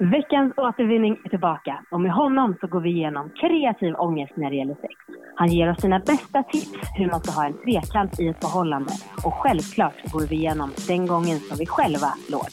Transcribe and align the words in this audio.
Veckans 0.00 0.52
återvinning 0.56 1.16
är 1.24 1.28
tillbaka 1.28 1.84
och 1.90 2.00
med 2.00 2.12
honom 2.12 2.56
så 2.60 2.66
går 2.66 2.80
vi 2.80 2.90
igenom 2.90 3.30
kreativ 3.40 3.94
ångest 3.94 4.32
när 4.36 4.50
det 4.50 4.56
gäller 4.56 4.74
sex. 4.74 4.94
Han 5.34 5.48
ger 5.48 5.70
oss 5.70 5.80
sina 5.80 5.98
bästa 5.98 6.42
tips 6.42 6.90
hur 6.94 7.06
man 7.06 7.20
ska 7.20 7.32
ha 7.32 7.46
en 7.46 7.52
trekant 7.52 8.20
i 8.20 8.28
ett 8.28 8.40
förhållande 8.40 8.92
och 9.24 9.34
självklart 9.34 10.12
går 10.12 10.26
vi 10.26 10.36
igenom 10.36 10.70
den 10.88 11.06
gången 11.06 11.38
som 11.38 11.56
vi 11.58 11.66
själva 11.66 12.08
låg. 12.28 12.48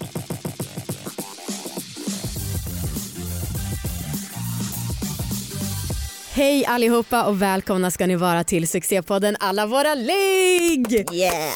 Hej 6.36 6.66
allihopa 6.66 7.26
och 7.26 7.42
välkomna 7.42 7.92
ska 7.92 8.08
ni 8.08 8.16
vara 8.16 8.44
till 8.44 8.68
succépodden 8.68 9.36
Alla 9.40 9.68
våra 9.68 9.96
ligg! 9.96 11.14
Yeah! 11.14 11.54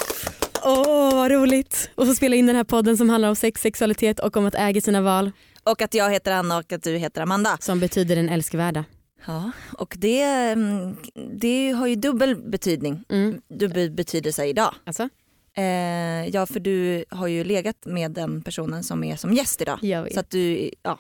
Åh 0.66 1.16
vad 1.16 1.32
roligt! 1.32 1.92
Och 1.96 2.06
så 2.06 2.14
spela 2.14 2.36
in 2.36 2.46
den 2.46 2.56
här 2.56 2.64
podden 2.64 2.98
som 2.98 3.10
handlar 3.10 3.30
om 3.30 3.36
sex, 3.36 3.62
sexualitet 3.62 4.20
och 4.20 4.38
om 4.38 4.46
att 4.46 4.56
äga 4.56 4.82
sina 4.82 5.02
val. 5.02 5.32
Och 5.72 5.82
att 5.82 5.94
jag 5.94 6.12
heter 6.12 6.32
Anna 6.32 6.58
och 6.58 6.74
att 6.74 6.84
du 6.84 6.98
heter 6.98 7.22
Amanda. 7.22 7.58
Som 7.62 7.80
betyder 7.80 8.16
den 8.16 8.30
älskvärda. 8.30 8.86
Ja, 9.28 9.52
och 9.78 9.96
det, 9.98 10.22
mm, 10.24 10.96
det 11.40 11.72
har 11.72 11.88
ju 11.88 11.96
dubbel 11.96 12.36
betydning, 12.36 13.04
Mm. 13.10 13.42
dubbel 13.60 13.92
betydelse 13.92 14.46
idag. 14.46 14.76
Alltså? 14.86 15.10
Eh, 15.54 16.28
ja, 16.28 16.46
för 16.46 16.60
du 16.60 17.06
har 17.10 17.28
ju 17.28 17.44
legat 17.44 17.76
med 17.86 18.12
den 18.12 18.42
personen 18.42 18.84
som 18.84 19.04
är 19.04 19.16
som 19.16 19.34
gäst 19.34 19.62
idag. 19.62 19.80
Så 20.14 20.20
att 20.20 20.30
du, 20.30 20.72
ja, 20.84 21.00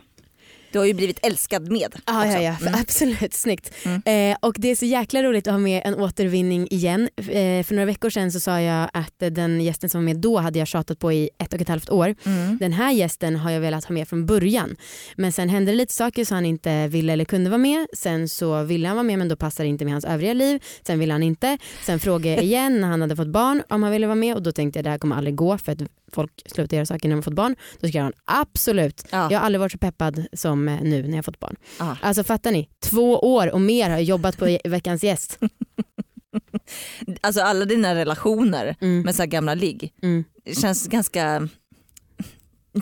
du 0.72 0.80
har 0.80 0.86
ju 0.86 0.94
blivit 0.94 1.20
älskad 1.26 1.72
med. 1.72 1.86
Också. 1.96 2.02
ja, 2.08 2.42
ja, 2.42 2.56
Mm. 2.62 2.74
absolut. 2.82 3.34
Snyggt. 3.34 3.72
Mm. 3.86 4.32
Eh, 4.32 4.38
och 4.42 4.56
det 4.58 4.68
är 4.72 4.76
så 4.76 4.86
jäkla 4.86 5.24
roligt 5.24 5.48
att 5.48 5.52
ha 5.54 5.58
med 5.60 5.82
en 5.86 5.96
återvinning 5.96 6.68
igen. 6.72 7.10
Eh, 7.18 7.64
för 7.64 7.74
några 7.74 7.86
veckor 7.86 8.10
sedan 8.10 8.32
så 8.32 8.40
sa 8.40 8.62
jag 8.62 8.90
att 8.94 9.14
den 9.18 9.62
gästen 9.62 9.90
som 9.90 10.02
var 10.02 10.06
med 10.06 10.18
då 10.18 10.38
hade 10.40 10.60
jag 10.60 10.68
tjatat 10.68 11.00
på 11.00 11.12
i 11.14 11.30
ett 11.38 11.54
och 11.54 11.62
ett 11.62 11.68
halvt 11.70 11.90
år. 11.90 12.16
Mm. 12.26 12.58
Den 12.58 12.74
här 12.74 12.92
gästen 12.92 13.36
har 13.36 13.52
jag 13.52 13.62
velat 13.62 13.86
ha 13.86 13.94
med 13.94 14.08
från 14.08 14.26
början. 14.26 14.76
Men 15.16 15.32
sen 15.32 15.50
hände 15.50 15.72
det 15.72 15.76
lite 15.78 15.94
saker 15.94 16.26
så 16.26 16.36
han 16.36 16.46
inte 16.46 16.88
ville 16.88 17.14
eller 17.14 17.26
kunde 17.26 17.50
vara 17.50 17.58
med. 17.58 17.88
Sen 17.98 18.30
så 18.30 18.64
ville 18.64 18.88
han 18.88 18.98
vara 18.98 19.04
med 19.04 19.18
men 19.20 19.28
då 19.28 19.36
passade 19.36 19.64
det 19.68 19.70
inte 19.70 19.86
med 19.86 19.94
hans 19.94 20.06
övriga 20.06 20.34
liv. 20.34 20.64
Sen 20.88 21.00
ville 21.00 21.14
han 21.14 21.24
inte. 21.24 21.58
Sen 21.86 22.00
frågade 22.00 22.36
jag 22.36 22.44
igen 22.44 22.82
när 22.82 22.88
han 22.88 23.02
hade 23.02 23.16
fått 23.16 23.28
barn 23.28 23.64
om 23.70 23.84
han 23.84 23.92
ville 23.92 24.08
vara 24.08 24.16
med 24.16 24.36
och 24.36 24.44
då 24.44 24.52
tänkte 24.52 24.80
jag 24.80 24.84
det 24.84 24.90
här 24.90 24.98
kommer 24.98 25.16
aldrig 25.16 25.36
gå 25.36 25.58
för 25.58 25.72
att 25.72 25.80
folk 26.14 26.32
slutar 26.46 26.78
göra 26.78 26.86
saker 26.86 27.10
när 27.10 27.16
de 27.16 27.18
har 27.18 27.22
fått 27.24 27.34
barn. 27.34 27.56
Då 27.80 27.88
skrev 27.88 28.04
han 28.04 28.14
absolut. 28.26 29.06
Ja. 29.12 29.28
Jag 29.32 29.40
har 29.40 29.46
aldrig 29.46 29.60
varit 29.60 29.72
så 29.72 29.78
peppad 29.78 30.26
som 30.34 30.59
eh, 30.68 30.82
nu 30.82 31.08
när 31.08 31.16
jag 31.16 31.26
fått 31.26 31.40
barn. 31.40 31.56
Ja. 31.80 31.98
Alltså 32.02 32.24
fattar 32.24 32.52
ni? 32.52 32.70
Två 32.80 33.20
år 33.20 33.52
och 33.54 33.62
mer 33.62 33.84
har 33.84 33.98
jag 33.98 34.04
jobbat 34.04 34.38
på 34.38 34.58
veckans 34.64 35.04
gäst. 35.04 35.40
Alltså 37.22 37.42
alla 37.42 37.66
dina 37.66 37.96
relationer 37.96 38.76
Mm. 38.82 39.02
med 39.02 39.16
så 39.16 39.22
här 39.22 39.28
gamla 39.28 39.54
ligg 39.54 39.94
Mm. 40.02 40.24
känns 40.62 40.88
ganska 40.88 41.50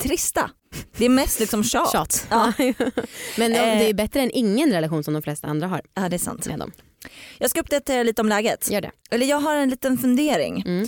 trista. 0.01 0.51
Det 0.97 1.05
är 1.05 1.09
mest 1.09 1.39
liksom 1.39 1.63
tjat. 1.63 1.91
Tjat. 1.91 2.27
Ja. 2.29 2.53
Men 3.37 3.51
de- 3.51 3.57
Eh. 3.57 3.79
det 3.79 3.89
är 3.89 3.93
bättre 3.93 4.21
än 4.21 4.31
ingen 4.33 4.71
relation 4.71 5.03
som 5.03 5.13
de 5.13 5.23
flesta 5.23 5.47
andra 5.47 5.67
har 5.67 5.81
ja, 5.93 6.09
det 6.09 6.15
är 6.15 6.17
sant. 6.19 6.47
med 6.47 6.59
dem. 6.59 6.71
Jag 7.37 7.49
ska 7.49 7.59
uppdatera 7.59 8.03
lite 8.03 8.21
om 8.21 8.29
läget. 8.29 8.71
Gör 8.71 8.81
det. 8.81 8.91
Eller 9.11 9.25
jag 9.25 9.39
har 9.39 9.55
en 9.55 9.69
liten 9.69 9.97
fundering. 9.97 10.63
Mm. 10.67 10.87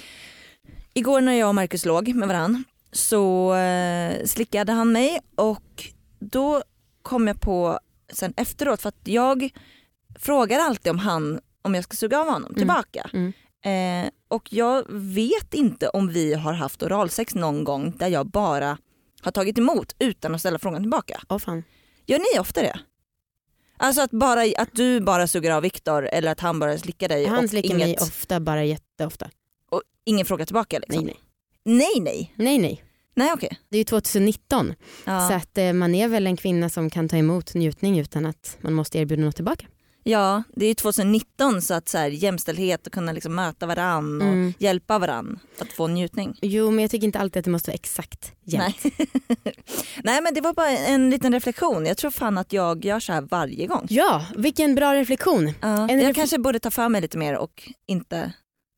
Igår 0.94 1.22
när 1.22 1.34
jag 1.34 1.50
och 1.50 1.56
Marcus 1.56 1.86
låg 1.86 2.16
med 2.16 2.28
varann 2.28 2.64
så 2.92 3.54
eh, 3.56 4.26
slickade 4.26 4.72
han 4.72 4.92
mig 4.92 5.20
och 5.36 5.84
då 6.20 6.64
kom 7.10 7.28
jag 7.28 7.42
på 7.42 7.80
sen 8.14 8.34
efteråt 8.38 8.82
för 8.82 8.90
att 8.90 9.00
jag 9.04 9.50
frågar 10.20 10.60
alltid 10.60 10.90
om 10.90 11.00
han 11.00 11.40
om 11.62 11.76
jag 11.76 11.84
ska 11.84 11.96
suga 11.96 12.20
av 12.20 12.28
honom 12.28 12.54
tillbaka. 12.56 13.10
Mm. 13.14 13.34
Eh, 14.06 14.12
och 14.28 14.54
jag 14.54 14.86
vet 14.90 15.54
inte 15.54 15.90
om 15.90 16.10
vi 16.10 16.34
har 16.34 16.54
haft 16.54 16.84
oralsex 16.84 17.36
någon 17.36 17.64
gång 17.64 17.98
där 17.98 18.08
jag 18.08 18.28
bara 18.28 18.78
har 19.22 19.32
tagit 19.32 19.58
emot 19.58 19.96
utan 20.00 20.36
att 20.36 20.42
ställa 20.42 20.60
frågan 20.60 20.82
tillbaka. 20.82 21.22
Åh 21.30 21.38
fan. 21.38 21.64
Gör 22.06 22.20
ni 22.20 22.40
ofta 22.40 22.62
det? 22.62 22.80
Alltså 23.78 24.02
att, 24.02 24.12
bara, 24.12 24.42
att 24.58 24.70
du 24.74 25.00
bara 25.00 25.28
suger 25.28 25.52
av 25.52 25.62
Viktor 25.62 26.08
eller 26.08 26.32
att 26.32 26.40
han 26.40 26.60
bara 26.60 26.78
slickar 26.78 27.08
dig 27.10 27.26
Han 27.26 27.48
slickar 27.50 27.76
inget, 27.76 27.88
mig 27.88 27.98
ofta, 28.02 28.40
bara 28.40 28.64
jätteofta. 28.64 29.30
och 29.70 29.82
ingen 30.04 30.26
fråga 30.26 30.46
tillbaka? 30.46 30.80
Liksom. 30.80 31.06
Nej 31.06 31.14
nej. 31.64 31.94
nej. 32.04 32.34
Nej 32.36 32.58
nej. 32.58 32.60
Nej 32.60 32.89
nej. 33.20 33.32
Okej. 33.34 33.60
Det 33.70 33.78
är 33.78 33.80
ju 33.80 33.84
2019 33.84 34.74
Ja. 35.06 35.28
så 35.28 35.34
att 35.34 35.58
eh, 35.58 35.74
man 35.74 35.96
är 35.96 36.08
väl 36.08 36.28
en 36.28 36.38
kvinna 36.38 36.70
som 36.70 36.90
kan 36.90 37.10
ta 37.10 37.18
emot 37.18 37.54
njutning 37.54 38.00
utan 38.00 38.26
att 38.26 38.58
man 38.62 38.74
måste 38.74 38.98
erbjuda 39.00 39.24
något 39.24 39.36
tillbaka. 39.36 39.66
ja 40.04 40.44
det 40.56 40.66
är 40.66 40.70
ju 40.70 40.74
2019 40.76 41.62
så 41.62 41.74
att 41.74 41.90
så 41.90 41.98
här, 41.98 42.10
jämställdhet 42.10 42.88
och 42.88 42.94
kunna 42.94 43.12
liksom 43.12 43.36
möta 43.36 43.66
varann 43.66 44.22
och 44.22 44.28
Mm. 44.28 44.54
hjälpa 44.60 45.00
varann 45.00 45.40
att 45.60 45.72
få 45.72 45.88
njutning. 45.88 46.38
Jo 46.42 46.72
men 46.72 46.82
jag 46.82 46.92
tycker 46.92 47.06
inte 47.06 47.20
alltid 47.20 47.40
att 47.40 47.46
det 47.46 47.52
måste 47.52 47.70
vara 47.72 47.76
exakt 47.76 48.32
jämt. 48.44 48.76
Nej. 48.84 49.10
nej 50.04 50.22
men 50.22 50.34
det 50.34 50.42
var 50.42 50.54
bara 50.54 50.70
en 50.70 51.10
liten 51.10 51.34
reflektion. 51.34 51.86
Jag 51.86 51.98
tror 51.98 52.12
fan 52.12 52.38
att 52.38 52.54
jag 52.54 52.86
gör 52.86 53.00
så 53.00 53.14
här 53.14 53.22
varje 53.22 53.68
gång. 53.68 53.88
Ja, 53.90 54.26
vilken 54.38 54.76
bra 54.76 54.94
reflektion. 54.96 55.54
Ja. 55.62 55.90
En 55.90 56.00
Jag 56.00 56.10
ref- 56.12 56.14
kanske 56.14 56.38
borde 56.40 56.60
ta 56.60 56.72
för 56.72 56.90
mig 56.90 57.02
lite 57.02 57.18
mer 57.18 57.38
och 57.38 57.70
inte 57.88 58.34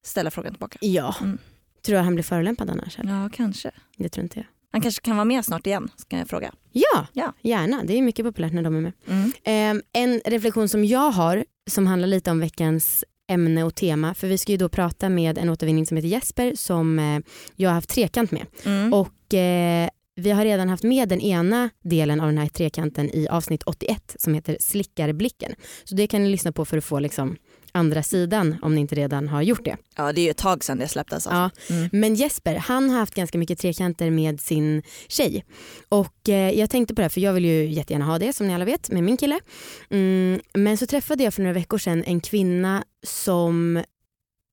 ställa 0.05 0.31
frågan 0.31 0.53
tillbaka. 0.53 0.77
Ja. 0.81 1.15
Mm. 1.21 1.37
Tror 1.85 1.95
du 1.95 2.01
han 2.01 2.15
blir 2.15 2.23
förolämpad 2.23 2.69
annars? 2.69 2.99
Eller? 2.99 3.11
Ja 3.23 3.29
kanske. 3.33 3.71
Det 3.97 4.09
tror 4.09 4.23
inte 4.23 4.39
jag. 4.39 4.45
Han 4.71 4.81
kanske 4.81 5.01
kan 5.01 5.15
vara 5.15 5.25
med 5.25 5.45
snart 5.45 5.67
igen 5.67 5.89
ska 5.97 6.17
jag 6.17 6.27
fråga. 6.29 6.51
Ja, 6.71 7.07
Ja. 7.13 7.33
gärna. 7.41 7.83
Det 7.83 7.97
är 7.97 8.01
mycket 8.01 8.25
populärt 8.25 8.53
när 8.53 8.63
de 8.63 8.75
är 8.75 8.81
med. 8.81 8.91
Mm. 9.07 9.31
Ehm, 9.43 9.81
en 9.93 10.21
reflektion 10.25 10.69
som 10.69 10.85
jag 10.85 11.11
har 11.11 11.45
som 11.69 11.87
handlar 11.87 12.07
lite 12.07 12.31
om 12.31 12.39
veckans 12.39 13.03
ämne 13.27 13.63
och 13.63 13.75
tema. 13.75 14.13
För 14.13 14.27
vi 14.27 14.37
ska 14.37 14.51
ju 14.51 14.57
då 14.57 14.69
prata 14.69 15.09
med 15.09 15.37
en 15.37 15.49
återvinning 15.49 15.85
som 15.85 15.97
heter 15.97 16.09
Jesper 16.09 16.53
som 16.55 16.99
eh, 16.99 17.19
jag 17.55 17.69
har 17.69 17.73
haft 17.73 17.89
trekant 17.89 18.31
med. 18.31 18.45
Mm. 18.65 18.93
Och 18.93 19.33
eh, 19.33 19.89
vi 20.15 20.31
har 20.31 20.43
redan 20.45 20.69
haft 20.69 20.83
med 20.83 21.09
den 21.09 21.21
ena 21.21 21.69
delen 21.83 22.19
av 22.21 22.27
den 22.27 22.37
här 22.37 22.47
trekanten 22.47 23.09
i 23.09 23.27
avsnitt 23.27 23.63
81 23.63 24.15
som 24.19 24.33
heter 24.33 24.57
Slickarblicken. 24.59 25.55
Så 25.83 25.95
det 25.95 26.07
kan 26.07 26.23
ni 26.23 26.29
lyssna 26.29 26.51
på 26.51 26.65
för 26.65 26.77
att 26.77 26.83
få 26.83 26.99
liksom 26.99 27.35
andra 27.71 28.03
sidan 28.03 28.55
om 28.61 28.75
ni 28.75 28.81
inte 28.81 28.95
redan 28.95 29.27
har 29.27 29.41
gjort 29.41 29.65
det. 29.65 29.77
Ja 29.95 30.13
det 30.13 30.21
är 30.21 30.23
ju 30.23 30.29
ett 30.31 30.37
tag 30.37 30.63
sedan 30.63 30.77
det 30.77 30.87
släpptes. 30.87 31.27
Alltså. 31.27 31.29
Ja. 31.69 31.75
Mm. 31.75 31.89
Men 31.91 32.15
Jesper, 32.15 32.55
han 32.55 32.89
har 32.89 32.99
haft 32.99 33.15
ganska 33.15 33.37
mycket 33.37 33.59
trekanter 33.59 34.09
med 34.09 34.41
sin 34.41 34.83
tjej. 35.07 35.45
Och 35.89 36.29
eh, 36.29 36.59
jag 36.59 36.69
tänkte 36.69 36.95
på 36.95 37.01
det 37.01 37.03
här, 37.03 37.09
för 37.09 37.21
jag 37.21 37.33
vill 37.33 37.45
ju 37.45 37.65
jättegärna 37.69 38.05
ha 38.05 38.19
det 38.19 38.33
som 38.33 38.47
ni 38.47 38.53
alla 38.55 38.65
vet 38.65 38.89
med 38.91 39.03
min 39.03 39.17
kille. 39.17 39.39
Mm, 39.89 40.39
men 40.53 40.77
så 40.77 40.85
träffade 40.85 41.23
jag 41.23 41.33
för 41.33 41.41
några 41.41 41.53
veckor 41.53 41.77
sedan 41.77 42.03
en 42.03 42.19
kvinna 42.21 42.83
som 43.07 43.83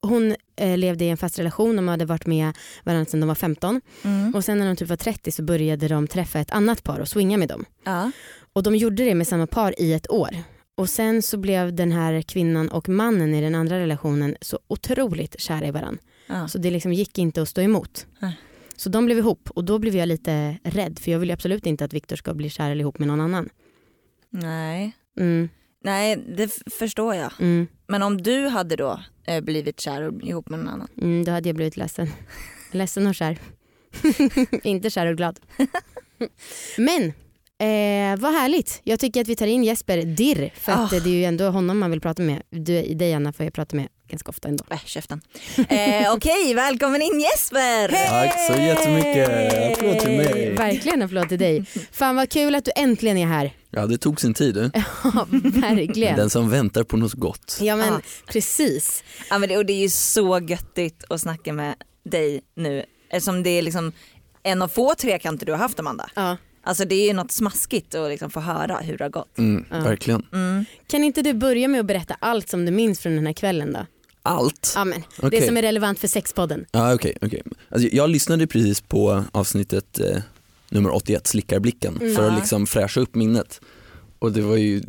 hon 0.03 0.35
eh, 0.57 0.77
levde 0.79 1.05
i 1.05 1.09
en 1.09 1.17
fast 1.17 1.39
relation, 1.39 1.77
de 1.77 1.89
hade 1.89 2.05
varit 2.05 2.27
med 2.27 2.53
varandra 2.85 3.11
sedan 3.11 3.21
de 3.21 3.27
var 3.29 3.35
15 3.35 3.81
Mm. 4.05 4.35
och 4.35 4.45
sen 4.45 4.59
när 4.59 4.67
de 4.67 4.77
typ 4.77 4.89
var 4.89 4.97
30 4.97 5.33
så 5.33 5.43
började 5.43 5.89
de 5.89 6.07
träffa 6.07 6.39
ett 6.41 6.51
annat 6.51 6.83
par 6.85 6.99
och 7.01 7.09
swinga 7.09 7.37
med 7.39 7.49
dem. 7.49 7.65
Ja. 7.85 8.11
Och 8.53 8.63
de 8.63 8.77
gjorde 8.77 9.05
det 9.05 9.15
med 9.15 9.27
samma 9.29 9.47
par 9.47 9.81
i 9.83 9.93
ett 9.93 10.11
år. 10.11 10.31
Och 10.79 10.89
sen 10.91 11.23
så 11.23 11.37
blev 11.37 11.75
den 11.75 11.93
här 11.93 12.23
kvinnan 12.23 12.69
och 12.69 12.89
mannen 12.89 13.35
i 13.35 13.41
den 13.41 13.55
andra 13.55 13.79
relationen 13.79 14.37
så 14.41 14.59
otroligt 14.69 15.41
kära 15.41 15.67
i 15.67 15.71
varandra. 15.71 16.01
Ja. 16.27 16.49
Så 16.49 16.59
det 16.59 16.71
liksom 16.71 16.93
gick 16.93 17.19
inte 17.19 17.43
att 17.43 17.49
stå 17.49 17.61
emot. 17.61 18.07
Nej. 18.19 18.37
Så 18.77 18.89
de 18.89 19.07
blev 19.07 19.19
ihop 19.19 19.51
och 19.51 19.65
då 19.65 19.79
blev 19.79 19.97
jag 19.97 20.07
lite 20.09 20.59
rädd 20.65 20.99
för 20.99 21.11
jag 21.11 21.19
vill 21.19 21.29
ju 21.29 21.33
absolut 21.33 21.67
inte 21.67 21.85
att 21.85 21.93
Viktor 21.93 22.17
ska 22.17 22.35
bli 22.35 22.51
kär 22.51 22.71
eller 22.71 22.81
ihop 22.81 22.99
med 22.99 23.09
någon 23.09 23.21
annan. 23.21 23.49
Nej. 24.31 24.93
Mm, 25.21 25.49
Nej 25.85 26.17
det 26.37 26.53
förstår 26.79 27.15
jag. 27.15 27.33
mm, 27.41 27.67
Men 27.87 28.03
om 28.03 28.23
du 28.23 28.49
hade 28.49 28.77
då 28.77 29.01
eh, 29.27 29.41
blivit 29.41 29.81
kär 29.81 30.03
och 30.03 30.23
ihop 30.23 30.49
med 30.49 30.59
någon 30.59 30.69
annan. 30.69 30.89
mm, 31.01 31.25
då 31.25 31.33
hade 31.33 31.49
jag 31.49 31.57
blivit 31.57 31.77
ledsen. 31.77 32.09
ledsen 32.73 33.07
och 33.07 33.15
kär. 33.15 33.39
inte 34.63 34.91
kär 34.91 35.07
och 35.07 35.17
glad. 35.17 35.41
Men 36.79 37.13
eh, 37.61 38.17
vad 38.19 38.33
härligt. 38.33 38.81
Jag 38.85 39.01
tycker 39.01 39.21
att 39.21 39.29
vi 39.29 39.37
tar 39.37 39.47
in 39.47 39.65
Jesper 39.65 40.03
Dirr 40.03 40.53
för 40.61 40.73
att 40.73 40.93
Ah. 40.93 40.97
eh, 40.97 41.03
det 41.03 41.11
är 41.11 41.15
ju 41.15 41.25
ändå 41.25 41.45
honom 41.51 41.79
man 41.79 41.91
vill 41.91 42.01
prata 42.01 42.23
med. 42.23 42.43
Du, 42.51 42.83
dig 42.95 43.15
Anna 43.15 43.33
får 43.33 43.45
jag 43.47 43.53
prata 43.55 43.77
med 43.77 43.89
ganska 44.11 44.29
ofta 44.31 44.49
ändå. 44.49 44.65
Äh, 44.71 44.79
käften. 44.85 45.21
Eh, 45.69 46.13
Okej, 46.13 46.55
välkommen 46.55 47.03
in 47.03 47.21
Jesper! 47.21 47.89
Tack 48.09 48.35
så 48.57 48.61
jättemycket. 48.63 49.79
Applåd 49.79 49.99
till 50.01 50.17
mig. 50.17 50.55
Verkligen 50.55 51.03
applåd 51.03 51.29
till 51.29 51.39
dig. 51.39 51.65
Fan 51.93 52.17
vad 52.17 52.31
kul 52.31 52.55
att 52.55 52.65
du 52.65 52.71
äntligen 52.77 53.17
är 53.19 53.27
här. 53.27 53.53
Ja, 53.71 53.87
det 53.87 53.99
tog 53.99 54.21
sin 54.21 54.35
tid. 54.35 54.55
Du. 54.55 54.71
Ja, 55.05 55.27
verkligen. 55.61 56.17
Den 56.17 56.31
som 56.31 56.51
väntar 56.51 56.85
på 56.85 56.97
något 56.97 57.13
gott. 57.13 57.59
Ja 57.61 57.77
men 57.77 57.87
Ja. 57.89 58.01
precis. 58.27 59.05
Ja, 59.31 59.39
men 59.39 59.49
det, 59.49 59.57
och 59.57 59.67
det 59.67 59.73
är 59.73 59.83
ju 59.83 59.89
så 59.91 60.39
göttigt 60.49 61.05
att 61.11 61.21
snacka 61.21 61.53
med 61.53 61.75
dig 62.05 62.41
nu 62.57 62.85
eftersom 63.11 63.43
det 63.43 63.51
är 63.51 63.63
liksom 63.63 63.93
en 64.43 64.63
av 64.63 64.69
få 64.69 64.95
trekanter 64.95 65.47
du 65.47 65.53
har 65.53 65.59
haft 65.59 65.79
Amanda. 65.81 66.11
Ja. 66.15 66.37
Alltså 66.69 66.85
det 66.85 66.95
är 66.95 67.07
ju 67.07 67.13
något 67.13 67.33
smaskigt 67.33 67.95
att 67.95 68.11
liksom 68.11 68.31
få 68.31 68.41
höra 68.41 68.77
hur 68.79 68.99
det 68.99 69.05
har 69.05 69.09
gått. 69.11 69.39
Mm, 69.39 69.65
Ja. 69.71 69.81
Verkligen. 69.81 70.27
Mm. 70.33 70.65
Kan 70.87 71.05
inte 71.05 71.23
du 71.23 71.35
börja 71.35 71.69
med 71.69 71.81
att 71.81 71.87
berätta 71.87 72.17
allt 72.21 72.49
som 72.49 72.65
du 72.65 72.73
minns 72.73 73.01
från 73.01 73.15
den 73.15 73.27
här 73.27 73.33
kvällen 73.33 73.73
då? 73.73 73.87
allt? 74.23 74.73
Ja, 74.77 74.85
men, 74.85 75.03
Okej. 75.23 75.41
Det 75.41 75.47
som 75.47 75.57
är 75.57 75.63
relevant 75.63 75.99
för 75.99 76.09
sexpodden. 76.09 76.65
Ja 76.73 76.95
okej, 76.95 77.17
okej. 77.23 77.43
Alltså, 77.69 77.89
jag 77.93 78.11
lyssnade 78.11 78.47
precis 78.47 78.81
på 78.81 79.25
avsnittet 79.33 80.01
eh, 80.01 80.23
nummer 80.71 80.91
81, 80.95 81.27
Slickarblicken, 81.27 81.97
Mm. 82.01 82.15
för 82.17 82.29
att 82.31 82.35
liksom 82.39 82.67
fräscha 82.67 83.01
upp 83.01 83.15
minnet. 83.15 83.61
Och 84.19 84.33
det 84.33 84.41
var 84.41 84.57
ju, 84.57 84.83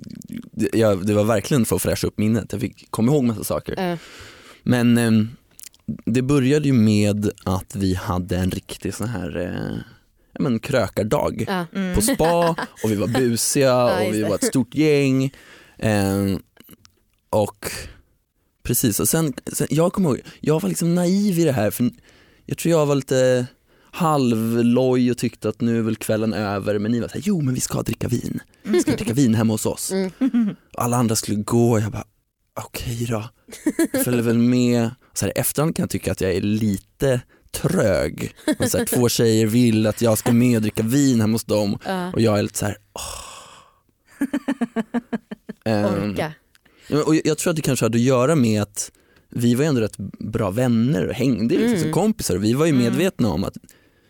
det, 0.52 0.70
ja, 0.74 0.96
det 0.96 1.14
var 1.14 1.24
verkligen 1.24 1.66
för 1.66 1.76
att 1.76 1.82
fräscha 1.82 2.08
upp 2.08 2.18
minnet, 2.18 2.46
jag 2.52 2.62
fick 2.62 2.92
komma 2.92 3.12
ihåg 3.12 3.24
massa 3.24 3.44
saker. 3.44 3.92
Eh, 3.92 3.98
Men 4.64 4.98
eh, 4.98 5.12
det 6.06 6.22
började 6.22 6.68
ju 6.68 6.74
med 6.74 7.32
att 7.44 7.76
vi 7.76 7.94
hade 7.94 8.38
en 8.38 8.52
riktig 8.52 8.94
sån 8.94 9.08
här 9.08 9.38
eh, 9.38 9.78
men 10.40 10.60
krökardag 10.60 11.46
ja. 11.48 11.66
Mm. 11.76 11.96
på 11.96 12.02
spa 12.02 12.50
och 12.84 12.92
vi 12.92 12.96
var 12.96 13.08
busiga 13.08 13.66
Ja, 13.66 14.08
och 14.08 14.14
vi 14.14 14.24
var 14.24 14.36
ett 14.36 14.44
stort 14.44 14.76
gäng. 14.76 15.34
Eh, 15.78 16.38
och 17.30 17.72
precis, 18.64 19.00
och 19.00 19.10
sen, 19.10 19.34
sen 19.54 19.68
jag 19.70 19.94
kommer 19.94 20.10
ihåg, 20.10 20.22
jag 20.40 20.62
var 20.62 20.70
liksom 20.70 20.96
naiv 20.96 21.40
i 21.40 21.44
det 21.44 21.52
här 21.52 21.72
för 21.72 21.90
jag 22.46 22.58
tror 22.58 22.72
jag 22.72 22.86
var 22.86 22.96
lite 22.96 23.48
halvloj 23.92 25.12
och 25.12 25.18
tyckte 25.18 25.50
att 25.50 25.62
nu 25.62 25.78
är 25.78 25.82
väl 25.82 25.96
kvällen 25.96 26.34
över 26.34 26.80
men 26.80 26.92
ni 26.92 27.00
var 27.00 27.08
såhär, 27.08 27.22
jo 27.26 27.42
men 27.42 27.54
vi 27.54 27.60
ska 27.60 27.82
dricka 27.82 28.08
vin. 28.08 28.40
Vi 28.64 28.82
ska 28.82 28.92
dricka 28.92 29.14
vin 29.14 29.36
hemma 29.36 29.54
hos 29.54 29.66
oss. 29.66 29.92
Mm. 29.92 30.56
Och 30.74 30.84
alla 30.84 30.98
andra 30.98 31.16
skulle 31.16 31.38
gå 31.38 31.72
och 31.72 31.80
jag 31.80 31.92
bara, 31.92 32.06
okej 32.66 33.06
då, 33.10 33.30
jag 33.94 34.04
följer 34.04 34.22
väl 34.22 34.38
med. 34.38 34.90
Så 35.14 35.26
här, 35.26 35.34
efterhand 35.36 35.76
kan 35.76 35.84
jag 35.84 35.90
tycka 35.90 36.12
att 36.12 36.22
jag 36.22 36.32
är 36.32 36.42
lite 36.42 37.22
trög. 37.52 38.34
Och 38.60 38.70
så 38.70 38.78
här, 38.78 38.86
två 38.86 39.10
tjejer 39.10 39.46
vill 39.48 39.88
att 39.88 40.02
jag 40.02 40.18
ska 40.18 40.32
med 40.32 40.56
och 40.56 40.62
dricka 40.62 40.84
vin 40.84 41.22
hemma 41.22 41.34
hos 41.34 41.44
dem 41.46 41.78
Ja. 41.86 42.12
och 42.14 42.22
jag 42.22 42.40
är 42.40 42.44
lite 42.44 42.58
så 42.58 42.66
här, 42.66 42.78
åh. 42.94 43.26
Ehm, 45.66 45.86
Orka. 46.12 46.34
Och 47.06 47.16
jag- 47.24 47.38
tror 47.38 47.50
att 47.52 47.56
det 47.56 47.62
kanske 47.62 47.86
hade 47.86 47.98
att 47.98 48.02
göra 48.02 48.36
med 48.36 48.62
att 48.62 48.92
vi 49.30 49.56
var 49.56 49.64
ju 49.64 49.68
ändå 49.70 49.82
rätt 49.82 49.98
bra 50.20 50.52
vänner 50.52 51.08
och 51.08 51.14
hängde 51.14 51.56
liksom 51.56 51.68
Mm. 51.70 51.82
som 51.82 51.92
kompisar 51.92 52.36
och 52.36 52.44
vi 52.44 52.54
var 52.54 52.66
ju 52.66 52.72
Mm. 52.72 52.84
medvetna 52.84 53.30
om 53.30 53.44
att 53.44 53.58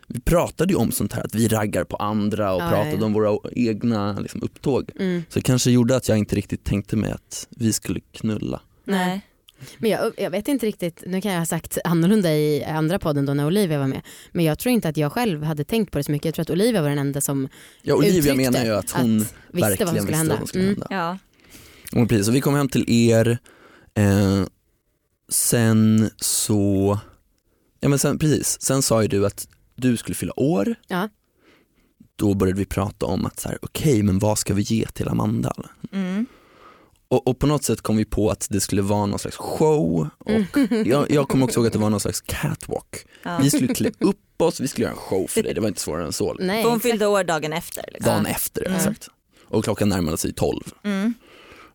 vi 0.07 0.19
pratade 0.21 0.73
ju 0.73 0.79
om 0.79 0.91
sånt 0.91 1.13
här 1.13 1.23
att 1.23 1.35
vi 1.35 1.47
raggar 1.47 1.83
på 1.83 1.95
andra 1.95 2.53
och 2.53 2.61
Ja, 2.61 2.69
pratade 2.69 2.97
ja. 2.99 3.05
om 3.05 3.13
våra 3.13 3.37
egna 3.51 4.19
liksom, 4.19 4.43
upptåg. 4.43 4.89
Mm. 4.99 5.23
Så 5.29 5.39
det 5.39 5.43
kanske 5.43 5.71
gjorde 5.71 5.95
att 5.95 6.09
jag 6.09 6.17
inte 6.17 6.35
riktigt 6.35 6.63
tänkte 6.63 6.95
mig 6.95 7.11
att 7.11 7.47
vi 7.49 7.73
skulle 7.73 7.99
knulla. 8.11 8.61
Nej. 8.83 9.21
Men 9.77 9.91
jag, 9.91 10.13
jag 10.17 10.29
vet 10.31 10.47
inte 10.47 10.65
riktigt, 10.65 11.03
nu 11.07 11.21
kan 11.21 11.31
jag 11.31 11.39
ha 11.39 11.45
sagt 11.45 11.77
annorlunda 11.83 12.31
i 12.35 12.63
andra 12.63 12.99
podden 12.99 13.25
då 13.25 13.33
när 13.33 13.45
Olivia 13.47 13.79
var 13.79 13.87
med. 13.87 14.01
Men 14.31 14.45
jag 14.45 14.59
tror 14.59 14.73
inte 14.73 14.89
att 14.89 14.97
jag 14.97 15.11
själv 15.11 15.43
hade 15.43 15.63
tänkt 15.63 15.91
på 15.91 15.97
det 15.97 16.03
så 16.03 16.11
mycket. 16.11 16.25
Jag 16.25 16.33
tror 16.35 16.43
att 16.43 16.49
Olivia 16.49 16.81
var 16.81 16.89
den 16.89 16.97
enda 16.99 17.21
som 17.21 17.47
Ja, 17.81 17.95
Olivia 17.95 18.35
menar 18.35 18.65
ju 18.65 18.71
att 18.75 18.91
hon 18.91 19.19
visste 19.19 19.33
vad 19.51 19.61
verkligen 19.69 19.87
som 19.95 19.97
skulle 20.01 20.17
hända. 20.17 20.33
vad 20.33 20.39
som 20.39 20.47
skulle 20.47 20.63
Mm. 20.63 20.75
hända. 20.89 21.17
Ja. 21.93 22.01
Och 22.01 22.09
precis, 22.09 22.25
så 22.25 22.31
vi 22.31 22.41
kom 22.41 22.55
hem 22.55 22.69
till 22.69 22.85
er, 22.89 23.37
eh, 23.95 24.43
sen 25.31 26.09
så, 26.17 26.99
ja 27.79 27.89
men 27.89 27.99
sen, 27.99 28.19
precis, 28.19 28.61
sen 28.61 28.81
sa 28.81 29.01
ju 29.01 29.07
du 29.07 29.25
att 29.25 29.47
du 29.75 29.97
skulle 29.97 30.15
fylla 30.15 30.39
år. 30.39 30.75
Ja. 30.87 31.09
Då 32.15 32.33
började 32.33 32.59
vi 32.59 32.65
prata 32.65 33.05
om 33.05 33.25
att 33.25 33.39
så 33.39 33.49
här, 33.49 33.57
okej 33.61 34.03
men 34.03 34.19
vad 34.19 34.39
ska 34.39 34.53
vi 34.53 34.61
ge 34.61 34.85
till 34.87 35.07
Amanda? 35.07 35.53
Mm. 35.91 36.25
Och, 37.11 37.27
och 37.27 37.39
på 37.39 37.47
något 37.47 37.63
sätt 37.63 37.81
kom 37.81 37.97
vi 37.97 38.05
på 38.05 38.29
att 38.29 38.47
det 38.49 38.59
skulle 38.59 38.81
vara 38.81 39.05
någon 39.05 39.19
slags 39.19 39.37
show 39.37 40.09
och 40.19 40.29
Mm. 40.29 40.45
jag, 40.89 41.11
jag 41.11 41.27
kommer 41.27 41.45
också 41.45 41.59
ihåg 41.59 41.67
att 41.67 41.73
det 41.73 41.79
var 41.79 41.89
någon 41.89 41.99
slags 41.99 42.21
catwalk. 42.21 43.05
Ja. 43.23 43.39
Vi 43.41 43.49
skulle 43.49 43.73
klä 43.73 43.91
upp 43.99 44.41
oss, 44.41 44.59
vi 44.59 44.67
skulle 44.67 44.83
göra 44.85 44.93
en 44.93 44.99
show 44.99 45.27
för 45.27 45.43
dig, 45.43 45.53
det 45.53 45.61
var 45.61 45.67
inte 45.67 45.81
svårare 45.81 46.05
än 46.05 46.13
så. 46.13 46.33
Nej, 46.33 46.63
För 46.63 46.69
hon 46.69 46.79
fyllde 46.79 47.05
år 47.07 47.23
dagen 47.23 47.53
efter. 47.53 47.83
Liksom. 47.93 48.11
Dagen 48.13 48.25
efter, 48.25 48.61
Mm. 48.65 48.77
exakt. 48.77 49.07
Och 49.47 49.63
klockan 49.63 49.89
närmade 49.89 50.17
sig 50.17 50.33
tolv. 50.33 50.63
Mm. 50.83 51.13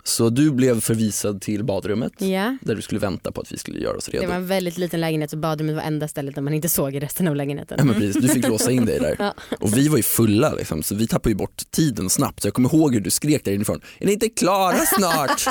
Så 0.07 0.31
du 0.31 0.51
blev 0.51 0.81
förvisad 0.81 1.41
till 1.41 1.65
badrummet 1.65 2.13
Ja, 2.19 2.57
där 2.61 2.75
du 2.75 2.83
skulle 2.83 3.01
vänta 3.01 3.33
på 3.33 3.41
att 3.41 3.53
vi 3.53 3.59
skulle 3.59 3.79
göra 3.79 3.97
oss 3.97 4.09
redo. 4.09 4.23
det 4.23 4.29
var 4.29 4.35
en 4.37 4.47
väldigt 4.47 4.79
liten 4.79 5.01
lägenhet 5.01 5.31
så 5.31 5.37
badrummet 5.37 5.77
var 5.77 5.83
enda 5.83 6.09
stället 6.09 6.35
där 6.35 6.43
man 6.43 6.55
inte 6.55 6.69
såg 6.69 7.03
resten 7.03 7.29
av 7.29 7.37
lägenheten. 7.37 7.77
Ja, 7.79 7.85
men 7.85 7.95
precis, 7.95 8.23
du 8.23 8.29
fick 8.29 8.49
låsa 8.49 8.71
in 8.71 8.87
dig 8.87 8.99
där. 9.01 9.17
Ja. 9.25 9.35
Och 9.61 9.77
vi 9.77 9.89
var 9.89 9.97
ju 9.97 10.03
fulla 10.03 10.55
liksom, 10.55 10.83
så 10.83 10.95
vi 10.95 11.07
tappade 11.07 11.31
ju 11.31 11.35
bort 11.37 11.63
tiden 11.71 12.11
snabbt. 12.11 12.41
Så 12.43 12.47
jag 12.47 12.55
kommer 12.55 12.75
ihåg 12.75 12.95
hur 12.95 13.01
du 13.01 13.11
skrek 13.11 13.45
där 13.45 13.53
inifrån, 13.53 13.81
är 13.99 14.07
ni 14.07 14.13
inte 14.13 14.29
klara 14.29 14.79
snart? 14.99 15.43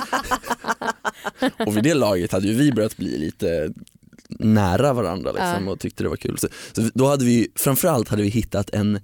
och 1.67 1.77
vid 1.77 1.83
det 1.83 1.94
laget 1.94 2.31
hade 2.31 2.47
ju 2.47 2.53
vi 2.53 2.71
börjat 2.71 2.97
bli 2.97 3.17
lite 3.17 3.73
nära 4.39 4.94
varandra 4.94 5.31
liksom, 5.31 5.65
Ja. 5.65 5.71
och 5.71 5.79
tyckte 5.79 6.03
det 6.03 6.09
var 6.09 6.15
kul. 6.17 6.38
Så, 6.38 6.47
så 6.71 6.89
då 6.94 7.07
hade 7.07 7.25
vi, 7.25 7.47
framförallt 7.55 8.09
hade 8.09 8.21
vi 8.23 8.29
hittat 8.29 8.69
en, 8.69 9.00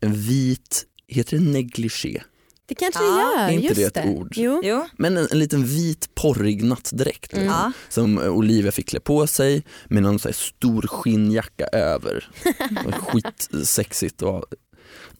en 0.00 0.14
vit, 0.14 0.84
heter 1.08 1.36
det 1.38 1.44
negligé? 1.44 2.22
Det 2.66 2.74
kanske 2.74 3.04
Ja, 3.04 3.10
det 3.10 3.42
gör, 3.42 3.48
är 3.48 3.52
inte 3.52 3.66
just 3.66 3.76
det 3.76 3.84
ett 3.84 3.94
det. 3.94 4.08
ord? 4.10 4.32
Jo. 4.36 4.60
Jo. 4.64 4.86
Men 4.96 5.16
en, 5.16 5.28
en 5.30 5.38
liten 5.38 5.64
vit 5.64 6.14
porrig 6.14 6.64
nattdräkt 6.64 7.32
liksom, 7.32 7.44
Ja. 7.46 7.72
som 7.88 8.18
Olivia 8.18 8.72
fick 8.72 8.88
klä 8.88 9.00
på 9.00 9.26
sig 9.26 9.62
med 9.88 10.02
någon 10.02 10.18
så 10.18 10.28
här 10.28 10.32
stor 10.34 10.82
skinnjacka 10.82 11.64
över. 11.66 12.28
Skitsexigt. 13.00 14.22
Och, 14.22 14.44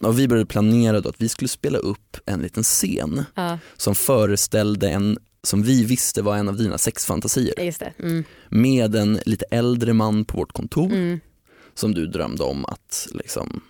och 0.00 0.18
vi 0.18 0.28
började 0.28 0.46
planera 0.46 1.00
då 1.00 1.08
att 1.08 1.20
vi 1.20 1.28
skulle 1.28 1.48
spela 1.48 1.78
upp 1.78 2.16
en 2.26 2.42
liten 2.42 2.62
scen 2.62 3.24
Ja, 3.34 3.58
som 3.76 3.94
föreställde 3.94 4.88
en 4.90 5.18
som 5.44 5.62
vi 5.62 5.84
visste 5.84 6.22
var 6.22 6.36
en 6.36 6.48
av 6.48 6.56
dina 6.56 6.78
sexfantasier 6.78 7.60
just 7.64 7.80
det. 7.80 7.92
Mm. 7.98 8.24
med 8.48 8.94
en 8.94 9.20
lite 9.26 9.44
äldre 9.50 9.92
man 9.92 10.24
på 10.24 10.36
vårt 10.36 10.52
kontor 10.52 10.92
Mm. 10.92 11.20
som 11.74 11.94
du 11.94 12.06
drömde 12.06 12.44
om 12.44 12.64
att 12.64 13.08
liksom 13.10 13.60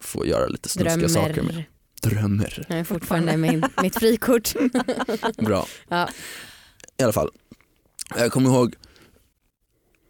få 0.00 0.26
göra 0.26 0.46
lite 0.46 0.68
snuskiga 0.68 1.08
saker 1.08 1.42
med. 1.42 1.64
Drömmer. 2.02 2.66
Jag 2.68 2.78
är 2.78 2.84
fortfarande 2.84 3.36
min, 3.36 3.64
mitt 3.82 3.98
frikort. 3.98 4.54
Bra. 5.36 5.66
Ja. 5.88 6.08
I 6.98 7.02
alla 7.02 7.12
fall. 7.12 7.30
Jag 8.16 8.32
kommer 8.32 8.50
ihåg 8.50 8.74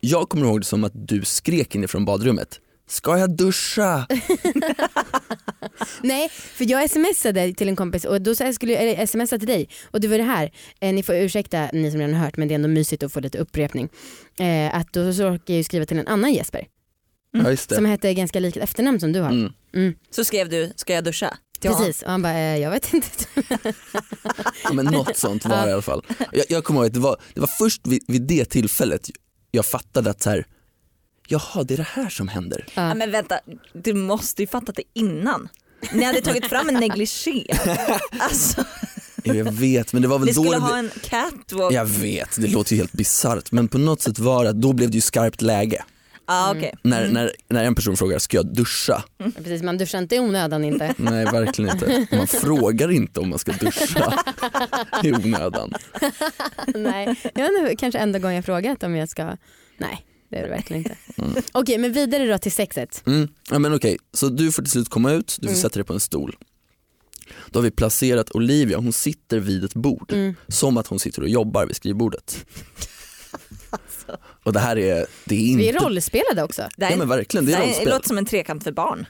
jag 0.00 0.28
kommer 0.28 0.46
ihåg 0.46 0.60
det 0.60 0.64
som 0.64 0.84
att 0.84 0.92
du 0.94 1.24
skrek 1.24 1.74
inifrån 1.74 2.04
badrummet. 2.04 2.60
Ska 2.88 3.18
jag 3.18 3.36
duscha? 3.36 4.06
Nej, 6.02 6.28
för 6.28 6.70
jag 6.70 6.90
smsade 6.90 7.54
till 7.54 7.68
en 7.68 7.76
kompis 7.76 8.04
och 8.04 8.22
då 8.22 8.34
jag 8.38 8.54
skulle 8.54 8.72
jag 8.72 9.08
smsa 9.08 9.38
till 9.38 9.48
dig 9.48 9.68
och 9.90 10.00
det 10.00 10.08
var 10.08 10.18
det 10.18 10.24
här, 10.24 10.52
eh, 10.80 10.94
ni 10.94 11.02
får 11.02 11.14
ursäkta 11.14 11.68
ni 11.72 11.90
som 11.90 12.00
redan 12.00 12.14
har 12.14 12.24
hört 12.24 12.36
men 12.36 12.48
det 12.48 12.54
är 12.54 12.56
ändå 12.56 12.68
mysigt 12.68 13.02
att 13.02 13.12
få 13.12 13.20
lite 13.20 13.38
upprepning. 13.38 13.88
Eh, 14.38 14.76
att 14.76 14.92
då 14.92 15.12
så 15.12 15.24
råkade 15.24 15.52
jag 15.56 15.64
skriva 15.64 15.86
till 15.86 15.98
en 15.98 16.08
annan 16.08 16.32
Jesper 16.32 16.66
Ja 17.32 17.50
just 17.50 17.74
som 17.74 17.84
hette 17.84 18.14
ganska 18.14 18.40
likt 18.40 18.56
efternamn 18.56 19.00
som 19.00 19.12
du 19.12 19.20
har. 19.20 19.30
Mm. 19.30 19.52
Mm. 19.74 19.94
Så 20.10 20.24
skrev 20.24 20.48
du, 20.48 20.72
ska 20.76 20.92
jag 20.92 21.04
duscha? 21.04 21.38
Honom? 21.64 21.78
Precis, 21.78 22.02
och 22.02 22.10
han 22.10 22.22
bara, 22.22 22.32
eh, 22.38 22.56
jag 22.58 22.70
vet 22.70 22.94
inte. 22.94 23.08
Ja, 24.64 24.72
men 24.72 24.84
något 24.84 25.16
sånt 25.16 25.44
var 25.44 25.62
det 25.62 25.70
i 25.70 25.72
alla 25.72 25.82
fall. 25.82 26.02
Jag, 26.32 26.44
jag 26.48 26.64
kommer 26.64 26.80
ihåg 26.80 26.86
att 26.86 26.94
det 26.94 27.00
var, 27.00 27.16
det 27.34 27.40
var 27.40 27.50
först 27.58 27.86
vid, 27.86 28.04
vid 28.08 28.22
det 28.22 28.44
tillfället 28.44 29.10
jag 29.50 29.66
fattade 29.66 30.10
att 30.10 30.22
så 30.22 30.30
här, 30.30 30.46
jaha 31.28 31.62
det 31.62 31.74
är 31.74 31.78
det 31.78 31.86
här 31.92 32.08
som 32.08 32.28
händer. 32.28 32.64
Ja, 32.74 32.94
men 32.94 33.10
vänta, 33.10 33.40
du 33.72 33.94
måste 33.94 34.42
ju 34.42 34.46
fattat 34.46 34.76
det 34.76 34.82
innan. 34.94 35.48
Ni 35.92 36.04
hade 36.04 36.20
tagit 36.20 36.46
fram 36.46 36.68
en 36.68 36.74
negligé. 36.74 37.44
Alltså, 38.18 38.64
Jag 39.22 39.52
vet 39.52 39.92
men 39.92 40.02
det 40.02 40.08
var 40.08 40.18
väl 40.18 40.26
ni 40.26 40.32
då 40.32 40.42
skulle 40.42 40.56
det, 40.56 40.62
ha 40.62 40.78
en 40.78 40.90
catwalk. 41.02 41.74
Jag 41.74 41.84
vet, 41.84 42.36
det 42.40 42.48
låter 42.48 42.72
ju 42.72 42.78
helt 42.78 42.92
bisarrt 42.92 43.52
men 43.52 43.68
på 43.68 43.78
något 43.78 44.00
sätt 44.00 44.18
var 44.18 44.44
det 44.44 44.50
att 44.50 44.60
då 44.62 44.72
blev 44.72 44.90
det 44.90 44.94
ju 44.94 45.00
skarpt 45.00 45.42
läge. 45.42 45.84
Ah, 46.30 46.50
okay. 46.56 46.70
När, 46.82 47.08
när, 47.08 47.32
när 47.48 47.64
en 47.64 47.74
person 47.74 47.96
frågar 47.96 48.18
ska 48.18 48.36
jag 48.36 48.54
duscha? 48.54 49.04
Precis, 49.36 49.62
man 49.62 49.78
duschar 49.78 49.98
inte 49.98 50.16
i 50.16 50.20
onödan 50.20 50.64
inte. 50.64 50.94
Nej 50.98 51.24
verkligen 51.24 51.70
inte. 51.72 52.06
Man 52.16 52.26
frågar 52.26 52.90
inte 52.90 53.20
om 53.20 53.28
man 53.30 53.38
ska 53.38 53.52
duscha 53.52 54.24
i 55.04 55.12
onödan. 55.12 55.72
Nej, 56.74 57.16
jag 57.34 57.48
inte, 57.58 57.76
kanske 57.78 57.98
enda 57.98 58.18
gången 58.18 58.36
jag 58.36 58.44
frågat 58.44 58.82
om 58.82 58.96
jag 58.96 59.08
ska, 59.08 59.24
nej 59.78 60.06
det 60.30 60.36
är 60.38 60.42
det 60.42 60.48
verkligen 60.48 60.82
inte. 60.82 60.96
Okej 61.52 61.78
men 61.78 61.92
vidare 61.92 62.26
då 62.26 62.38
till 62.38 62.52
sexet. 62.52 63.02
Mm. 63.06 63.28
Ja, 63.50 63.58
men 63.58 63.74
okej, 63.74 63.96
så 64.14 64.28
du 64.28 64.52
får 64.52 64.62
till 64.62 64.70
slut 64.72 64.88
komma 64.88 65.12
ut, 65.12 65.36
du 65.40 65.46
får 65.46 65.52
Mm. 65.52 65.62
sätta 65.62 65.74
dig 65.74 65.84
på 65.84 65.92
en 65.92 66.00
stol. 66.00 66.36
Då 67.50 67.58
har 67.58 67.62
vi 67.64 67.70
placerat 67.70 68.30
Olivia, 68.30 68.76
hon 68.78 68.92
sitter 68.92 69.38
vid 69.38 69.64
ett 69.64 69.74
bord 69.74 70.12
Mm. 70.12 70.34
som 70.48 70.76
att 70.76 70.86
hon 70.86 70.98
sitter 70.98 71.22
och 71.22 71.28
jobbar 71.28 71.66
vid 71.66 71.76
skrivbordet. 71.76 72.44
Och 74.44 74.52
det 74.52 74.60
här 74.60 74.78
är, 74.78 75.06
det 75.24 75.34
är 75.34 75.40
inte... 75.40 75.62
Vi 75.62 75.68
är 75.68 75.80
rollspelade 75.80 76.42
också. 76.42 76.68
Det, 76.76 76.84
här, 76.84 76.92
Ja 76.92 76.98
men 76.98 77.08
verkligen, 77.08 77.46
det 77.46 77.52
det, 77.52 77.58
är 77.58 77.62
rollspel. 77.66 77.88
låter 77.88 78.08
som 78.08 78.18
en 78.18 78.26
trekant 78.26 78.64
för 78.64 78.72
barn. 78.72 79.06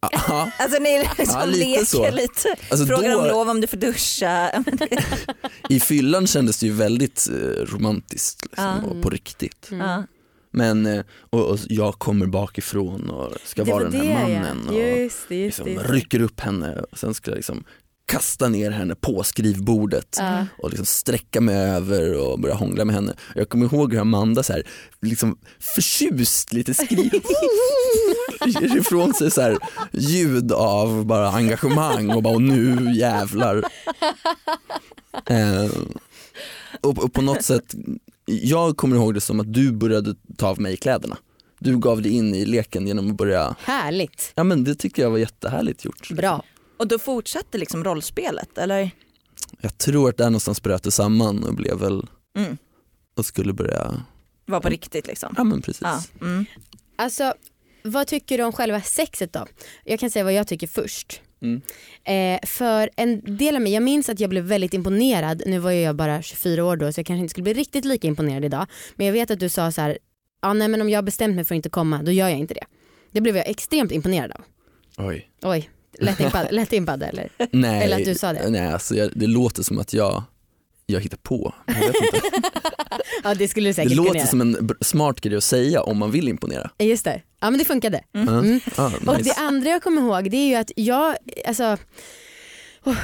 Ja, 0.00 0.50
Alltså 0.58 0.78
ni 0.82 0.98
liksom 1.18 1.40
Ja, 1.40 1.44
lite 1.46 1.64
leker 1.66 1.84
så. 1.84 2.10
lite, 2.10 2.56
Alltså, 2.70 2.86
frågar 2.86 3.10
då- 3.12 3.18
om 3.20 3.26
lov 3.26 3.48
om 3.48 3.60
du 3.60 3.66
får 3.66 3.76
duscha. 3.76 4.64
I 5.68 5.80
fyllan 5.80 6.26
kändes 6.26 6.58
det 6.60 6.66
ju 6.66 6.72
väldigt 6.72 7.28
eh, 7.32 7.64
romantiskt 7.64 8.42
liksom, 8.44 8.64
Ja. 8.64 8.90
och 8.90 9.02
på 9.02 9.10
riktigt. 9.10 9.68
Ja. 9.70 10.02
Men 10.50 10.86
eh, 10.86 11.04
och, 11.30 11.46
och 11.50 11.58
jag 11.68 11.98
kommer 11.98 12.26
bakifrån 12.26 13.10
och 13.10 13.32
ska 13.44 13.64
Det 13.64 13.70
vara 13.72 13.84
var 13.84 13.90
den 13.90 14.00
det, 14.00 14.12
här 14.12 14.28
ja. 14.28 14.38
mannen 14.38 14.68
och 14.68 14.74
Just 14.74 15.28
det, 15.28 15.36
just 15.36 15.58
liksom, 15.58 15.64
det. 15.64 15.70
just 15.72 15.86
det. 15.86 15.92
rycker 15.92 16.20
upp 16.20 16.40
henne 16.40 16.78
och 16.92 16.98
sen 16.98 17.14
ska 17.14 17.30
jag 17.30 17.36
liksom 17.36 17.64
kasta 18.08 18.48
ner 18.48 18.70
henne 18.70 18.94
på 18.94 19.22
skrivbordet 19.22 20.16
Ja. 20.18 20.46
och 20.58 20.70
liksom 20.70 20.86
sträcka 20.86 21.40
mig 21.40 21.56
över 21.56 22.18
och 22.26 22.40
börja 22.40 22.54
hångla 22.54 22.84
med 22.84 22.94
henne. 22.94 23.14
Jag 23.34 23.48
kommer 23.48 23.66
ihåg 23.66 23.92
hur 23.92 24.00
Amanda 24.00 24.42
så 24.42 24.52
här, 24.52 24.62
liksom 25.00 25.38
förtjust 25.74 26.52
lite 26.52 26.74
skriver 26.74 27.20
ger 28.60 28.76
ifrån 28.76 29.14
sig 29.14 29.30
så 29.30 29.40
här, 29.40 29.58
ljud 29.92 30.52
av 30.52 31.06
bara 31.06 31.30
engagemang 31.30 32.10
och 32.10 32.22
bara 32.22 32.34
och 32.34 32.42
nu 32.42 32.92
jävlar. 32.96 33.64
Eh, 35.26 35.70
och, 36.80 36.98
och 37.04 37.12
på 37.12 37.22
något 37.22 37.42
sätt 37.44 37.74
jag 38.26 38.76
kommer 38.76 38.96
ihåg 38.96 39.14
det 39.14 39.20
som 39.20 39.40
att 39.40 39.52
du 39.54 39.72
började 39.72 40.14
ta 40.36 40.48
av 40.48 40.60
mig 40.60 40.76
kläderna. 40.76 41.16
Du 41.60 41.78
gav 41.78 42.02
dig 42.02 42.12
in 42.12 42.34
i 42.34 42.44
leken 42.46 42.86
genom 42.86 43.10
att 43.10 43.16
börja, 43.16 43.56
Härligt, 43.60 44.32
ja 44.34 44.44
men 44.44 44.64
det 44.64 44.74
tyckte 44.74 45.00
jag 45.00 45.10
var 45.10 45.18
jättehärligt 45.18 45.84
gjort. 45.84 46.10
bra. 46.10 46.44
Och 46.78 46.88
då 46.88 46.98
fortsatte 46.98 47.58
liksom 47.58 47.84
rollspelet 47.84 48.58
eller? 48.58 48.90
Jag 49.60 49.78
tror 49.78 50.08
att 50.08 50.16
där 50.16 50.24
någonstans 50.24 50.62
bröt 50.62 50.82
det 50.82 50.90
samman 50.90 51.44
och 51.44 51.54
blev 51.54 51.78
väl, 51.78 52.06
Mm. 52.36 52.56
och 53.16 53.26
skulle 53.26 53.52
börja, 53.52 54.02
Var 54.46 54.60
på 54.60 54.68
riktigt 54.68 55.06
liksom? 55.06 55.34
ja 55.36 55.44
men 55.44 55.62
precis. 55.62 55.82
Ja. 55.82 56.02
Mm. 56.20 56.44
Alltså 56.96 57.34
vad 57.82 58.06
tycker 58.06 58.38
du 58.38 58.44
om 58.44 58.52
själva 58.52 58.80
sexet 58.82 59.32
då? 59.32 59.46
Jag 59.84 60.00
kan 60.00 60.10
säga 60.10 60.24
vad 60.24 60.32
jag 60.32 60.46
tycker 60.46 60.66
först. 60.66 61.20
Mm. 61.42 61.60
Eh, 62.04 62.46
för 62.48 62.90
en 62.96 63.36
del 63.36 63.56
av 63.56 63.62
mig, 63.62 63.72
jag 63.72 63.82
minns 63.82 64.08
att 64.08 64.20
jag 64.20 64.30
blev 64.30 64.44
väldigt 64.44 64.74
imponerad, 64.74 65.42
nu 65.46 65.58
var 65.58 65.70
jag 65.70 65.96
bara 65.96 66.22
24 66.22 66.64
år 66.64 66.76
då 66.76 66.92
så 66.92 66.98
jag 67.00 67.06
kanske 67.06 67.20
inte 67.20 67.30
skulle 67.30 67.42
bli 67.42 67.54
riktigt 67.54 67.84
lika 67.84 68.06
imponerad 68.06 68.44
idag. 68.44 68.66
Men 68.96 69.06
jag 69.06 69.12
vet 69.12 69.30
att 69.30 69.40
du 69.40 69.48
sa 69.48 69.72
så 69.72 69.80
här, 69.80 69.98
ja 70.42 70.52
nej 70.52 70.68
men 70.68 70.80
om 70.80 70.88
jag 70.90 70.98
har 70.98 71.02
bestämt 71.02 71.34
mig 71.36 71.44
för 71.44 71.54
att 71.54 71.56
inte 71.56 71.68
komma 71.70 72.02
då 72.02 72.12
gör 72.12 72.28
jag 72.28 72.38
inte 72.38 72.54
det. 72.54 72.64
Det 73.10 73.20
blev 73.20 73.36
jag 73.36 73.48
extremt 73.48 73.92
imponerad 73.92 74.32
av. 74.32 74.40
Oj. 74.96 75.30
Oj, 75.42 75.70
impad 76.72 77.02
eller? 77.02 77.28
Nej, 77.52 77.84
Eller 77.84 77.96
att 77.98 78.04
du 78.04 78.14
sa 78.14 78.32
det. 78.32 78.50
Nej 78.50 78.66
alltså 78.72 78.94
jag, 78.94 79.10
det 79.14 79.26
låter 79.26 79.62
som 79.62 79.78
att 79.78 79.92
jag, 79.92 80.22
jag 80.86 81.00
hittar 81.00 81.16
på. 81.16 81.54
Jag 81.66 81.74
vet 81.74 81.86
inte. 81.86 82.20
Ja 83.24 83.34
det 83.34 83.48
skulle 83.48 83.68
du 83.68 83.70
Det 83.70 83.74
säkert 83.74 83.90
kunna 83.92 84.02
låter 84.02 84.18
göra. 84.18 84.26
som 84.28 84.40
en 84.40 84.68
smart 84.80 85.20
grej 85.20 85.36
att 85.36 85.44
säga 85.44 85.82
om 85.82 85.98
man 85.98 86.10
vill 86.10 86.28
imponera. 86.28 86.70
Just 86.78 87.04
det, 87.04 87.22
ja 87.40 87.50
men 87.50 87.58
det 87.58 87.64
funkade. 87.64 88.00
Mm. 88.14 88.60
Ja, 88.76 88.92
Och 89.06 89.18
nice. 89.18 89.30
det 89.30 89.34
andra 89.40 89.70
jag 89.70 89.82
kommer 89.82 90.02
ihåg 90.02 90.30
det 90.30 90.36
är 90.36 90.48
ju 90.48 90.54
att 90.54 90.70
jag, 90.76 91.16
alltså 91.46 91.76
oh, 92.90 92.96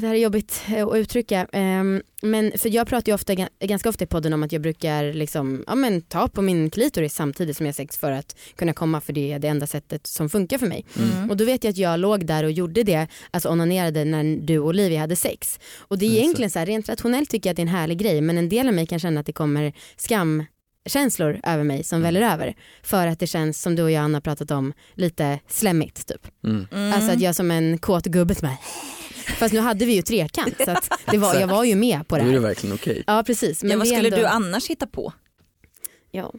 det 0.00 0.06
här 0.06 0.14
är 0.14 0.18
jobbigt 0.18 0.62
eh, 0.68 0.86
att 0.86 0.96
uttrycka 0.96 1.46
ehm, 1.52 2.02
men 2.22 2.52
för 2.58 2.68
jag 2.68 2.86
pratar 2.86 3.12
ju 3.12 3.14
ofta, 3.14 3.32
ga- 3.34 3.48
ganska 3.60 3.88
ofta 3.88 4.04
i 4.04 4.06
podden 4.06 4.32
om 4.32 4.42
att 4.42 4.52
jag 4.52 4.62
brukar 4.62 5.12
liksom, 5.12 5.64
ja, 5.66 5.74
men, 5.74 6.02
ta 6.02 6.28
på 6.28 6.42
min 6.42 6.70
klitoris 6.70 7.14
samtidigt 7.14 7.56
som 7.56 7.66
jag 7.66 7.72
har 7.72 7.74
sex 7.74 7.96
för 7.96 8.12
att 8.12 8.36
kunna 8.56 8.72
komma 8.72 9.00
för 9.00 9.12
det 9.12 9.32
är 9.32 9.38
det 9.38 9.48
enda 9.48 9.66
sättet 9.66 10.06
som 10.06 10.28
funkar 10.30 10.58
för 10.58 10.66
mig. 10.66 10.84
Mm. 10.98 11.30
Och 11.30 11.36
då 11.36 11.44
vet 11.44 11.64
jag 11.64 11.70
att 11.70 11.76
jag 11.76 12.00
låg 12.00 12.26
där 12.26 12.44
och 12.44 12.50
gjorde 12.50 12.82
det, 12.82 13.06
alltså 13.30 13.48
onanerade 13.48 14.04
när 14.04 14.36
du 14.46 14.58
och 14.58 14.66
Olivia 14.66 15.00
hade 15.00 15.16
sex. 15.16 15.60
Och 15.78 15.98
det 15.98 16.06
är 16.06 16.10
egentligen 16.10 16.50
så 16.50 16.58
här, 16.58 16.66
rent 16.66 16.88
rationellt 16.88 17.30
tycker 17.30 17.48
jag 17.48 17.52
att 17.52 17.56
det 17.56 17.62
är 17.62 17.66
en 17.66 17.74
härlig 17.74 17.98
grej 17.98 18.20
men 18.20 18.38
en 18.38 18.48
del 18.48 18.68
av 18.68 18.74
mig 18.74 18.86
kan 18.86 18.98
känna 18.98 19.20
att 19.20 19.26
det 19.26 19.32
kommer 19.32 19.72
skamkänslor 19.96 21.40
över 21.42 21.64
mig 21.64 21.84
som 21.84 22.02
väller 22.02 22.22
över. 22.22 22.54
För 22.82 23.06
att 23.06 23.18
det 23.18 23.26
känns 23.26 23.62
som 23.62 23.76
du 23.76 23.82
och 23.82 23.90
jag 23.90 24.04
Anna 24.04 24.16
har 24.16 24.20
pratat 24.20 24.50
om 24.50 24.72
lite 24.94 25.38
slemmigt 25.48 26.06
typ. 26.06 26.28
Mm. 26.44 26.66
Mm. 26.72 26.92
Alltså 26.92 27.12
att 27.12 27.20
jag 27.20 27.36
som 27.36 27.50
en 27.50 27.78
kåt 27.78 28.04
gubbe 28.06 28.34
som 28.34 28.48
bara 28.48 28.58
Fast 29.38 29.54
nu 29.54 29.60
hade 29.60 29.84
vi 29.84 29.92
ju 29.94 30.02
trekant 30.02 30.54
så 30.64 30.70
att 30.70 30.90
det 31.10 31.18
var, 31.18 31.34
jag 31.34 31.48
var 31.48 31.64
ju 31.64 31.74
med 31.74 32.08
på 32.08 32.16
Då 32.16 32.22
det 32.22 32.28
är 32.28 32.32
det 32.32 32.38
här. 32.40 32.46
verkligen 32.48 32.74
okej. 32.74 33.04
Ja 33.06 33.22
precis. 33.26 33.62
Men 33.62 33.70
ja, 33.72 33.78
vad 33.78 33.86
skulle 33.86 34.08
ändå, 34.08 34.16
du 34.16 34.26
annars 34.26 34.66
hitta 34.66 34.86
på? 34.86 35.12
ja. 36.10 36.32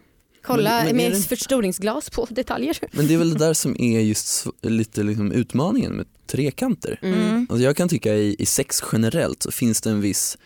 Kolla 0.48 0.70
Men- 0.70 0.86
men 0.86 0.96
med 0.96 1.12
det- 1.12 1.22
förstoringsglas 1.22 2.10
på 2.10 2.28
detaljer. 2.30 2.78
Men 2.92 3.08
det 3.08 3.14
är 3.14 3.18
väl 3.18 3.30
det 3.34 3.40
där 3.40 3.54
som 3.54 3.76
är 3.82 4.00
just 4.00 4.46
lite 4.62 5.04
liksom 5.04 5.32
utmaningen 5.32 5.92
med 5.94 6.06
trekanter. 6.28 7.00
Mm. 7.02 7.48
Alltså 7.50 7.64
jag 7.64 7.78
kan 7.78 7.90
tycka 7.90 8.14
i, 8.16 8.36
i 8.40 8.46
sex 8.46 8.84
generellt 8.92 9.44
så 9.44 9.52
finns 9.52 9.82
det 9.82 9.90
en 9.90 10.02
viss, 10.02 10.38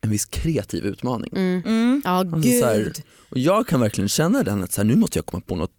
en 0.00 0.10
viss 0.10 0.24
kreativ 0.24 0.84
utmaning. 0.84 1.30
Mm. 1.36 1.62
Mm. 1.66 2.02
Ja 2.04 2.10
Alltså 2.10 2.36
gud. 2.36 2.64
här, 2.64 2.92
Och 3.30 3.38
jag 3.38 3.66
kan 3.66 3.80
verkligen 3.80 4.08
känna 4.08 4.42
den 4.42 4.62
att 4.64 4.72
så 4.72 4.80
här, 4.80 4.88
nu 4.88 4.96
måste 4.96 5.18
jag 5.18 5.26
komma 5.26 5.42
på 5.46 5.56
något 5.56 5.72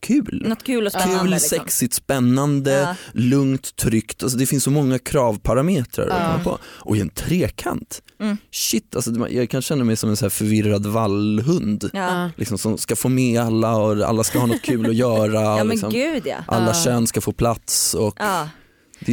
kul. 0.00 0.42
Något 0.48 0.62
kul 0.64 0.86
och 0.86 0.92
spännande. 0.92 1.20
Kul, 1.20 1.30
liksom. 1.30 1.58
sexigt, 1.58 1.94
spännande, 1.94 2.72
Ja. 2.72 2.94
lugnt, 3.12 3.76
tryggt. 3.76 4.22
Alltså 4.22 4.38
det 4.38 4.46
finns 4.46 4.64
så 4.64 4.70
många 4.70 4.98
kravparametrar 4.98 6.06
att 6.08 6.20
Ja. 6.20 6.26
komma 6.32 6.44
på. 6.44 6.58
Och 6.64 6.96
i 6.96 7.00
en 7.00 7.08
trekant, 7.08 8.02
Mm. 8.20 8.36
shit 8.50 8.96
alltså 8.96 9.28
jag 9.30 9.50
kan 9.50 9.62
känna 9.62 9.84
mig 9.84 9.96
som 9.96 10.10
en 10.10 10.16
så 10.16 10.24
här 10.24 10.30
förvirrad 10.30 10.86
vallhund. 10.86 11.90
Ja. 11.92 12.30
Liksom, 12.36 12.58
som 12.58 12.78
ska 12.78 12.96
få 12.96 13.08
med 13.08 13.40
alla 13.40 13.76
och 13.76 14.08
alla 14.08 14.24
ska 14.24 14.38
ha 14.38 14.46
något 14.46 14.62
kul 14.62 14.86
att 14.86 14.94
göra. 14.94 15.40
ja 15.42 15.56
men 15.56 15.68
liksom, 15.68 15.90
gud 15.92 16.22
ja. 16.26 16.36
alla 16.48 16.66
Ja. 16.66 16.74
kön 16.84 17.06
ska 17.06 17.20
få 17.20 17.32
plats. 17.32 17.94
Och 17.94 18.20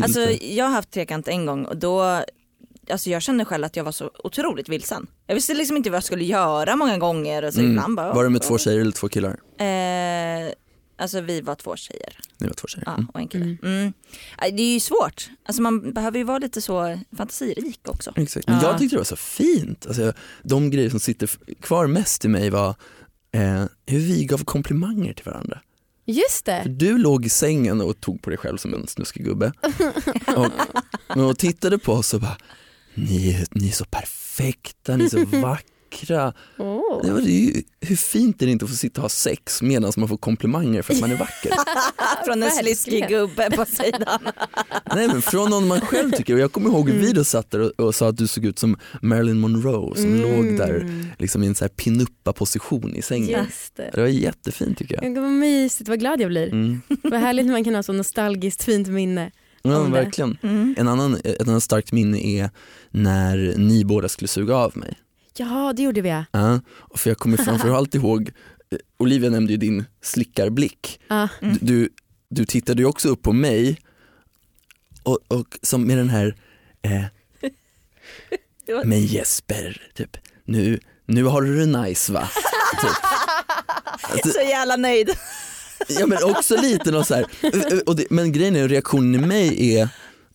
Alltså 0.03 0.19
lite, 0.25 0.53
jag 0.53 0.65
har 0.65 0.71
haft 0.71 0.91
trekant 0.91 1.27
en 1.27 1.45
gång 1.45 1.65
och 1.65 1.77
då 1.77 2.23
Alltså 2.91 3.09
jag 3.09 3.21
kände 3.21 3.45
själv 3.45 3.63
att 3.65 3.75
jag 3.75 3.83
var 3.83 3.91
så 3.91 4.11
otroligt 4.23 4.69
vilsen. 4.69 5.07
Jag 5.27 5.35
visste 5.35 5.53
liksom 5.53 5.77
inte 5.77 5.89
vad 5.89 5.97
jag 5.97 6.03
skulle 6.03 6.23
göra 6.23 6.75
många 6.75 6.97
gånger 6.97 7.43
och 7.45 7.53
så 7.53 7.59
Mm. 7.59 7.71
ibland 7.71 7.95
bara 7.95 8.13
var 8.13 8.23
det 8.23 8.29
med 8.29 8.41
två 8.41 8.57
tjejer 8.57 8.79
eller 8.81 8.91
två 8.91 9.09
killar? 9.09 9.29
Eh, 9.59 9.65
alltså 11.03 11.21
vi 11.21 11.41
var 11.41 11.55
två 11.55 11.75
tjejer 11.75 12.17
Ni 12.39 12.47
var 12.47 12.53
två 12.53 12.67
tjejer. 12.67 12.83
ja, 12.85 12.93
Mm. 12.93 13.05
och 13.13 13.19
en 13.19 13.27
kille. 13.27 13.43
Mm. 13.45 13.57
Mm. 13.61 13.93
Det 14.57 14.63
är 14.63 14.73
ju 14.73 14.79
svårt, 14.79 15.29
alltså 15.45 15.61
man 15.61 15.93
behöver 15.93 16.17
ju 16.17 16.23
vara 16.23 16.37
lite 16.37 16.61
så 16.61 16.99
fantasirik 17.17 17.79
också. 17.87 18.13
Exakt. 18.15 18.47
Men 18.47 18.55
Ja. 18.61 18.63
jag 18.63 18.79
tyckte 18.79 18.95
det 18.95 18.99
var 18.99 19.03
så 19.05 19.15
fint. 19.15 19.85
Alltså, 19.87 20.13
de 20.43 20.69
grejer 20.71 20.89
som 20.89 20.99
sitter 20.99 21.29
kvar 21.61 21.87
mest 21.87 22.25
i 22.25 22.27
mig 22.27 22.49
var 22.49 22.69
eh, 23.31 23.65
hur 23.85 23.99
vi 23.99 24.25
gav 24.25 24.43
komplimanger 24.43 25.13
till 25.13 25.25
varandra. 25.25 25.59
Just 26.05 26.45
För 26.45 26.51
det. 26.51 26.63
du 26.69 26.97
låg 26.97 27.25
i 27.25 27.29
sängen 27.29 27.81
och 27.81 27.99
tog 28.01 28.21
på 28.21 28.29
dig 28.29 28.39
själv 28.39 28.57
som 28.57 28.73
en 28.73 28.87
snuskig 28.87 29.25
gubbe. 29.25 29.51
och, 31.07 31.27
och 31.27 31.37
tittade 31.39 31.77
på 31.77 31.93
oss 31.93 32.13
och 32.13 32.21
bara, 32.21 32.37
ni 32.93 33.29
är, 33.33 33.47
ni 33.51 33.67
är 33.67 33.71
så 33.71 33.85
perfekta, 33.85 34.97
ni 34.97 35.05
är 35.05 35.09
så 35.09 35.25
vackra. 35.25 35.59
Det 37.03 37.11
var 37.11 37.21
det 37.21 37.29
är 37.31 37.55
ju, 37.55 37.63
hur 37.81 37.95
fint 37.95 38.41
är 38.41 38.45
det 38.45 38.51
inte 38.51 38.65
att 38.65 38.71
få 38.71 38.77
sitta 38.77 39.01
och 39.01 39.03
ha 39.03 39.09
sex 39.09 39.61
medan 39.61 39.91
man 39.97 40.07
får 40.09 40.17
komplimanger 40.17 40.81
för 40.81 40.93
att 40.93 40.99
man 40.99 41.11
är 41.11 41.15
vacker? 41.17 41.51
Från 42.25 42.43
en 42.43 42.51
sliskig 42.51 43.07
gubbe 43.07 43.51
på 43.51 43.65
sidan. 43.65 44.19
Nej 44.95 45.07
men 45.07 45.21
från 45.21 45.49
någon 45.49 45.67
man 45.67 45.81
själv 45.81 46.11
tycker, 46.11 46.33
och 46.33 46.39
jag 46.39 46.51
kommer 46.51 46.69
ihåg 46.69 46.89
hur 46.89 46.99
vi 46.99 47.11
då 47.11 47.23
satt 47.23 47.51
där 47.51 47.59
och, 47.59 47.79
och 47.87 47.95
sa 47.95 48.09
att 48.09 48.17
du 48.17 48.27
såg 48.27 48.45
ut 48.45 48.59
som 48.59 48.77
Marilyn 49.01 49.39
Monroe 49.39 49.95
som 49.95 50.13
Mm. 50.13 50.21
låg 50.21 50.57
där 50.57 51.05
liksom 51.19 51.43
i 51.43 51.47
en 51.47 51.55
så 51.55 51.63
här 51.63 51.69
pinuppa 51.69 52.33
position 52.33 52.95
i 52.95 53.01
sängen. 53.01 53.43
Just 53.45 53.75
det. 53.75 53.89
Det 53.93 54.01
var 54.01 54.07
jättefint 54.07 54.77
tycker 54.77 55.03
jag. 55.03 55.21
Vad 55.21 55.31
mysigt, 55.31 55.89
vad 55.89 55.99
glad 55.99 56.21
jag 56.21 56.29
blir. 56.29 56.47
Mm. 56.51 56.81
Vad 57.03 57.19
härligt 57.19 57.45
när 57.45 57.53
man 57.53 57.63
kan 57.63 57.75
ha 57.75 57.83
så 57.83 57.93
nostalgiskt 57.93 58.63
fint 58.63 58.87
minne. 58.87 59.31
Ja, 59.61 59.83
verkligen. 59.83 60.37
Mm. 60.43 60.75
En 60.77 60.87
annan, 60.87 61.17
ett 61.23 61.47
annat 61.47 61.63
starkt 61.63 61.91
minne 61.91 62.19
är 62.27 62.49
när 62.91 63.53
ni 63.57 63.85
båda 63.85 64.09
skulle 64.09 64.27
suga 64.27 64.55
av 64.55 64.77
mig. 64.77 64.93
Ja 65.37 65.73
det 65.75 65.83
gjorde 65.83 66.01
vi 66.01 66.09
ja. 66.09 66.25
Ja, 66.31 66.61
och 66.69 66.99
för 66.99 67.09
jag 67.09 67.17
kommer 67.17 67.37
framförallt 67.37 67.95
ihåg, 67.95 68.31
eh, 68.71 68.77
Olivia 68.97 69.29
nämnde 69.29 69.53
ju 69.53 69.57
din 69.57 69.85
slickarblick. 70.01 70.99
ja. 71.07 71.27
Mm. 71.41 71.57
Du, 71.61 71.89
du, 72.29 72.45
tittade 72.45 72.81
ju 72.81 72.87
också 72.87 73.09
upp 73.09 73.21
på 73.21 73.33
mig 73.33 73.77
och, 75.03 75.19
och 75.27 75.57
som 75.61 75.87
med 75.87 75.97
den 75.97 76.09
här, 76.09 76.35
eh, 76.81 77.03
men 78.85 79.05
Jesper, 79.05 79.81
typ, 79.93 80.17
nu, 80.45 80.79
nu 81.05 81.23
har 81.23 81.41
du 81.41 81.65
det 81.65 81.81
nice 81.81 82.13
va? 82.13 82.29
Typ. 82.81 84.33
Så 84.33 84.41
jävla 84.41 84.75
nöjd. 84.75 85.09
Ja 85.87 86.07
men 86.07 86.23
också 86.23 86.61
lite 86.61 86.91
något 86.91 87.07
så 87.07 87.15
här. 87.15 87.25
Och 87.85 87.95
det, 87.95 88.05
men 88.09 88.31
grejen 88.31 88.55
är 88.55 88.67
reaktionen 88.67 89.23
i 89.23 89.27
mig 89.27 89.75
är 89.75 89.81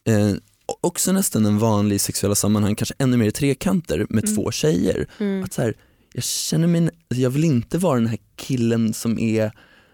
eh, 0.05 0.35
också 0.81 1.13
nästan 1.13 1.47
en 1.47 1.59
vanlig 1.59 2.01
sexuella 2.01 2.35
sammanhang, 2.35 2.75
kanske 2.75 2.95
ännu 2.99 3.17
mer 3.17 3.27
i 3.27 3.33
trekanter 3.33 4.07
med 4.11 4.35
två 4.37 4.51
tjejer. 4.51 5.07
Mm. 5.19 5.45
Att 5.45 5.53
så 5.53 5.63
här, 5.63 5.75
jag 6.13 6.25
känner 6.25 6.67
mig, 6.67 6.91
jag 7.09 7.31
vill 7.31 7.45
inte 7.45 7.79
vara 7.79 7.95
den 7.99 8.07
här 8.09 8.19
killen 8.37 8.95
som 8.95 9.19
är 9.19 9.53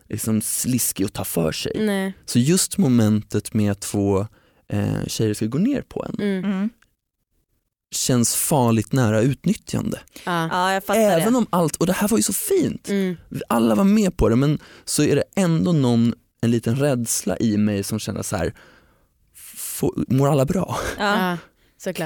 liksom 0.08 0.42
sliskig 0.42 1.06
och 1.06 1.12
tar 1.12 1.24
för 1.24 1.52
sig. 1.52 1.72
Nej. 1.78 2.12
Så 2.26 2.38
just 2.38 2.78
momentet 2.78 3.54
med 3.54 3.72
att 3.72 3.80
två 3.80 4.26
eh, 4.68 5.06
tjejer 5.06 5.34
ska 5.34 5.46
gå 5.46 5.58
ner 5.58 5.82
på 5.82 6.04
en 6.08 6.14
Mm. 6.20 6.44
Mm. 6.52 6.70
känns 7.94 8.34
farligt 8.36 8.92
nära 8.92 9.20
utnyttjande. 9.20 10.00
Ja. 10.24 10.48
Ja 10.52 10.72
jag 10.72 10.84
fattar 10.84 11.00
Även 11.00 11.32
det. 11.32 11.38
om 11.38 11.46
allt, 11.50 11.76
och 11.76 11.86
det 11.86 11.92
här 11.92 12.08
var 12.08 12.18
ju 12.18 12.22
så 12.22 12.32
fint, 12.32 12.88
Mm. 12.88 13.16
alla 13.48 13.74
var 13.74 13.84
med 13.84 14.16
på 14.16 14.28
det 14.28 14.36
men 14.36 14.58
så 14.84 15.02
är 15.02 15.16
det 15.16 15.24
ändå 15.36 15.72
någon, 15.72 16.14
en 16.40 16.50
liten 16.50 16.76
rädsla 16.76 17.36
i 17.36 17.56
mig 17.56 17.82
som 17.82 17.98
känner 17.98 18.22
så 18.22 18.36
här, 18.36 18.54
mår 20.08 20.28
alla 20.32 20.44
bra? 20.44 20.76
Ja. 20.98 21.36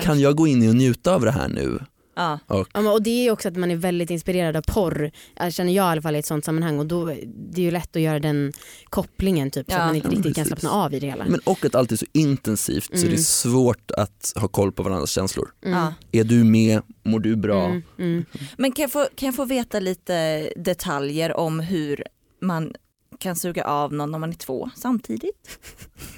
Kan 0.03 0.21
jag 0.21 0.37
gå 0.37 0.47
in 0.47 0.63
i 0.63 0.69
och 0.71 0.75
njuta 0.77 1.15
av 1.15 1.21
det 1.21 1.31
här 1.31 1.49
nu? 1.49 1.79
Ja. 2.17 2.39
Och, 2.47 2.69
Ja, 2.75 2.81
men- 2.81 2.93
och 2.93 3.03
det 3.03 3.11
är 3.11 3.23
ju 3.23 3.31
också 3.31 3.49
att 3.49 3.57
man 3.57 3.71
är 3.71 3.77
väldigt 3.77 4.11
inspirerad 4.11 4.57
av 4.57 4.63
porr, 4.63 5.11
jag 5.37 5.53
känner 5.53 5.73
jag 5.73 5.85
i 5.85 5.89
alla 5.93 6.03
fall 6.03 6.17
i 6.17 6.19
ett 6.19 6.27
sånt 6.27 6.45
sammanhang 6.45 6.79
och 6.79 6.87
då 6.87 7.05
det 7.07 7.61
är 7.61 7.65
ju 7.65 7.71
lätt 7.71 7.97
att 7.97 8.03
göra 8.03 8.19
den 8.19 8.53
kopplingen 8.85 9.51
typ 9.51 9.71
så 9.71 9.77
Ja. 9.77 9.81
att 9.81 9.87
man 9.87 9.97
inte 9.97 10.09
Ja, 10.09 10.15
riktigt 10.17 10.37
kan 10.37 10.45
slappna 10.45 10.71
av 10.71 10.95
i 10.95 11.01
det 11.01 11.07
hela. 11.07 11.25
men 11.25 11.41
och 11.45 11.65
att 11.65 11.75
allt 11.75 11.93
är 11.93 11.97
så 11.97 12.07
intensivt 12.13 12.85
så 12.85 12.93
Mm. 12.97 13.09
det 13.09 13.15
är 13.15 13.19
svårt 13.23 13.91
att 13.91 14.33
ha 14.37 14.49
koll 14.49 14.73
på 14.73 14.83
varandras 14.83 15.11
känslor. 15.11 15.49
Mm. 15.65 15.79
Ja. 15.79 15.95
Är 16.13 16.25
du 16.25 16.45
med? 16.45 16.83
Mår 17.05 17.21
du 17.21 17.37
bra? 17.37 17.65
Mm. 17.67 17.83
Mm. 17.99 18.25
Men 18.59 18.73
kan 18.73 18.83
jag, 18.83 18.93
få, 18.93 19.07
kan 19.15 19.27
jag 19.27 19.35
få 19.35 19.45
veta 19.45 19.81
lite 19.81 20.41
detaljer 20.57 21.37
om 21.37 21.61
hur 21.61 22.03
man 22.43 22.73
kan 23.19 23.37
suga 23.37 23.65
av 23.65 23.93
någon 23.93 24.15
om 24.15 24.21
man 24.21 24.31
är 24.31 24.35
två 24.35 24.71
samtidigt? 24.77 25.59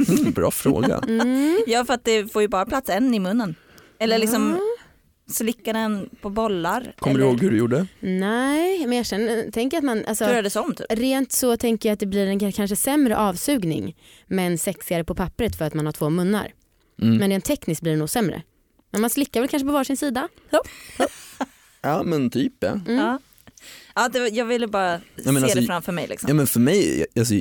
Mm, 0.08 0.30
bra 0.34 0.50
fråga. 0.50 0.98
Mm. 1.08 1.58
Ja 1.66 1.84
för 1.84 1.94
att 1.94 2.04
det 2.04 2.32
får 2.32 2.42
ju 2.42 2.48
bara 2.48 2.66
plats 2.66 2.90
en 2.90 3.14
i 3.14 3.18
munnen. 3.18 3.54
Eller 3.98 4.18
liksom 4.18 4.58
slicka 5.30 5.72
den 5.72 6.10
på 6.20 6.30
bollar. 6.30 6.94
Kommer 6.98 7.14
eller 7.14 7.24
du 7.24 7.30
ihåg 7.30 7.42
hur 7.42 7.50
du 7.50 7.56
gjorde? 7.56 7.86
Nej 8.00 8.86
men 8.86 8.96
jag 8.96 9.06
känner, 9.06 9.50
tänker 9.50 9.78
att 9.78 9.84
man, 9.84 10.04
alltså, 10.06 10.26
turades 10.26 10.56
om 10.56 10.74
typ? 10.74 10.86
rent 10.90 11.32
så 11.32 11.56
tänker 11.56 11.88
jag 11.88 11.94
att 11.94 12.00
det 12.00 12.06
blir 12.06 12.26
en 12.26 12.52
kanske 12.52 12.76
sämre 12.76 13.16
avsugning 13.16 13.96
men 14.26 14.58
sexigare 14.58 15.04
på 15.04 15.14
pappret 15.14 15.56
för 15.56 15.64
att 15.64 15.74
man 15.74 15.86
har 15.86 15.92
två 15.92 16.10
munnar. 16.10 16.52
Mm. 17.02 17.16
Men 17.16 17.30
rent 17.30 17.44
tekniskt 17.44 17.82
blir 17.82 17.92
det 17.92 17.98
nog 17.98 18.10
sämre. 18.10 18.42
Men 18.90 19.00
man 19.00 19.10
slickar 19.10 19.40
väl 19.40 19.48
kanske 19.48 19.66
på 19.66 19.72
varsin 19.72 19.96
sida? 19.96 20.28
Ja 21.82 22.02
men 22.04 22.30
typ 22.30 22.52
ja. 22.60 22.68
Mm. 22.68 22.96
Ja. 22.96 23.18
Ja, 24.02 24.08
det, 24.08 24.28
jag 24.28 24.44
ville 24.44 24.66
bara 24.66 25.00
men 25.16 25.34
se 25.34 25.42
alltså, 25.42 25.60
det 25.60 25.66
framför 25.66 25.92
mig. 25.92 26.06
Liksom. 26.08 26.28
Ja 26.28 26.34
men 26.34 26.46
för 26.46 26.60
mig, 26.60 27.06
alltså, 27.18 27.34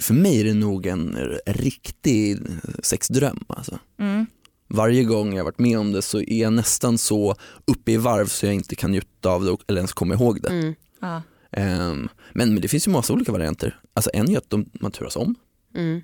för 0.00 0.14
mig 0.14 0.40
är 0.40 0.44
det 0.44 0.54
nog 0.54 0.86
en 0.86 1.18
riktig 1.46 2.38
sexdröm 2.82 3.44
alltså. 3.48 3.78
Mm. 3.98 4.26
Varje 4.68 5.04
gång 5.04 5.36
jag 5.36 5.44
varit 5.44 5.58
med 5.58 5.78
om 5.78 5.92
det 5.92 6.02
så 6.02 6.18
är 6.20 6.40
jag 6.42 6.52
nästan 6.52 6.98
så 6.98 7.36
uppe 7.64 7.92
i 7.92 7.96
varv 7.96 8.26
så 8.26 8.46
jag 8.46 8.54
inte 8.54 8.76
kan 8.76 8.90
njuta 8.90 9.30
av 9.30 9.44
det 9.44 9.50
och- 9.50 9.62
eller 9.68 9.78
ens 9.78 9.92
komma 9.92 10.14
ihåg 10.14 10.42
det. 10.42 10.48
Mm. 10.48 10.74
Ja. 11.00 11.22
Ehm, 11.52 12.08
men, 12.32 12.52
men 12.52 12.60
det 12.62 12.68
finns 12.68 12.86
ju 12.88 12.90
massa 12.92 13.12
olika 13.12 13.32
varianter. 13.32 13.80
Alltså 13.94 14.10
en 14.14 14.30
är 14.30 14.38
att 14.38 14.50
de, 14.50 14.70
man 14.80 14.90
turas 14.92 15.16
om, 15.16 15.34
Mm. 15.74 16.00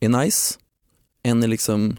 är 0.00 0.08
nice. 0.08 0.54
En 1.22 1.42
är 1.42 1.48
liksom 1.48 1.96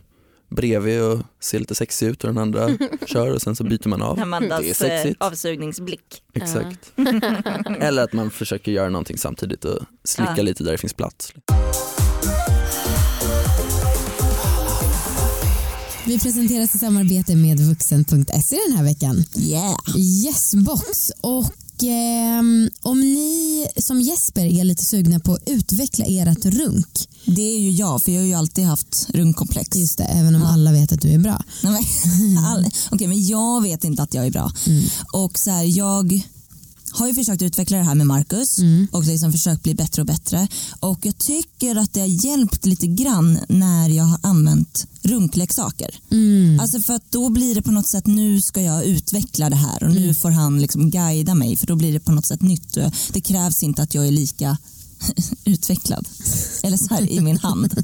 bredvid 0.49 1.01
och 1.01 1.19
ser 1.39 1.59
lite 1.59 1.75
sexig 1.75 2.07
ut 2.07 2.23
och 2.23 2.27
den 2.33 2.37
andra 2.37 2.69
kör 3.05 3.33
och 3.33 3.41
sen 3.41 3.55
så 3.55 3.63
byter 3.63 3.87
man 3.87 4.01
av. 4.01 4.15
Det 4.15 4.21
är 4.21 4.23
Amandas 4.23 4.61
eh, 4.61 4.73
sexigt. 4.73 5.21
avsugningsblick. 5.21 6.23
Exakt. 6.33 6.91
Eller 7.79 8.03
att 8.03 8.13
man 8.13 8.31
försöker 8.31 8.71
göra 8.71 8.89
någonting 8.89 9.17
samtidigt 9.17 9.65
och 9.65 9.79
slicka 10.03 10.33
Ja. 10.37 10.43
lite 10.43 10.63
där 10.63 10.71
det 10.71 10.77
finns 10.77 10.93
plats. 10.93 11.33
Vi 16.05 16.19
presenteras 16.19 16.75
i 16.75 16.77
samarbete 16.77 17.35
med 17.35 17.59
vuxen.se 17.59 18.57
den 18.67 18.77
här 18.77 18.83
veckan. 18.83 19.23
Yeah. 19.37 19.75
Yesbox. 19.97 21.11
Och 21.21 21.45
ehm, 21.83 22.69
om 22.81 22.99
ni 22.99 23.67
som 23.77 24.01
Jesper 24.01 24.45
är 24.45 24.63
lite 24.63 24.83
sugna 24.83 25.19
på 25.19 25.33
att 25.33 25.43
utveckla 25.45 26.05
ert 26.05 26.45
runk, 26.45 27.09
Det 27.25 27.41
är 27.55 27.59
ju 27.59 27.71
jag, 27.71 28.03
för 28.03 28.11
jag 28.11 28.19
har 28.21 28.27
ju 28.27 28.33
alltid 28.33 28.65
haft 28.65 29.07
runkkomplex. 29.09 29.75
just 29.75 29.97
det, 29.97 30.03
även 30.03 30.35
om 30.35 30.43
alla 30.43 30.71
vet 30.71 30.91
att 30.91 31.01
du 31.01 31.09
är 31.13 31.17
bra. 31.19 31.43
Nej, 31.63 31.87
men, 32.33 32.37
all, 32.45 32.65
okej, 32.91 33.07
men 33.07 33.27
jag 33.27 33.63
vet 33.63 33.83
inte 33.83 34.03
att 34.03 34.13
jag 34.13 34.25
är 34.27 34.31
bra. 34.31 34.51
Och 35.13 35.39
så 35.39 35.51
här, 35.51 35.77
jag 35.77 36.21
har 36.91 37.07
ju 37.07 37.13
försökt 37.13 37.41
utveckla 37.41 37.77
det 37.77 37.83
här 37.83 37.95
med 37.95 38.07
Marcus 38.07 38.59
och 38.91 39.03
liksom 39.05 39.31
försökt 39.31 39.63
bli 39.63 39.75
bättre 39.75 40.01
och 40.01 40.05
bättre. 40.05 40.47
Och 40.79 40.99
jag 41.05 41.17
tycker 41.17 41.75
att 41.75 41.93
det 41.93 41.99
har 41.99 42.25
hjälpt 42.25 42.65
lite 42.65 42.87
grann 42.87 43.39
när 43.49 43.89
jag 43.89 44.03
har 44.03 44.19
använt 44.23 44.87
runkleksaker. 45.01 45.99
Mm. 46.11 46.59
Alltså 46.59 46.79
för 46.79 46.93
att 46.93 47.11
då 47.11 47.29
blir 47.29 47.55
det 47.55 47.61
på 47.61 47.71
något 47.71 47.87
sätt, 47.87 48.07
nu 48.07 48.41
ska 48.41 48.61
jag 48.61 48.85
utveckla 48.85 49.49
det 49.49 49.55
här 49.55 49.83
och 49.83 49.91
nu 49.91 50.13
får 50.13 50.29
han 50.29 50.61
liksom 50.61 50.89
guida 50.89 51.35
mig 51.35 51.57
för 51.57 51.67
då 51.67 51.75
blir 51.75 51.93
det 51.93 51.99
på 51.99 52.11
något 52.11 52.25
sätt 52.25 52.41
nytt. 52.41 52.77
Det 53.13 53.21
krävs 53.21 53.63
inte 53.63 53.83
att 53.83 53.93
jag 53.93 54.07
är 54.07 54.11
lika 54.11 54.57
utvecklad. 55.45 56.07
Eller 56.63 56.77
så 56.77 56.87
här 56.93 57.11
i 57.11 57.19
min 57.19 57.37
hand. 57.37 57.73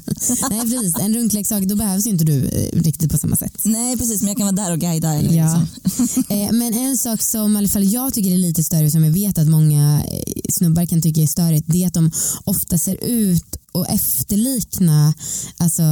Nej 0.50 0.60
precis, 0.60 0.94
en 1.00 1.14
runkleksak 1.14 1.64
då 1.64 1.76
behövs 1.76 2.06
ju 2.06 2.10
inte 2.10 2.24
du 2.24 2.44
eh, 2.48 2.80
riktigt 2.80 3.10
på 3.12 3.18
samma 3.18 3.36
sätt. 3.36 3.60
Nej 3.64 3.96
precis, 3.98 4.20
men 4.22 4.28
jag 4.28 4.36
kan 4.36 4.46
vara 4.56 4.66
där 4.66 4.72
och 4.72 4.78
guida. 4.80 5.14
Eller 5.14 5.32
Ja. 5.36 5.44
liksom. 5.84 6.24
Eh, 6.28 6.52
Men 6.52 6.74
en 6.74 6.96
sak 6.98 7.22
som 7.22 7.54
i 7.54 7.58
alla 7.58 7.68
fall 7.68 7.84
jag 7.92 8.14
tycker 8.14 8.30
är 8.32 8.38
lite 8.38 8.64
större 8.64 8.90
som 8.90 9.04
jag 9.04 9.10
vet 9.12 9.38
att 9.38 9.46
många 9.48 10.04
eh, 10.04 10.40
snubbar 10.52 10.86
kan 10.86 11.02
tycka 11.02 11.20
är 11.22 11.26
störigt 11.26 11.64
det 11.66 11.82
är 11.82 11.86
att 11.86 11.94
de 11.94 12.10
ofta 12.44 12.78
ser 12.78 13.04
ut 13.04 13.56
och 13.72 13.88
efterlikna 13.88 15.14
alltså, 15.56 15.82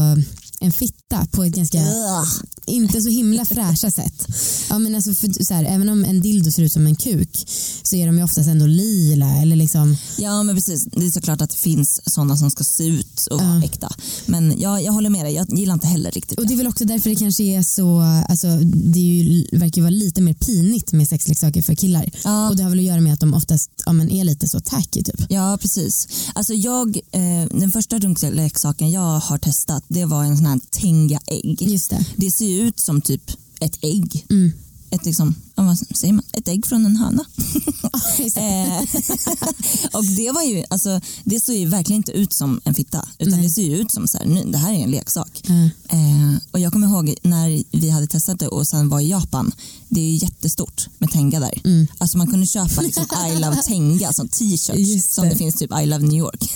en 0.61 0.73
fitta 0.73 1.04
på 1.33 1.45
ett 1.45 1.55
ganska 1.55 1.79
inte 2.67 3.03
så 3.03 3.09
himla 3.09 3.45
fräscha 3.45 3.91
sätt. 3.91 4.27
Ja, 4.71 4.79
men 4.79 4.95
alltså 4.95 5.15
för, 5.15 5.45
så 5.45 5.55
här, 5.55 5.65
även 5.65 5.89
om 5.89 6.05
en 6.05 6.21
dildo 6.21 6.51
ser 6.51 6.63
ut 6.63 6.73
som 6.73 6.87
en 6.87 6.97
kuk 6.97 7.49
så 7.83 7.97
är 7.97 8.07
de 8.07 8.19
ju 8.19 8.25
oftast 8.25 8.49
ändå 8.49 8.67
lila 8.67 9.37
eller 9.43 9.57
liksom 9.57 9.97
Ja 10.19 10.43
men 10.43 10.55
precis, 10.57 10.85
det 10.85 11.07
är 11.07 11.11
såklart 11.11 11.41
att 11.41 11.51
det 11.51 11.57
finns 11.57 12.01
sådana 12.07 12.37
som 12.37 12.51
ska 12.51 12.65
se 12.65 12.87
ut 12.87 13.27
och 13.31 13.41
vara 13.41 13.55
Ja. 13.55 13.65
äkta. 13.65 13.93
Men 14.27 14.61
jag, 14.61 14.83
jag 14.83 14.93
håller 14.93 15.11
med 15.11 15.25
dig, 15.25 15.35
jag 15.35 15.59
gillar 15.59 15.75
inte 15.75 15.87
heller 15.87 16.11
riktigt 16.11 16.39
Och 16.39 16.47
det 16.47 16.55
är 16.55 16.57
väl 16.57 16.67
också 16.67 16.85
därför 16.85 17.11
det 17.11 17.17
kanske 17.17 17.43
är 17.45 17.63
så, 17.63 18.01
alltså, 18.29 18.47
det 18.65 18.99
är 18.99 19.23
ju, 19.23 19.47
verkar 19.53 19.77
ju 19.77 19.83
vara 19.83 19.91
lite 19.91 20.21
mer 20.21 20.35
pinigt 20.35 20.93
med 20.93 21.09
sexleksaker 21.09 21.63
för 21.63 21.75
killar. 21.75 22.11
Ja. 22.25 22.49
Och 22.51 22.57
det 22.57 22.63
har 22.63 22.71
väl 22.71 22.79
att 22.79 22.85
göra 22.85 23.01
med 23.01 23.13
att 23.13 23.21
de 23.21 23.35
oftast 23.35 23.71
ja, 23.87 23.93
men 23.93 24.11
är 24.11 24.25
lite 24.25 24.49
så 24.49 24.61
tacky 24.61 25.03
typ. 25.03 25.21
Ja 25.29 25.59
precis. 25.61 26.09
Alltså 26.35 26.55
jag, 26.55 26.97
eh, 27.13 27.59
den 27.59 27.73
första 27.73 27.99
runkleksaken 27.99 28.91
jag 28.91 29.19
har 29.21 29.39
testat 29.39 29.85
det 29.89 30.05
var 30.05 30.25
en 30.25 30.37
sån 30.37 30.47
här 30.47 30.61
Tenga-ägg. 31.09 31.63
Just 31.63 31.91
det. 31.91 32.07
Det 32.17 32.31
ser 32.31 32.47
ju 32.47 32.61
ut 32.61 32.81
som 32.81 33.01
typ 33.01 33.31
ett 33.61 33.79
ägg. 33.85 34.27
Mm. 34.31 34.53
Ett, 34.91 35.05
liksom, 35.07 35.35
vad 35.55 35.79
säger 35.79 36.13
man? 36.13 36.25
ett 36.33 36.49
ägg 36.49 36.67
från 36.67 36.87
en 36.87 36.97
höna. 36.97 37.25
Eh, 38.37 38.83
och 39.93 40.05
det 40.05 40.31
var 40.31 40.43
ju, 40.43 40.65
alltså, 40.71 41.01
det 41.25 41.41
såg 41.41 41.55
ju 41.55 41.67
verkligen 41.67 41.97
inte 41.97 42.13
ut 42.13 42.33
som 42.33 42.61
en 42.65 42.75
fitta. 42.75 43.09
Utan 43.19 43.33
Nej. 43.33 43.43
det 43.43 43.51
ser 43.51 43.63
ju 43.63 43.77
ut 43.77 43.91
som 43.91 44.09
så 44.09 44.19
här, 44.19 44.27
nu, 44.27 44.45
det 44.47 44.59
här 44.59 44.73
är 44.73 44.79
en 44.79 44.91
leksak. 44.91 45.41
Ja. 45.47 45.55
Eh, 45.89 46.37
och 46.51 46.61
jag 46.61 46.73
kommer 46.73 46.87
ihåg 46.87 47.15
när 47.23 47.63
vi 47.71 47.91
hade 47.91 48.07
testat 48.07 48.39
det 48.39 48.49
och 48.49 48.69
sen 48.69 48.89
var 48.89 49.01
i 49.01 49.11
Japan. 49.11 49.53
Det 49.89 50.01
är 50.01 50.05
ju 50.05 50.17
jättestort 50.17 50.89
med 50.99 51.11
Tenga 51.11 51.41
där. 51.41 51.61
Mm. 51.65 51.87
Alltså 51.99 52.19
man 52.19 52.27
kunde 52.27 52.47
köpa 52.47 52.81
liksom 52.81 53.05
I 53.31 53.41
love 53.41 53.57
Tenga 53.57 54.13
som 54.13 54.29
t-shirts 54.29 55.15
som 55.15 55.29
det. 55.29 55.37
finns 55.37 55.55
typ 55.55 55.81
I 55.83 55.87
love 55.87 56.07
New 56.07 56.19
York. 56.19 56.45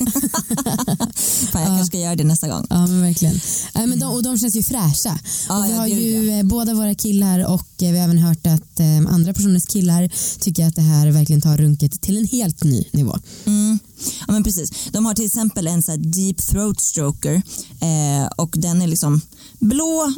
Fan, 1.52 1.62
jag 1.62 1.66
kanske 1.66 1.86
ska 1.86 1.98
göra 1.98 2.16
det 2.16 2.24
nästa 2.24 2.48
gång. 2.48 2.66
Ja 2.70 2.86
men 2.86 3.02
verkligen. 3.02 3.40
Ja, 3.74 3.86
men 3.86 3.98
de, 3.98 4.12
och 4.12 4.22
de 4.22 4.38
känns 4.38 4.56
ju 4.56 4.62
fräscha. 4.62 5.18
Ja, 5.48 5.58
och 5.58 5.64
vi 5.64 5.70
ja, 5.70 5.76
har 5.76 5.88
gud, 5.88 5.98
ju 5.98 6.30
eh, 6.30 6.42
båda 6.42 6.74
våra 6.74 6.94
killar 6.94 7.44
och 7.44 7.82
eh, 7.82 7.92
vi 7.92 7.98
har 7.98 8.04
även 8.04 8.18
hört 8.18 8.46
att 8.46 8.80
Ehm, 8.88 9.06
andra 9.06 9.34
personers 9.34 9.66
killar 9.66 10.10
tycker 10.40 10.66
att 10.66 10.74
det 10.76 10.82
här 10.82 11.10
verkligen 11.10 11.40
tar 11.40 11.56
runket 11.56 12.00
till 12.00 12.16
en 12.16 12.26
helt 12.26 12.64
ny 12.64 12.84
nivå. 12.92 13.18
Mm. 13.46 13.78
Ja, 14.26 14.32
men 14.32 14.44
precis. 14.44 14.70
De 14.92 15.06
har 15.06 15.14
till 15.14 15.26
exempel 15.26 15.66
en 15.66 15.82
så 15.82 15.90
här 15.90 15.98
deep 15.98 16.36
throat 16.36 16.80
stroker 16.80 17.42
eh, 17.80 18.26
och 18.36 18.54
den 18.58 18.82
är 18.82 18.86
liksom 18.86 19.20
blå, 19.58 20.12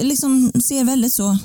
liksom 0.00 0.52
ser 0.64 0.84
väldigt 0.84 1.12
så 1.12 1.38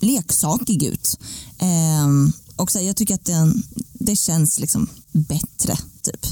leksakig 0.00 0.82
ut. 0.82 1.18
Eh, 1.58 2.08
och 2.56 2.72
så 2.72 2.78
här, 2.78 2.86
jag 2.86 2.96
tycker 2.96 3.14
att 3.14 3.24
den, 3.24 3.62
det 3.92 4.16
känns 4.16 4.60
liksom 4.60 4.88
bättre. 5.12 5.76
typ. 6.02 6.26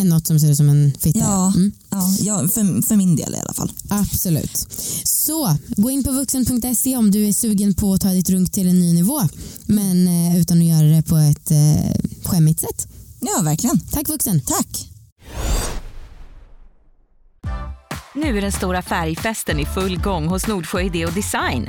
Än 0.00 0.08
något 0.08 0.26
som 0.26 0.40
ser 0.40 0.50
ut 0.50 0.56
som 0.56 0.68
en 0.68 0.92
fitta. 1.00 1.18
Ja, 1.18 1.52
Mm. 1.56 1.72
ja, 1.90 2.14
ja 2.20 2.48
för, 2.48 2.82
för 2.88 2.96
min 2.96 3.16
del 3.16 3.34
i 3.34 3.38
alla 3.38 3.52
fall. 3.52 3.72
Absolut. 3.88 4.66
Så, 5.04 5.56
gå 5.68 5.90
in 5.90 6.04
på 6.04 6.12
vuxen.se 6.12 6.96
om 6.96 7.10
du 7.10 7.28
är 7.28 7.32
sugen 7.32 7.74
på 7.74 7.92
att 7.94 8.00
ta 8.00 8.08
ditt 8.08 8.30
runk 8.30 8.52
till 8.52 8.68
en 8.68 8.80
ny 8.80 8.92
nivå. 8.94 9.20
Men 9.66 10.08
eh, 10.08 10.36
utan 10.40 10.58
att 10.58 10.64
göra 10.64 10.86
det 10.96 11.02
på 11.02 11.16
ett 11.16 11.50
eh, 11.50 12.00
skämmigt 12.24 12.60
sätt. 12.60 12.88
Ja, 13.20 13.42
verkligen. 13.42 13.80
Tack 13.80 14.08
vuxen. 14.08 14.40
Tack. 14.40 14.86
Nu 18.14 18.38
är 18.38 18.42
den 18.42 18.52
stora 18.52 18.82
färgfesten 18.82 19.60
i 19.60 19.66
full 19.66 19.98
gång 20.00 20.26
hos 20.28 20.46
Nordsjö 20.46 20.80
Idé 20.82 21.06
och 21.06 21.12
Design. 21.12 21.68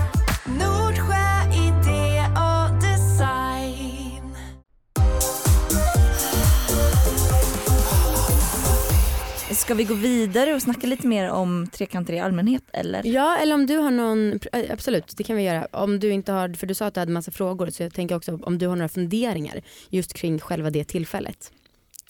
Ska 9.61 9.73
vi 9.73 9.83
gå 9.83 9.93
vidare 9.93 10.55
och 10.55 10.61
snacka 10.61 10.87
lite 10.87 11.07
mer 11.07 11.29
om 11.29 11.67
trekanter 11.67 12.13
i 12.13 12.19
allmänhet 12.19 12.63
eller? 12.73 13.05
Ja, 13.05 13.37
eller 13.37 13.55
om 13.55 13.65
du 13.65 13.77
har 13.77 13.91
någon, 13.91 14.39
eh, 14.51 14.71
absolut 14.71 15.17
det 15.17 15.23
kan 15.23 15.35
vi 15.35 15.43
göra. 15.43 15.67
Om 15.71 15.99
du 15.99 16.09
inte 16.09 16.31
har, 16.31 16.53
för 16.53 16.67
du 16.67 16.73
sa 16.73 16.85
att 16.85 16.93
du 16.93 16.99
hade 16.99 17.11
massa 17.11 17.31
frågor 17.31 17.69
så 17.69 17.83
jag 17.83 17.93
tänker 17.93 18.15
också 18.15 18.39
om 18.43 18.57
du 18.57 18.67
har 18.67 18.75
några 18.75 18.89
funderingar 18.89 19.61
just 19.89 20.13
kring 20.13 20.39
själva 20.39 20.69
det 20.69 20.83
tillfället. 20.83 21.51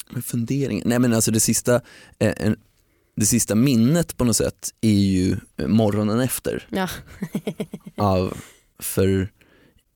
Men 0.10 0.22
fundering, 0.22 0.82
nej 0.86 1.00
men 1.00 1.14
alltså 1.14 1.32
det 1.32 1.40
sista, 1.40 1.82
eh, 2.20 2.52
det 3.16 3.26
sista 3.26 3.56
minnet 3.56 4.18
på 4.18 4.24
något 4.24 4.38
sätt 4.38 4.70
är 4.82 4.90
ju 4.90 5.38
eh, 5.58 5.68
morgonen 5.68 6.20
efter. 6.20 6.68
Ja. 6.70 6.90
Av, 7.96 8.38
för 8.80 9.32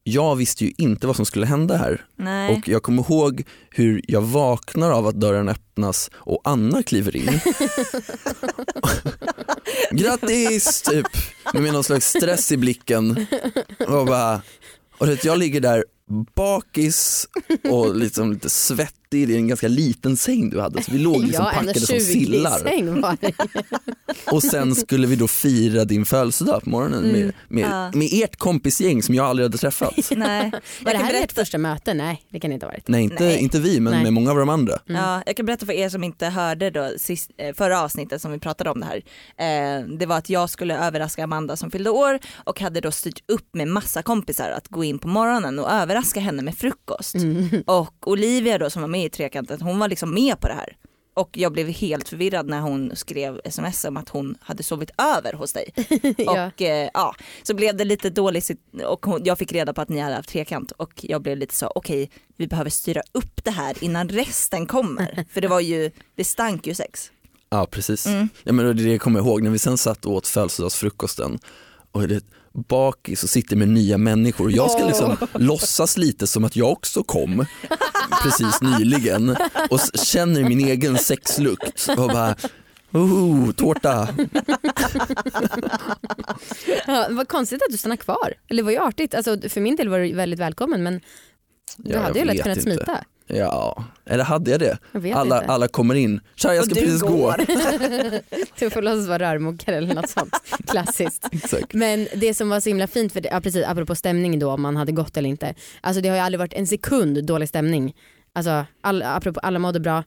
jag 0.07 0.35
visste 0.35 0.65
ju 0.65 0.73
inte 0.77 1.07
vad 1.07 1.15
som 1.15 1.25
skulle 1.25 1.45
hända 1.45 1.77
här 1.77 2.05
Nej. 2.15 2.55
och 2.55 2.67
jag 2.67 2.83
kommer 2.83 3.03
ihåg 3.03 3.43
hur 3.69 4.01
jag 4.07 4.21
vaknar 4.21 4.91
av 4.91 5.07
att 5.07 5.15
dörren 5.15 5.49
öppnas 5.49 6.09
och 6.13 6.41
Anna 6.43 6.83
kliver 6.83 7.15
in. 7.15 7.39
Grattis 9.91 10.81
typ 10.81 11.07
med 11.53 11.73
någon 11.73 11.83
slags 11.83 12.09
stress 12.09 12.51
i 12.51 12.57
blicken 12.57 13.25
och 13.87 14.05
bara, 14.05 14.41
och 14.97 15.07
jag 15.23 15.37
ligger 15.37 15.61
där 15.61 15.85
bakis 16.35 17.27
och 17.69 17.95
liksom 17.95 18.33
lite 18.33 18.49
svettig, 18.49 19.04
det 19.09 19.23
är 19.23 19.31
en 19.37 19.47
ganska 19.47 19.67
liten 19.67 20.17
säng 20.17 20.49
du 20.49 20.61
hade 20.61 20.83
så 20.83 20.91
vi 20.91 20.97
låg 20.97 21.23
liksom 21.23 21.45
packade 21.45 21.79
som 21.79 21.99
sillar. 21.99 22.59
säng 22.59 23.01
var 23.01 23.17
det. 23.21 23.33
Och 24.31 24.43
sen 24.43 24.75
skulle 24.75 25.07
vi 25.07 25.15
då 25.15 25.27
fira 25.27 25.85
din 25.85 26.05
födelsedag 26.05 26.63
på 26.63 26.69
morgonen 26.69 27.03
med, 27.11 27.33
med, 27.47 27.63
Ja. 27.71 27.91
med 27.93 28.09
ert 28.11 28.35
kompisgäng 28.35 29.03
som 29.03 29.15
jag 29.15 29.25
aldrig 29.25 29.45
hade 29.45 29.57
träffat. 29.57 29.93
Nej. 30.17 30.51
Var 30.51 30.91
Jag 30.91 30.93
det 30.93 30.97
här 30.97 31.05
ert 31.05 31.11
berätta, 31.19 31.33
första 31.35 31.57
möte? 31.57 31.93
Nej, 31.93 32.25
det 32.29 32.39
kan 32.39 32.49
det 32.49 32.53
inte 32.53 32.65
ha 32.65 32.71
varit. 32.71 32.87
Nej 32.87 33.03
inte, 33.03 33.23
Nej. 33.23 33.37
inte 33.37 33.59
vi 33.59 33.79
men 33.79 33.93
Nej. 33.93 34.03
med 34.03 34.13
många 34.13 34.31
av 34.31 34.37
de 34.37 34.49
andra. 34.49 34.73
ja, 34.85 35.23
jag 35.25 35.35
kan 35.37 35.45
berätta 35.45 35.65
för 35.65 35.73
er 35.73 35.89
som 35.89 36.03
inte 36.03 36.25
hörde 36.25 36.69
då, 36.69 36.91
sist, 36.97 37.31
eh, 37.37 37.55
förra 37.55 37.81
avsnittet 37.81 38.21
som 38.21 38.31
vi 38.31 38.39
pratade 38.39 38.69
om 38.69 38.79
det 38.79 38.85
här. 38.85 38.97
Eh, 39.37 39.87
det 39.97 40.05
var 40.05 40.17
att 40.17 40.29
jag 40.29 40.49
skulle 40.49 40.77
överraska 40.87 41.23
Amanda 41.23 41.55
som 41.55 41.71
fyllde 41.71 41.89
år 41.89 42.19
och 42.35 42.59
hade 42.61 42.81
då 42.81 42.91
styrt 42.91 43.19
upp 43.27 43.49
med 43.53 43.67
massa 43.67 44.01
kompisar 44.01 44.49
att 44.49 44.67
gå 44.67 44.83
in 44.83 44.99
på 44.99 45.07
morgonen 45.07 45.59
och 45.59 45.71
överraska 45.71 46.19
henne 46.19 46.41
med 46.43 46.57
frukost. 46.57 47.15
Och 47.65 48.07
Olivia 48.07 48.57
då 48.57 48.69
som 48.69 48.81
var 48.81 48.89
med 48.95 49.05
i 49.05 49.09
trekanten, 49.09 49.61
hon 49.61 49.79
var 49.79 49.87
liksom 49.87 50.13
med 50.13 50.39
på 50.39 50.47
det 50.47 50.53
här. 50.53 50.77
Och 51.13 51.29
jag 51.37 51.51
blev 51.53 51.67
helt 51.67 52.09
förvirrad 52.09 52.47
när 52.47 52.59
hon 52.59 52.91
skrev 52.95 53.41
sms 53.43 53.85
om 53.85 53.97
att 53.97 54.09
hon 54.09 54.35
hade 54.41 54.63
sovit 54.63 54.91
över 54.97 55.33
hos 55.33 55.53
dig. 55.53 55.73
Ja. 56.17 56.47
Och 56.47 56.61
eh, 56.61 56.89
ja, 56.93 57.15
så 57.43 57.53
blev 57.53 57.77
det 57.77 57.83
lite 57.83 58.09
dåligt 58.09 58.51
och 58.85 59.05
hon, 59.05 59.21
jag 59.23 59.37
fick 59.37 59.51
reda 59.51 59.73
på 59.73 59.81
att 59.81 59.89
ni 59.89 59.99
hade 59.99 60.15
haft 60.15 60.29
trekant 60.29 60.71
och 60.71 60.91
jag 61.03 61.21
blev 61.21 61.37
lite 61.37 61.55
så 61.55 61.71
okej 61.75 62.09
vi 62.37 62.47
behöver 62.47 62.69
styra 62.69 63.01
upp 63.11 63.43
det 63.43 63.51
här 63.51 63.83
innan 63.83 64.09
resten 64.09 64.65
kommer. 64.65 65.25
För 65.33 65.41
det 65.41 65.47
var 65.47 65.59
ju, 65.59 65.91
det 66.15 66.23
stank 66.23 66.67
ju 66.67 66.75
sex. 66.75 67.11
Ja 67.49 67.65
precis. 67.65 68.05
Mm. 68.05 68.29
Ja, 68.43 68.53
men 68.53 68.65
det 68.65 68.73
det 68.73 68.91
jag 68.91 69.01
kommer 69.01 69.19
ihåg 69.19 69.43
när 69.43 69.49
vi 69.49 69.59
sen 69.59 69.77
satt 69.77 70.05
och 70.05 70.13
åt 70.13 70.27
födelsedagsfrukosten 70.27 71.39
och 71.91 72.07
det 72.07 72.23
bakis 72.55 73.23
och 73.23 73.29
sitter 73.29 73.55
med 73.55 73.67
nya 73.67 73.97
människor. 73.97 74.51
Jag 74.51 74.71
ska 74.71 74.85
liksom 74.87 75.17
låtsas 75.33 75.97
lite 75.97 76.27
som 76.27 76.43
att 76.43 76.55
jag 76.55 76.71
också 76.71 77.03
kom 77.03 77.45
precis 78.23 78.61
nyligen 78.61 79.35
och 79.69 79.79
känner 79.93 80.43
min 80.43 80.59
egen 80.59 80.97
sexlukt 80.97 81.89
och 81.97 82.07
bara 82.07 82.35
Oh, 82.91 83.51
tårta. 83.51 84.07
Ja, 86.87 87.07
vad 87.09 87.27
konstigt 87.27 87.61
att 87.61 87.71
du 87.71 87.77
stannar 87.77 87.95
kvar. 87.95 88.33
Eller 88.49 88.61
det 88.63 88.65
var 88.65 88.71
ju 88.71 88.77
artigt. 88.77 89.13
Alltså, 89.15 89.49
för 89.49 89.61
min 89.61 89.75
del 89.75 89.89
var 89.89 89.99
du 89.99 90.13
väldigt 90.13 90.39
välkommen 90.39 90.83
men 90.83 91.01
du 91.77 91.91
Ja, 91.93 91.99
hade 92.01 92.19
ju 92.19 92.25
lätt 92.25 92.43
kunnat 92.43 92.57
inte. 92.57 92.71
smita. 92.71 93.03
Ja, 93.27 93.83
eller 94.05 94.23
hade 94.23 94.51
jag 94.51 94.59
det? 94.59 94.77
Jag 94.91 95.07
Alla, 95.11 95.41
inte. 95.41 95.51
alla 95.53 95.67
kommer 95.67 95.95
in, 95.95 96.19
tja 96.35 96.53
jag 96.55 96.65
ska 96.65 96.75
precis 96.75 97.01
gå. 97.01 97.07
går. 97.07 97.35
Du 98.59 98.69
får 98.69 98.81
låtsas 98.81 99.07
vara 99.07 99.19
rörmokare 99.33 99.75
eller 99.77 99.93
något 99.95 100.09
sånt. 100.09 100.33
Klassiskt. 100.67 101.27
Exakt. 101.31 101.73
Men 101.73 102.07
det 102.15 102.33
som 102.33 102.49
var 102.49 102.59
så 102.59 102.69
himla 102.69 102.87
fint, 102.87 103.13
för 103.13 103.21
det, 103.21 103.29
ja, 103.31 103.41
precis, 103.41 103.65
apropå 103.65 103.95
stämning 103.95 104.39
då 104.39 104.51
om 104.51 104.61
man 104.61 104.75
hade 104.75 104.91
gått 104.91 105.17
eller 105.17 105.29
inte. 105.29 105.53
Alltså 105.81 106.01
det 106.01 106.09
har 106.09 106.15
ju 106.15 106.21
aldrig 106.21 106.39
varit 106.39 106.53
en 106.53 106.67
sekund 106.67 107.25
dålig 107.25 107.49
stämning. 107.49 107.95
Alltså 108.33 108.65
all, 108.81 109.03
apropå, 109.03 109.39
alla 109.39 109.59
mådde 109.59 109.79
bra, 109.79 110.03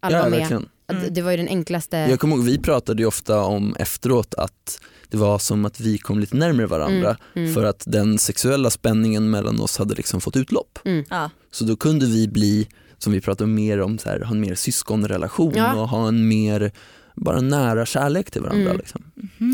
alla 0.00 0.16
Ja 0.16 0.22
var 0.22 0.30
med. 0.30 0.38
verkligen. 0.38 0.68
Att 0.86 1.14
Det 1.14 1.22
var 1.22 1.30
ju 1.30 1.36
den 1.36 1.48
enklaste. 1.48 1.96
Jag 1.96 2.20
kommer 2.20 2.36
ihåg, 2.36 2.44
vi 2.44 2.58
pratade 2.58 3.02
ju 3.02 3.06
ofta 3.06 3.40
om 3.44 3.76
efteråt 3.78 4.34
att 4.34 4.80
det 5.10 5.16
var 5.16 5.38
som 5.38 5.64
att 5.64 5.80
vi 5.80 5.98
kom 5.98 6.20
lite 6.20 6.36
närmare 6.36 6.66
varandra 6.66 7.16
mm. 7.34 7.54
för 7.54 7.64
att 7.64 7.82
den 7.86 8.18
sexuella 8.18 8.70
spänningen 8.70 9.30
mellan 9.30 9.60
oss 9.60 9.78
hade 9.78 9.94
liksom 9.94 10.20
fått 10.20 10.36
utlopp. 10.36 10.78
Ja. 11.10 11.30
Så 11.50 11.64
då 11.64 11.76
kunde 11.76 12.06
vi 12.06 12.28
bli, 12.28 12.68
som 12.98 13.12
vi 13.12 13.20
pratade 13.20 13.50
mer 13.50 13.80
om, 13.80 13.98
så 13.98 14.08
här, 14.08 14.20
ha 14.20 14.34
en 14.34 14.40
mer 14.40 14.54
syskonrelation 14.54 15.52
Ja. 15.56 15.74
och 15.74 15.88
ha 15.88 16.08
en 16.08 16.28
mer 16.28 16.72
bara 17.16 17.40
nära 17.40 17.86
kärlek 17.86 18.30
till 18.30 18.42
varandra. 18.42 18.64
Mm. 18.70 18.76
Liksom. 18.76 19.02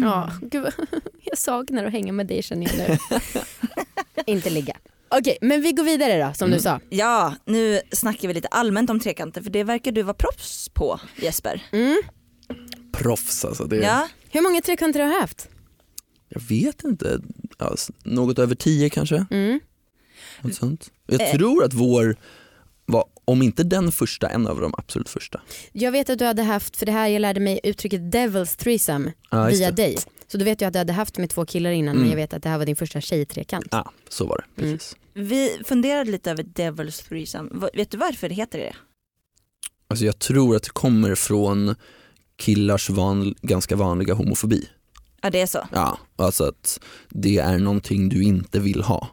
Ja, 0.02 0.30
gud, 0.42 0.66
jag 1.24 1.38
saknar 1.38 1.84
att 1.84 1.92
hänga 1.92 2.12
med 2.12 2.26
dig 2.26 2.42
känner 2.42 2.66
jag 2.78 2.88
nu. 2.88 2.98
inte 4.26 4.50
ligga. 4.50 4.76
Okej, 5.08 5.38
men 5.40 5.62
vi 5.62 5.72
går 5.72 5.84
vidare 5.84 6.26
då 6.26 6.34
som 6.34 6.46
Mm. 6.46 6.56
du 6.58 6.62
sa. 6.62 6.80
ja, 6.88 7.34
nu 7.44 7.80
snackar 7.92 8.28
vi 8.28 8.34
lite 8.34 8.48
allmänt 8.48 8.90
om 8.90 9.00
trekanter 9.00 9.42
för 9.42 9.50
det 9.50 9.64
verkar 9.64 9.92
du 9.92 10.02
vara 10.02 10.14
proffs 10.14 10.68
på 10.68 11.00
Jesper. 11.16 11.62
Mm. 11.72 11.96
Proffs 12.92 13.44
alltså. 13.44 13.64
Det, 13.64 13.76
Ja, 13.76 14.08
Hur 14.37 14.42
många 14.42 14.61
trekanter 14.61 15.01
har 15.01 15.09
du 15.09 15.20
haft? 15.20 15.49
Jag 16.29 16.40
vet 16.40 16.85
inte, 16.85 17.20
s- 17.75 17.90
något 18.05 18.38
över 18.38 18.55
tio 18.55 18.90
kanske. 18.90 19.27
Mm. 19.31 19.61
Något 20.40 20.55
sånt. 20.55 20.90
Jag 21.07 21.20
Eh. 21.20 21.33
tror 21.37 21.64
att 21.64 21.75
vår 21.75 22.16
var, 22.87 23.05
om 23.25 23.42
inte 23.42 23.64
den 23.64 23.92
första, 23.92 24.29
en 24.29 24.46
av 24.46 24.61
de 24.61 24.75
absolut 24.79 25.09
första. 25.09 25.40
Jag 25.72 25.92
vet 25.92 26.11
att 26.11 26.18
du 26.18 26.25
hade 26.25 26.42
haft, 26.42 26.77
för 26.77 26.87
det 26.87 26.92
här 26.92 27.09
jag 27.09 27.20
lärde 27.20 27.40
mig 27.40 27.61
uttrycket 27.62 28.01
devil's 28.01 28.57
threesome 28.59 29.12
just 29.33 29.61
via 29.61 29.70
det. 29.70 29.77
dig. 29.83 29.96
Så 30.29 30.38
då 30.38 30.44
vet 30.44 30.61
jag 30.61 30.66
att 30.68 30.72
du 30.72 30.79
hade 30.79 30.92
haft 30.92 31.18
med 31.18 31.31
två 31.31 31.46
killar 31.46 31.70
innan 31.70 31.92
Mm. 31.94 32.01
men 32.03 32.11
jag 32.11 32.16
vet 32.16 32.33
att 32.35 32.42
det 32.42 32.49
här 32.49 32.59
var 32.59 32.66
din 32.66 32.77
första 32.77 33.01
tjejtrekant. 33.01 33.66
Ja, 33.70 33.92
så 34.09 34.27
var 34.27 34.44
det. 34.57 34.62
Mm. 34.62 34.77
Precis. 34.79 34.96
vi 35.14 35.59
funderade 35.64 36.11
lite 36.11 36.31
över 36.31 36.42
Devil's 36.42 37.09
Threesome. 37.09 37.68
Vet 37.75 37.90
du 37.90 37.96
varför 37.99 38.29
det 38.29 38.35
heter 38.35 38.59
det? 38.59 38.72
Alltså 39.88 40.05
jag 40.05 40.18
tror 40.18 40.57
att 40.57 40.62
det 40.62 40.70
kommer 40.70 41.14
från 41.14 41.75
killars 42.37 42.90
van, 42.90 43.35
ganska 43.42 43.77
vanliga 43.77 44.14
homofobi. 44.14 44.68
Ja 45.22 45.31
det 45.31 45.40
är 45.40 45.46
så. 45.46 45.68
Ja, 45.72 45.99
alltså 46.16 46.44
att 46.44 46.81
det 47.09 47.38
är 47.38 47.59
någonting 47.59 48.09
du 48.09 48.22
inte 48.25 48.59
vill 48.61 48.83
ha. 48.83 49.09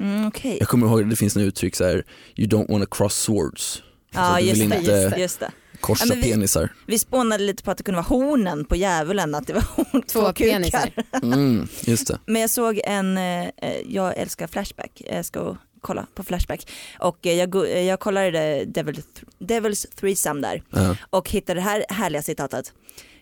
Mm, 0.00 0.26
Okej. 0.26 0.56
Jag 0.60 0.68
kommer 0.68 0.86
ihåg 0.86 1.02
att 1.02 1.10
det 1.10 1.16
finns 1.16 1.36
en 1.36 1.42
uttryck 1.42 1.76
så 1.76 1.84
här, 1.84 2.04
you 2.36 2.48
don't 2.48 2.72
wanna 2.72 2.86
cross 2.90 3.14
swords. 3.16 3.82
Ja 4.12 4.20
Alltså, 4.20 4.46
just 4.48 4.60
vill 4.62 4.70
det, 4.70 4.76
inte 4.76 4.90
just 4.92 5.10
det, 5.14 5.20
just 5.20 5.40
det. 5.40 5.50
korsa 5.80 6.04
Ja, 6.08 6.14
vi- 6.14 6.22
penisar. 6.22 6.72
Vi 6.86 6.98
spånade 6.98 7.44
lite 7.44 7.62
på 7.62 7.70
att 7.70 7.76
det 7.78 7.84
kunde 7.84 7.96
vara 7.96 8.06
hornen 8.08 8.64
på 8.64 8.76
djävulen, 8.76 9.34
att 9.34 9.46
det 9.46 9.52
var 9.52 9.62
horn, 9.76 10.02
Två 10.02 10.20
två, 10.22 10.32
penisar. 10.32 10.86
kukar. 10.96 11.22
Mm, 11.22 11.68
just 11.80 12.06
det. 12.08 12.18
Men 12.26 12.40
jag 12.40 12.50
såg 12.50 12.80
en, 12.84 13.18
eh, 13.18 13.42
eh, 13.42 13.48
jag 13.88 14.16
älskar 14.16 14.46
Flashback, 14.46 15.02
jag 15.10 15.24
ska 15.24 15.56
kolla 15.80 16.06
på 16.14 16.22
Flashback 16.22 16.70
och 16.98 17.26
eh, 17.26 17.32
jag, 17.34 17.54
eh, 17.54 17.82
jag 17.82 18.00
kollade 18.00 18.64
Devil, 18.64 19.02
Devil's 19.38 19.86
Threesome 20.00 20.40
där 20.40 20.62
Ja. 20.70 20.96
och 21.10 21.30
hittade 21.30 21.60
det 21.60 21.64
här 21.64 21.84
härliga 21.88 22.22
citatet. 22.22 22.72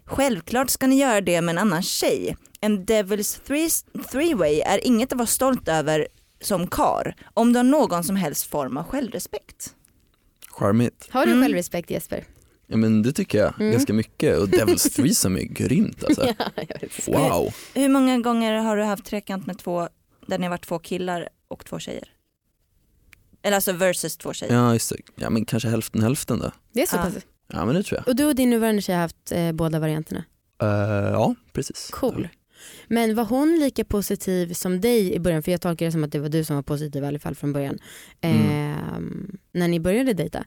Självklart 0.05 0.71
ska 0.71 0.87
ni 0.87 0.97
göra 1.01 1.21
det 1.21 1.41
med 1.41 1.53
en 1.53 1.59
annan 1.59 1.83
tjej. 1.83 2.37
En 2.61 2.87
Devil's 2.87 3.41
three- 3.47 3.85
Three-way 4.13 4.63
är 4.67 4.87
inget 4.87 5.13
att 5.13 5.19
vara 5.19 5.27
stolt 5.27 5.69
över 5.69 6.09
som 6.41 6.67
kar 6.67 7.15
om 7.35 7.53
du 7.53 7.59
har 7.59 7.65
någon 7.65 8.05
som 8.05 8.17
helst 8.17 8.47
form 8.51 8.77
av 8.77 8.85
självrespekt. 8.85 9.75
Charmigt. 10.51 11.07
Har 11.11 11.27
du 11.27 11.33
Mm. 11.33 11.45
självrespekt 11.45 11.91
Jesper? 11.91 12.25
Ja 12.67 12.77
men 12.77 13.03
det 13.03 13.13
tycker 13.13 13.39
jag 13.39 13.61
Mm. 13.61 13.73
ganska 13.73 13.93
mycket 13.93 14.39
och 14.39 14.49
Devil's 14.49 14.97
Threesome 14.97 15.41
är 15.41 15.45
grymt 15.45 16.05
alltså. 16.05 16.27
jag 16.69 16.81
vet. 16.81 17.09
Wow. 17.09 17.55
Hur 17.75 17.89
många 17.89 18.19
gånger 18.19 18.55
har 18.55 18.77
du 18.77 18.83
haft 18.85 19.05
trekant 19.05 19.47
med 19.47 19.59
två, 19.59 19.89
där 20.27 20.39
ni 20.39 20.45
har 20.45 20.51
varit 20.51 20.67
två 20.67 20.79
killar 20.79 21.29
och 21.49 21.65
två 21.65 21.79
tjejer? 21.79 22.09
Eller 23.47 23.55
alltså 23.55 23.73
versus 23.73 24.17
två 24.17 24.33
tjejer. 24.33 24.55
Ja 24.55 24.73
just 24.73 24.91
det. 24.91 24.97
Ja 25.15 25.31
men 25.31 25.45
kanske 25.45 25.69
hälften 25.69 26.03
hälften 26.03 26.39
då. 26.39 26.51
Det 26.73 26.83
är 26.83 26.87
så 26.87 26.97
pass. 26.97 27.15
Ja 27.53 27.65
men 27.65 27.75
det 27.75 27.83
tror 27.83 27.99
jag. 27.99 28.09
Och 28.09 28.17
du 28.17 28.25
och 28.25 28.35
din 28.35 28.51
nuvarande 28.51 28.83
tjej 28.83 28.95
har 28.95 29.03
haft 29.03 29.33
eh, 29.33 29.53
båda 29.53 29.79
varianterna. 29.79 30.25
Eh, 30.63 30.69
ja 31.13 31.35
precis. 31.53 31.89
Cool. 31.93 32.29
Men 32.89 33.15
var 33.15 33.25
hon 33.25 33.59
lika 33.61 33.85
positiv 33.85 34.53
som 34.53 34.81
dig 34.81 35.13
i 35.15 35.19
början? 35.21 35.43
För 35.43 35.51
jag 35.53 35.61
tolkar 35.61 35.87
det 35.87 35.93
som 35.93 36.05
att 36.05 36.13
det 36.13 36.19
var 36.19 36.29
du 36.29 36.45
som 36.45 36.57
var 36.57 36.63
positiv 36.63 37.03
i 37.03 37.07
alla 37.07 37.19
fall 37.19 37.35
från 37.35 37.53
början. 37.53 37.79
Ehm, 38.21 39.39
när 39.53 39.69
ni 39.69 39.81
började 39.81 40.13
dejta. 40.13 40.45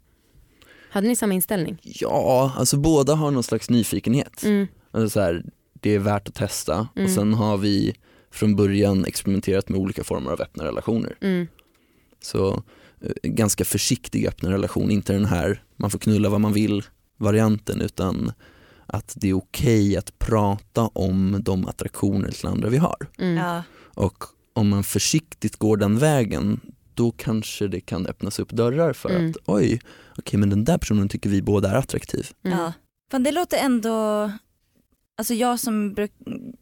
Hade 0.92 1.08
ni 1.08 1.16
samma 1.16 1.34
inställning? 1.34 1.78
Ja, 1.84 2.54
alltså 2.58 2.78
båda 2.78 3.14
har 3.16 3.32
någon 3.32 3.44
slags 3.44 3.70
nyfikenhet. 3.70 4.44
Mm. 4.44 4.68
Alltså 4.92 5.10
så 5.10 5.20
här, 5.20 5.46
det 5.74 5.96
är 5.96 6.00
värt 6.00 6.28
att 6.28 6.36
testa 6.36 6.88
Mm. 6.96 7.06
och 7.06 7.12
sen 7.12 7.34
har 7.34 7.58
vi 7.58 7.96
från 8.32 8.56
början 8.56 9.06
experimenterat 9.06 9.70
med 9.70 9.80
olika 9.80 10.04
former 10.04 10.32
av 10.32 10.42
öppna 10.42 10.64
relationer. 10.66 11.18
Mm. 11.22 11.48
Så 12.22 12.50
eh, 12.54 12.60
ganska 13.24 13.66
försiktig 13.66 14.28
öppen 14.28 14.52
relation, 14.52 14.92
inte 14.92 15.14
den 15.14 15.26
här 15.26 15.64
man 15.76 15.90
får 15.90 16.00
knulla 16.00 16.30
vad 16.30 16.42
man 16.42 16.54
vill 16.54 16.84
varianten 17.18 17.82
utan 17.82 18.32
att 18.86 19.14
det 19.16 19.30
är 19.30 19.34
okej 19.34 19.98
att 19.98 20.20
prata 20.20 20.82
om 20.82 21.38
de 21.42 21.68
attraktioner 21.68 22.32
till 22.32 22.48
andra 22.48 22.70
vi 22.70 22.78
har. 22.78 23.08
Mm. 23.18 23.38
Ja. 23.38 23.64
Och 23.96 24.24
om 24.54 24.70
man 24.70 24.84
försiktigt 24.84 25.56
går 25.56 25.78
den 25.78 25.98
vägen 25.98 26.60
då 26.94 27.12
kanske 27.12 27.68
det 27.68 27.82
kan 27.82 28.06
öppnas 28.08 28.40
upp 28.40 28.50
dörrar 28.52 28.94
för 28.94 29.10
Mm. 29.10 29.30
att 29.30 29.38
oj, 29.46 29.82
okej 30.18 30.40
men 30.40 30.50
den 30.50 30.64
där 30.64 30.78
personen 30.78 31.10
tycker 31.10 31.30
vi 31.30 31.42
båda 31.42 31.72
är 31.72 31.76
attraktiv. 31.76 32.28
Mm. 32.46 32.60
Ja. 32.60 32.74
Fan, 33.12 33.24
det 33.24 33.32
låter 33.32 33.58
ändå, 33.58 34.32
alltså 35.20 35.34
jag 35.34 35.60
som 35.60 35.94
bruk, 35.94 36.12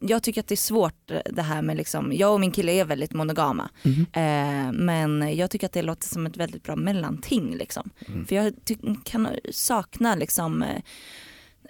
jag 0.00 0.22
tycker 0.22 0.40
att 0.40 0.46
det 0.48 0.54
är 0.54 0.56
svårt 0.56 1.10
eh, 1.10 1.20
det 1.30 1.42
här 1.42 1.62
med 1.62 1.76
liksom, 1.76 2.12
jag 2.12 2.32
och 2.34 2.40
min 2.40 2.50
kille 2.52 2.72
är 2.72 2.84
väldigt 2.84 3.12
monogama. 3.14 3.68
Mhm. 3.82 4.06
Eh, 4.12 4.72
men 4.72 5.36
jag 5.36 5.50
tycker 5.50 5.66
att 5.66 5.72
det 5.72 5.82
låter 5.82 6.08
som 6.08 6.26
ett 6.26 6.36
väldigt 6.36 6.62
bra 6.62 6.76
mellanting 6.76 7.56
liksom. 7.56 7.90
Mm. 8.08 8.26
För 8.26 8.34
jag 8.36 8.52
kan 9.04 9.28
sakna 9.52 10.14
liksom 10.14 10.62
eh, 10.62 10.82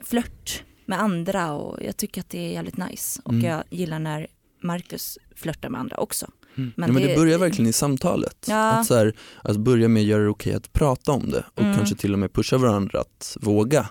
flört 0.04 0.62
med 0.86 1.00
andra 1.00 1.52
och 1.52 1.82
jag 1.84 1.96
tycker 1.96 2.20
att 2.20 2.30
det 2.30 2.38
är 2.38 2.52
jävligt 2.52 2.76
nice. 2.76 3.20
Och 3.24 3.32
Mm. 3.32 3.44
jag 3.44 3.62
gillar 3.70 3.98
när 3.98 4.26
Marcus 4.62 5.18
flörtar 5.36 5.68
med 5.68 5.80
andra 5.80 5.96
också. 5.96 6.26
Men, 6.54 6.72
Men 6.76 6.88
ja, 6.88 6.92
men 6.92 7.02
det, 7.02 7.08
det- 7.08 7.16
börjar 7.16 7.38
verkligen 7.38 7.68
i 7.68 7.72
samtalet. 7.72 8.46
Ja. 8.48 8.72
Att, 8.72 8.86
så 8.86 8.94
här, 8.94 9.16
att 9.42 9.56
börja 9.56 9.88
med 9.88 10.00
att 10.00 10.06
göra 10.06 10.22
det 10.22 10.28
okej 10.28 10.54
att 10.54 10.72
prata 10.72 11.12
om 11.12 11.30
det 11.30 11.44
och 11.54 11.62
Mm. 11.62 11.76
kanske 11.76 11.96
till 11.96 12.12
och 12.12 12.18
med 12.18 12.32
pusha 12.32 12.58
varandra 12.58 13.00
att 13.00 13.36
våga 13.40 13.88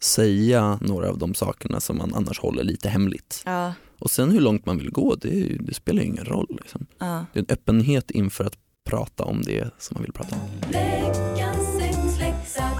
säga 0.00 0.78
några 0.82 1.08
av 1.08 1.18
de 1.18 1.34
sakerna 1.34 1.80
som 1.80 1.98
man 1.98 2.14
annars 2.14 2.38
håller 2.40 2.64
lite 2.64 2.88
hemligt. 2.88 3.42
Ja, 3.46 3.72
Och 3.98 4.10
sen 4.10 4.30
hur 4.30 4.40
långt 4.40 4.66
man 4.66 4.78
vill 4.78 4.90
gå, 4.90 5.14
det, 5.14 5.56
det 5.60 5.74
spelar 5.74 6.02
ju 6.02 6.08
ingen 6.08 6.24
roll. 6.24 6.58
Liksom. 6.62 6.86
ja. 6.98 7.26
Det 7.32 7.38
är 7.38 7.42
en 7.42 7.46
öppenhet 7.54 8.10
inför 8.10 8.44
att 8.44 8.54
prata 8.90 9.24
om 9.24 9.42
det 9.42 9.70
som 9.78 9.94
man 9.94 10.02
vill 10.02 10.12
prata 10.12 10.36
om. 10.36 10.40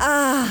Ah, 0.00 0.46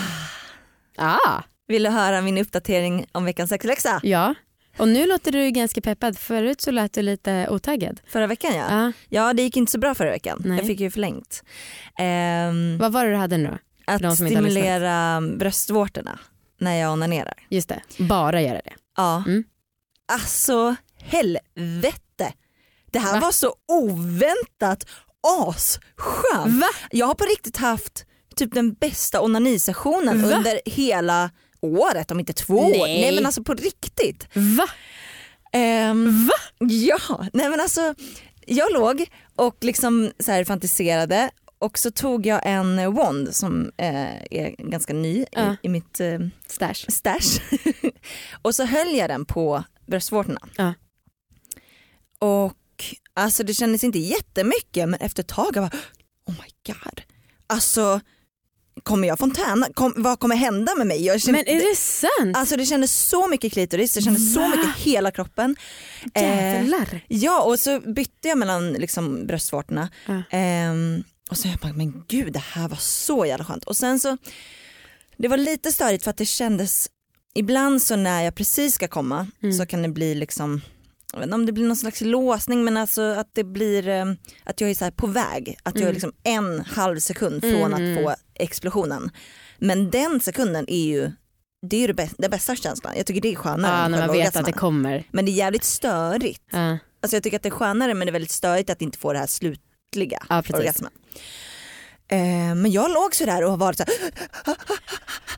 Ah, 0.98 1.44
vill 1.68 1.84
du 1.84 1.90
höra 1.90 2.22
min 2.22 2.38
uppdatering 2.38 3.06
om 3.12 3.26
veckans 3.26 3.50
sexläxa? 3.50 4.00
ja. 4.04 4.36
Och 4.78 4.88
nu 4.88 5.08
låter 5.08 5.32
du 5.32 5.52
ganska 5.52 5.82
peppad. 5.82 6.18
Förut 6.18 6.62
så 6.62 6.72
lät 6.72 6.94
du 6.94 7.02
lite 7.02 7.48
otaggad. 7.50 8.02
Förra 8.08 8.28
veckan 8.28 8.52
ja. 8.56 8.66
Ja. 8.70 8.92
Ja 9.10 9.34
det 9.34 9.42
gick 9.42 9.58
inte 9.58 9.72
så 9.72 9.78
bra 9.80 9.96
förra 9.96 10.10
veckan. 10.12 10.42
Nej. 10.46 10.58
Jag 10.58 10.68
fick 10.68 10.80
ju 10.80 10.92
förlängt. 10.92 11.44
Ehm, 12.00 12.78
Vad 12.78 12.92
var 12.92 13.06
det 13.06 13.12
du 13.12 13.18
hade 13.18 13.38
nu 13.38 13.50
då? 13.86 13.94
att 14.08 14.16
stimulera 14.16 15.22
bröstvårtorna 15.38 16.20
när 16.58 16.76
jag 16.76 16.92
onanerar. 16.94 17.34
Just 17.50 17.70
det, 17.70 17.82
bara 17.98 18.42
göra 18.42 18.62
det. 18.66 18.74
Ja. 18.98 19.24
Mm. 19.28 19.44
Alltså 20.12 20.76
helvete. 20.98 22.34
Det 22.92 23.00
här 23.00 23.14
Va? 23.14 23.20
var 23.20 23.32
så 23.32 23.56
oväntat 23.68 24.86
asskönt. 25.48 26.62
Va? 26.62 26.68
Jag 26.92 27.08
har 27.08 27.14
på 27.16 27.26
riktigt 27.26 27.58
haft 27.58 28.06
typ 28.36 28.54
den 28.54 28.74
bästa 28.74 29.22
onanisessionen 29.22 30.22
Va? 30.30 30.38
under 30.38 30.62
hela 30.66 31.32
året 31.62 32.12
om 32.12 32.20
inte 32.20 32.34
två 32.34 32.58
år. 32.58 32.70
Nej. 32.88 33.02
Nej 33.02 33.16
men 33.16 33.26
alltså 33.26 33.44
på 33.44 33.54
riktigt. 33.54 34.28
Va? 34.34 34.68
Ehm, 35.54 36.30
Ja, 36.60 37.00
nej 37.34 37.50
men 37.50 37.60
alltså 37.60 37.96
jag 38.46 38.74
låg 38.74 39.06
och 39.36 39.58
liksom 39.62 40.12
så 40.20 40.32
här 40.32 40.44
fantiserade 40.44 41.30
och 41.66 41.80
så 41.80 41.92
tog 41.92 42.26
jag 42.26 42.42
en 42.44 42.94
wand 42.94 43.36
som 43.36 43.72
eh, 43.78 44.16
är 44.32 44.56
ganska 44.70 44.94
ny 44.94 45.26
Ja. 45.32 45.52
i, 45.52 45.56
i 45.62 45.70
mitt 45.70 46.00
eh, 46.00 46.20
Stash. 46.48 46.86
stash. 46.88 47.40
och 48.42 48.56
så 48.56 48.66
höll 48.66 48.96
jag 48.96 49.10
den 49.10 49.26
på 49.26 49.64
bröstvårtorna. 49.88 50.40
Ja. 50.58 50.74
Och 52.20 52.54
alltså 53.14 53.44
det 53.44 53.54
kändes 53.54 53.84
inte 53.84 54.00
jättemycket 54.00 54.90
men 54.90 55.00
efter 55.00 55.24
ett 55.24 55.28
tag 55.30 55.56
jag 55.56 55.64
bara 55.64 55.78
oh 56.28 56.34
my 56.34 56.74
god. 56.74 57.02
Alltså 57.48 58.00
kommer 58.84 59.08
jag 59.08 59.20
fontäna? 59.20 59.68
Kom, 59.74 59.94
vad 59.98 60.20
kommer 60.20 60.36
hända 60.36 60.76
med 60.76 60.88
mig? 60.88 61.20
Kände, 61.20 61.32
Men 61.32 61.56
är 61.56 61.70
det 61.70 61.76
sant? 61.76 62.38
Alltså 62.38 62.58
det 62.58 62.66
kändes 62.66 63.08
så 63.10 63.28
mycket 63.28 63.54
klitoris, 63.54 63.94
det 63.94 64.02
kändes 64.02 64.34
så 64.34 64.40
Va? 64.40 64.48
mycket 64.50 64.76
hela 64.78 65.12
kroppen. 65.12 65.56
Eh, 66.14 66.24
Jävlar. 66.24 67.02
Ja 67.08 67.42
och 67.44 67.60
så 67.60 67.80
bytte 67.80 68.28
jag 68.28 68.38
mellan 68.38 68.74
liksom, 68.74 69.28
bröstvårtorna. 69.28 69.90
Ja. 70.06 70.22
Ehm, 70.30 71.04
och 71.30 71.38
så 71.38 71.48
jag 71.48 71.58
bara, 71.58 71.74
men 71.74 72.04
gud 72.08 72.34
det 72.34 72.40
här 72.40 72.68
var 72.68 72.78
så 72.78 73.26
jävla 73.26 73.46
skönt. 73.46 73.64
Och 73.64 73.78
sen 73.78 74.00
så, 74.00 74.18
det 75.18 75.28
var 75.28 75.38
lite 75.38 75.72
störigt 75.72 76.04
för 76.04 76.10
att 76.12 76.18
det 76.18 76.26
kändes, 76.26 76.90
ibland 77.36 77.82
så 77.82 77.96
när 77.96 78.22
jag 78.24 78.36
precis 78.36 78.74
ska 78.76 78.88
komma 78.88 79.28
Mm. 79.44 79.54
så 79.58 79.66
kan 79.66 79.82
det 79.82 79.90
bli 79.90 80.16
liksom, 80.16 80.62
jag 81.14 81.20
vet 81.20 81.26
inte 81.26 81.36
om 81.36 81.46
det 81.46 81.52
blir 81.52 81.66
någon 81.68 81.76
slags 81.76 82.02
låsning 82.02 82.64
men 82.64 82.78
alltså 82.78 83.02
att 83.02 83.30
det 83.34 83.44
blir, 83.44 83.88
eh, 83.88 84.06
att 84.44 84.62
jag 84.62 84.70
är 84.70 84.74
så 84.76 84.92
på 84.92 85.08
väg. 85.08 85.58
Att 85.64 85.76
jag 85.76 85.82
är 85.82 85.86
Mm. 85.86 85.94
liksom 85.94 86.14
en 86.24 86.60
halv 86.62 87.00
sekund 87.00 87.42
från 87.42 87.74
Mm. 87.74 87.98
att 87.98 88.04
få 88.04 88.16
explosionen. 88.34 89.12
Men 89.58 89.90
den 89.90 90.20
sekunden 90.20 90.66
är 90.70 90.86
ju, 90.86 91.12
det 91.70 91.76
är 91.78 91.82
ju 91.82 91.88
det 91.88 91.94
bästa, 91.94 92.16
den 92.20 92.32
bästa 92.32 92.56
känslan. 92.56 92.94
Jag 92.98 93.06
tycker 93.06 93.22
det 93.22 93.32
är 93.32 93.36
skönare 93.36 93.82
Ja, 93.82 93.88
när 93.88 94.08
man 94.08 94.16
vet 94.18 94.36
att 94.36 94.46
det 94.46 94.52
kommer. 94.52 95.08
Men 95.12 95.26
det 95.26 95.32
är 95.32 95.34
jävligt 95.34 95.64
störigt. 95.64 96.42
Ja. 96.52 96.78
Alltså 97.02 97.16
jag 97.16 97.24
tycker 97.24 97.38
att 97.38 97.44
det 97.44 97.50
är 97.50 97.52
skönare 97.52 97.94
men 97.94 98.08
det 98.08 98.10
är 98.10 98.14
väldigt 98.14 98.32
störigt 98.32 98.70
att 98.70 98.82
inte 98.82 98.98
få 98.98 99.14
det 99.14 99.20
här 99.20 99.28
slutliga 99.96 100.26
Ja, 100.30 100.42
precis. 100.42 100.56
orgasmen. 100.56 100.92
Eh, 102.08 102.56
men 102.56 102.72
jag 102.72 102.92
låg 102.92 103.16
sådär 103.16 103.44
och 103.44 103.50
har 103.52 103.58
varit 103.58 103.78
såhär, 103.78 103.94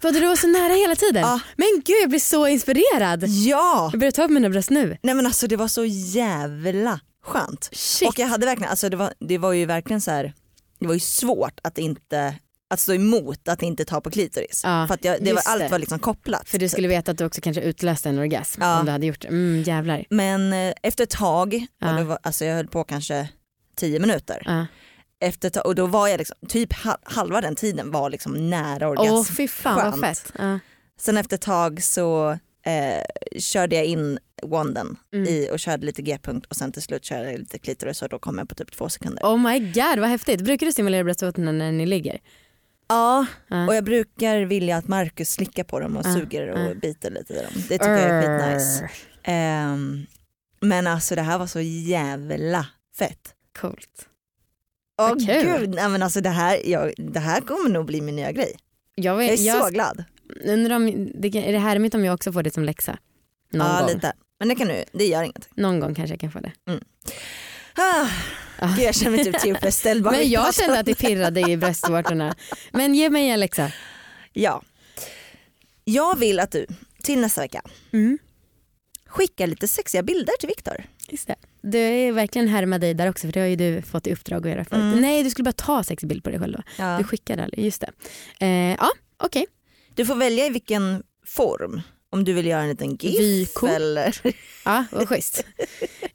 Vadå 0.02 0.20
du 0.20 0.28
var 0.28 0.36
så 0.36 0.48
nära 0.48 0.74
hela 0.74 0.96
tiden? 0.96 1.22
Ja. 1.22 1.39
Men 1.56 1.67
gud 1.86 1.96
jag 2.02 2.10
blir 2.10 2.20
så 2.20 2.48
inspirerad. 2.48 3.24
ja! 3.28 3.89
Jag 3.93 4.00
börjar 4.00 4.12
ta 4.12 4.24
upp 4.24 4.32
mina 4.32 4.50
bröst 4.50 4.70
nu. 4.70 4.98
Nej 5.04 5.15
men 5.15 5.26
alltså 5.26 5.48
det 5.48 5.56
var 5.56 5.67
så 5.67 5.86
jävla 5.86 7.00
skönt. 7.24 7.70
Shit. 7.72 8.10
Och 8.10 8.20
jag 8.20 8.28
hade 8.28 8.46
verkligen, 8.46 8.70
alltså 8.70 8.89
det 8.89 8.98
var, 8.98 9.13
det 9.20 9.38
var 9.38 9.54
ju 9.54 9.65
verkligen 9.65 10.02
så 10.02 10.12
här, 10.12 10.34
det 10.80 10.88
var 10.88 10.93
ju 10.93 11.00
svårt 11.00 11.60
att 11.63 11.78
inte 11.78 12.36
att 12.70 12.80
stå 12.80 12.93
emot 12.93 13.48
att 13.48 13.62
inte 13.62 13.86
ta 13.86 14.02
på 14.02 14.12
klitoris. 14.12 14.62
Ja, 14.63 14.88
För 14.88 14.93
att 14.93 15.06
jag, 15.06 15.24
det 15.24 15.34
var, 15.34 15.41
allt 15.46 15.72
var 15.72 15.80
liksom 15.80 16.00
kopplat. 16.00 16.50
För 16.50 16.60
du 16.60 16.70
skulle 16.70 16.88
veta 16.88 17.12
att 17.12 17.17
du 17.17 17.26
också 17.26 17.41
kanske 17.41 17.62
utlöste 17.62 18.10
en 18.10 18.20
orgasm 18.20 18.62
Ja. 18.62 18.80
om 18.80 18.86
du 18.86 18.91
hade 18.91 19.06
gjort 19.06 19.22
det. 19.22 19.28
Mm, 19.28 19.63
jävlar. 19.63 20.06
Men 20.10 20.54
eh, 20.54 20.74
efter 20.84 21.04
ett 21.04 21.10
tag, 21.10 21.65
Ja. 21.80 22.04
var, 22.04 22.20
alltså 22.24 22.46
jag 22.46 22.56
höll 22.56 22.67
på 22.67 22.84
kanske 22.84 23.30
tio 23.78 24.00
minuter. 24.00 24.42
Ja. 24.46 24.66
Efter 25.20 25.68
och 25.68 25.76
då 25.76 25.86
var 25.86 26.08
jag 26.08 26.18
liksom, 26.18 26.36
typ 26.48 26.74
ha- 26.74 26.98
halva 27.04 27.42
den 27.42 27.56
tiden 27.56 27.92
var 27.92 28.10
liksom 28.10 28.50
nära 28.50 28.88
orgasm. 28.90 29.13
Åh 29.13 29.24
fy 29.24 29.48
fan 29.48 29.92
vad 29.92 30.00
fett. 30.00 30.34
Ja. 30.40 30.60
Sen 31.00 31.18
efter 31.18 31.36
ett 31.36 31.42
tag 31.42 31.84
så 31.84 32.32
eh, 32.66 33.38
körde 33.40 33.76
jag 33.76 33.86
in 33.86 34.20
wanden 34.44 34.98
Mm. 35.13 35.28
i 35.28 35.50
och 35.52 35.60
körde 35.60 35.86
lite 35.86 36.02
g-punkt 36.02 36.46
och 36.50 36.56
sen 36.56 36.72
till 36.72 36.82
slut 36.82 37.06
körde 37.06 37.32
jag 37.32 37.40
lite 37.40 37.60
klitoris 37.60 38.02
och 38.02 38.10
då 38.10 38.20
kom 38.20 38.38
jag 38.38 38.50
på 38.50 38.56
typ 38.56 38.72
två 38.72 38.90
sekunder. 38.90 39.24
Oh 39.24 39.38
my 39.38 39.60
god 39.60 40.00
vad 40.00 40.10
häftigt. 40.10 40.42
Brukar 40.42 40.66
du 40.66 40.72
stimulera 40.72 41.04
bröstvårtorna 41.04 41.52
när 41.52 41.72
ni 41.72 41.86
ligger? 41.86 42.18
Ja, 42.90 43.26
Ja. 43.48 43.68
och 43.68 43.76
jag 43.76 43.84
brukar 43.84 44.40
vilja 44.42 44.78
att 44.78 44.88
Marcus 44.88 45.30
slickar 45.32 45.63
på 45.63 45.80
dem 45.80 45.98
och 45.98 46.06
Ja, 46.06 46.13
suger 46.13 46.48
och 46.48 46.60
ja. 46.60 46.74
biter 46.74 47.12
lite 47.12 47.34
i 47.34 47.38
dem. 47.38 47.52
Det 47.56 47.62
tycker 47.78 47.92
jag 47.92 48.02
är 48.02 48.22
skitnice. 48.60 48.90
Ehm, 49.24 50.06
men 50.62 50.88
alltså 50.88 51.16
det 51.16 51.22
här 51.22 51.38
var 51.38 51.48
så 51.48 51.62
jävla 51.62 52.68
fett. 52.98 53.34
Coolt. 53.62 54.08
Åh 55.02 55.10
kul. 55.10 55.60
gud, 55.60 55.70
nej 55.70 55.89
men 55.89 56.04
alltså 56.04 56.22
det 56.22 56.30
här, 56.30 56.62
jag, 56.70 56.93
det 56.98 57.20
här 57.20 57.41
kommer 57.41 57.70
nog 57.70 57.86
bli 57.86 58.02
min 58.02 58.15
nya 58.15 58.32
grej. 58.32 58.56
Jag, 58.96 59.24
Jag 59.24 59.26
är 59.34 59.46
jag 59.46 59.63
så 59.65 59.70
glad. 59.70 60.04
undrar 60.46 60.76
om, 60.76 61.12
det, 61.15 61.28
är 61.28 61.52
det 61.52 61.60
härligt 61.60 61.96
om 61.96 62.06
jag 62.06 62.13
också 62.13 62.32
får 62.32 62.43
det 62.43 62.54
som 62.54 62.63
läxa? 62.63 62.98
Någon, 63.52 63.67
Ja 63.67 63.80
gång. 63.82 63.89
lite. 63.96 64.13
Men 64.39 64.48
det 64.50 64.56
kan 64.56 64.67
du, 64.67 64.84
det 64.91 65.06
gör 65.08 65.24
inget. 65.24 65.50
Någon 65.56 65.80
gång 65.80 65.96
kanske 65.96 66.13
jag 66.13 66.20
kan 66.20 66.32
få 66.32 66.39
det. 66.39 66.52
Ah, 67.76 68.08
Ah. 68.60 68.67
gud, 68.76 68.86
jag 68.86 68.96
känner 68.96 69.12
mig 69.17 69.26
typ 69.26 69.39
tillfredsställd 69.39 70.04
bara 70.04 70.12
Men 70.17 70.30
jag 70.30 70.54
kände 70.56 70.80
att 70.80 70.86
det 70.86 70.96
pirrade 70.96 71.41
i 71.52 71.58
bröstvårtorna. 71.58 72.36
Men 72.72 72.96
ge 72.96 73.10
mig 73.10 73.30
en 73.30 73.39
läxa. 73.39 73.72
Ja. 74.34 74.62
Jag 75.84 76.17
vill 76.20 76.39
att 76.39 76.52
du 76.52 76.65
till 77.04 77.20
nästa 77.20 77.41
vecka 77.41 77.62
Mm. 77.93 78.17
skickar 79.06 79.48
lite 79.48 79.67
sexiga 79.67 80.04
bilder 80.04 80.34
till 80.39 80.48
Viktor. 80.48 80.84
Just 81.10 81.28
det. 81.28 81.36
Du 81.62 81.78
är 81.80 82.12
verkligen 82.12 82.48
härma 82.48 82.78
dig 82.80 82.93
där 82.93 83.10
också 83.10 83.28
för 83.28 83.32
det 83.32 83.39
har 83.39 83.48
ju 83.48 83.56
du 83.56 83.82
fått 83.82 84.08
i 84.08 84.13
uppdrag 84.13 84.48
att 84.48 84.52
göra 84.54 84.65
förut. 84.65 84.82
Mm. 84.82 85.02
Nej 85.02 85.24
du 85.24 85.30
skulle 85.30 85.43
bara 85.43 85.52
ta 85.52 85.84
sex 85.84 86.04
bild 86.04 86.24
på 86.24 86.30
dig 86.30 86.39
själv. 86.39 86.58
Ja. 86.78 86.98
Du 86.98 87.04
skickade 87.04 87.43
aldrig, 87.43 87.65
just 87.65 87.82
det. 87.82 87.91
Eh, 88.46 88.76
ja 88.80 88.89
okej. 89.17 89.46
Du 89.96 90.06
får 90.06 90.15
välja 90.15 90.46
i 90.46 90.50
vilken 90.50 91.04
form. 91.26 91.82
Om 92.10 92.24
du 92.24 92.34
vill 92.34 92.46
göra 92.46 92.62
en 92.62 92.70
liten 92.70 92.96
GIF 92.96 93.20
Vykort. 93.20 93.70
eller... 93.70 94.17
Ja 94.65 94.86
vad 94.91 95.10
schysst. 95.10 95.46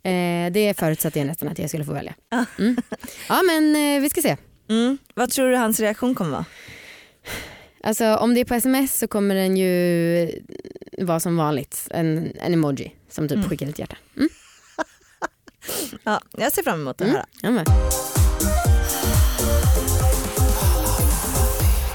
Eh, 0.03 0.53
det 0.53 0.75
förutsatte 0.79 1.19
jag 1.19 1.27
nästan 1.27 1.49
att 1.49 1.59
jag 1.59 1.69
skulle 1.71 1.85
få 1.85 1.93
välja. 1.93 2.15
Ja. 2.31 2.45
Mm. 2.59 2.77
Ja 3.29 3.43
men 3.43 3.77
eh, 3.97 4.01
vi 4.03 4.11
ska 4.11 4.23
se. 4.23 4.37
Mm. 4.71 4.99
Vad 5.15 5.31
tror 5.31 5.51
du 5.51 5.57
hans 5.57 5.81
reaktion 5.81 6.15
kommer 6.15 6.31
vara? 6.31 6.45
Alltså 7.85 8.17
om 8.17 8.35
det 8.35 8.41
är 8.41 8.45
på 8.45 8.55
sms 8.55 8.99
så 8.99 9.09
kommer 9.09 9.35
den 9.35 9.57
ju 9.57 10.43
vara 10.99 11.21
som 11.21 11.37
vanligt. 11.37 11.89
En, 11.91 12.33
en 12.41 12.55
emoji 12.55 12.95
som 13.11 13.29
typ 13.29 13.37
Mm. 13.37 13.49
skickar 13.51 13.67
ett 13.69 13.79
hjärta. 13.79 13.97
Mm. 14.17 14.29
Ja, 16.05 16.21
jag 16.39 16.53
ser 16.53 16.63
fram 16.63 16.81
emot 16.81 17.01
att 17.01 17.09
Mm. 17.09 17.15
höra. 17.43 17.51
Men. 17.53 17.65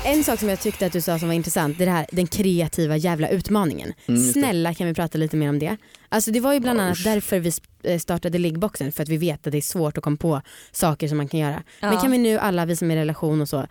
En 0.06 0.24
sak 0.24 0.40
som 0.40 0.50
jag 0.50 0.60
tyckte 0.60 0.86
att 0.86 0.94
du 0.94 1.02
sa 1.02 1.20
som 1.20 1.28
var 1.28 1.36
intressant 1.36 1.78
det 1.78 1.84
är 1.84 1.86
det 1.86 1.92
här, 1.92 2.06
den 2.12 2.28
kreativa 2.28 2.98
jävla 2.98 3.30
utmaningen. 3.30 3.94
Mm. 4.08 4.22
Snälla 4.24 4.74
kan 4.74 4.88
vi 4.88 4.94
prata 4.94 5.18
lite 5.18 5.38
mer 5.38 5.50
om 5.50 5.60
det? 5.60 5.78
Alltså 6.10 6.32
det 6.32 6.40
var 6.40 6.54
ju 6.54 6.60
bland 6.60 6.82
annat 6.82 6.98
usch. 6.98 7.04
därför 7.04 7.40
vi 7.40 7.52
eh, 7.84 8.00
startade 8.00 8.38
liggboxen 8.38 8.92
för 8.92 9.04
att 9.04 9.10
vi 9.10 9.18
vet 9.18 9.48
att 9.48 9.52
det 9.52 9.58
är 9.58 9.62
svårt 9.62 9.98
att 9.98 10.04
komma 10.04 10.18
på 10.18 10.42
saker 10.72 11.08
som 11.08 11.18
man 11.18 11.28
kan 11.28 11.40
göra. 11.40 11.64
Men 11.82 11.94
Ja. 11.94 12.02
kan 12.02 12.12
vi 12.12 12.18
nu 12.18 12.38
alla 12.40 12.66
vi 12.66 12.76
som 12.76 12.92
är 12.92 12.96
i 12.96 13.00
relation 13.00 13.42
och 13.42 13.50
så 13.50 13.68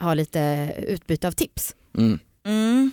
ha 0.00 0.14
lite 0.14 0.74
utbyte 0.88 1.28
av 1.28 1.32
tips? 1.32 1.74
Mm. 1.98 2.18
Mm. 2.46 2.90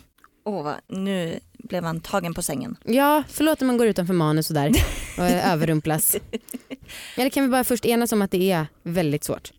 Åh, 0.51 0.73
nu 0.87 1.39
blev 1.53 1.83
han 1.83 2.01
tagen 2.01 2.33
på 2.33 2.41
sängen. 2.41 2.77
Ja, 2.83 3.23
förlåt 3.29 3.61
om 3.61 3.67
man 3.67 3.77
går 3.77 3.87
utanför 3.87 4.13
manus 4.13 4.49
och 4.49 4.53
där 4.53 4.69
och 5.17 5.23
eh, 5.25 5.51
överrumplas. 5.53 6.15
Eller 7.17 7.29
kan 7.29 7.43
vi 7.43 7.49
bara 7.49 7.63
först 7.63 7.85
enas 7.85 8.11
om 8.11 8.21
att 8.21 8.31
det 8.31 8.51
är 8.51 8.67
väldigt 8.83 9.23
svårt? 9.23 9.51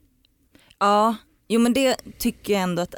Ja, 0.79 1.17
jo 1.49 1.61
men 1.61 1.73
det 1.73 1.97
tycker 2.19 2.53
jag 2.53 2.63
ändå 2.63 2.83
att 2.83 2.95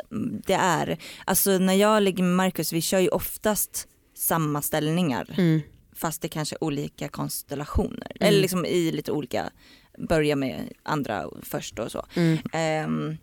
det 0.47 0.55
är. 0.55 0.99
Alltså 1.25 1.59
när 1.59 1.75
jag 1.75 2.03
ligger 2.03 2.23
med 2.23 2.37
Marcus, 2.37 2.73
vi 2.73 2.81
kör 2.81 2.99
ju 2.99 3.09
oftast 3.09 3.89
samma 4.17 4.63
ställningar 4.63 5.35
Mm. 5.39 5.61
fast 5.97 6.23
det 6.23 6.29
kanske 6.29 6.57
är 6.57 6.65
olika 6.65 7.09
konstellationer. 7.09 8.13
Mm. 8.15 8.29
Eller 8.29 8.41
liksom 8.41 8.67
i 8.67 8.93
lite 8.93 9.13
olika, 9.13 9.51
börja 9.99 10.37
med 10.37 10.73
andra 10.83 11.25
först 11.43 11.79
och 11.79 11.93
så. 11.93 12.07
Mm. 12.15 12.39
Ehm, 12.53 13.17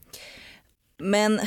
men 0.97 1.39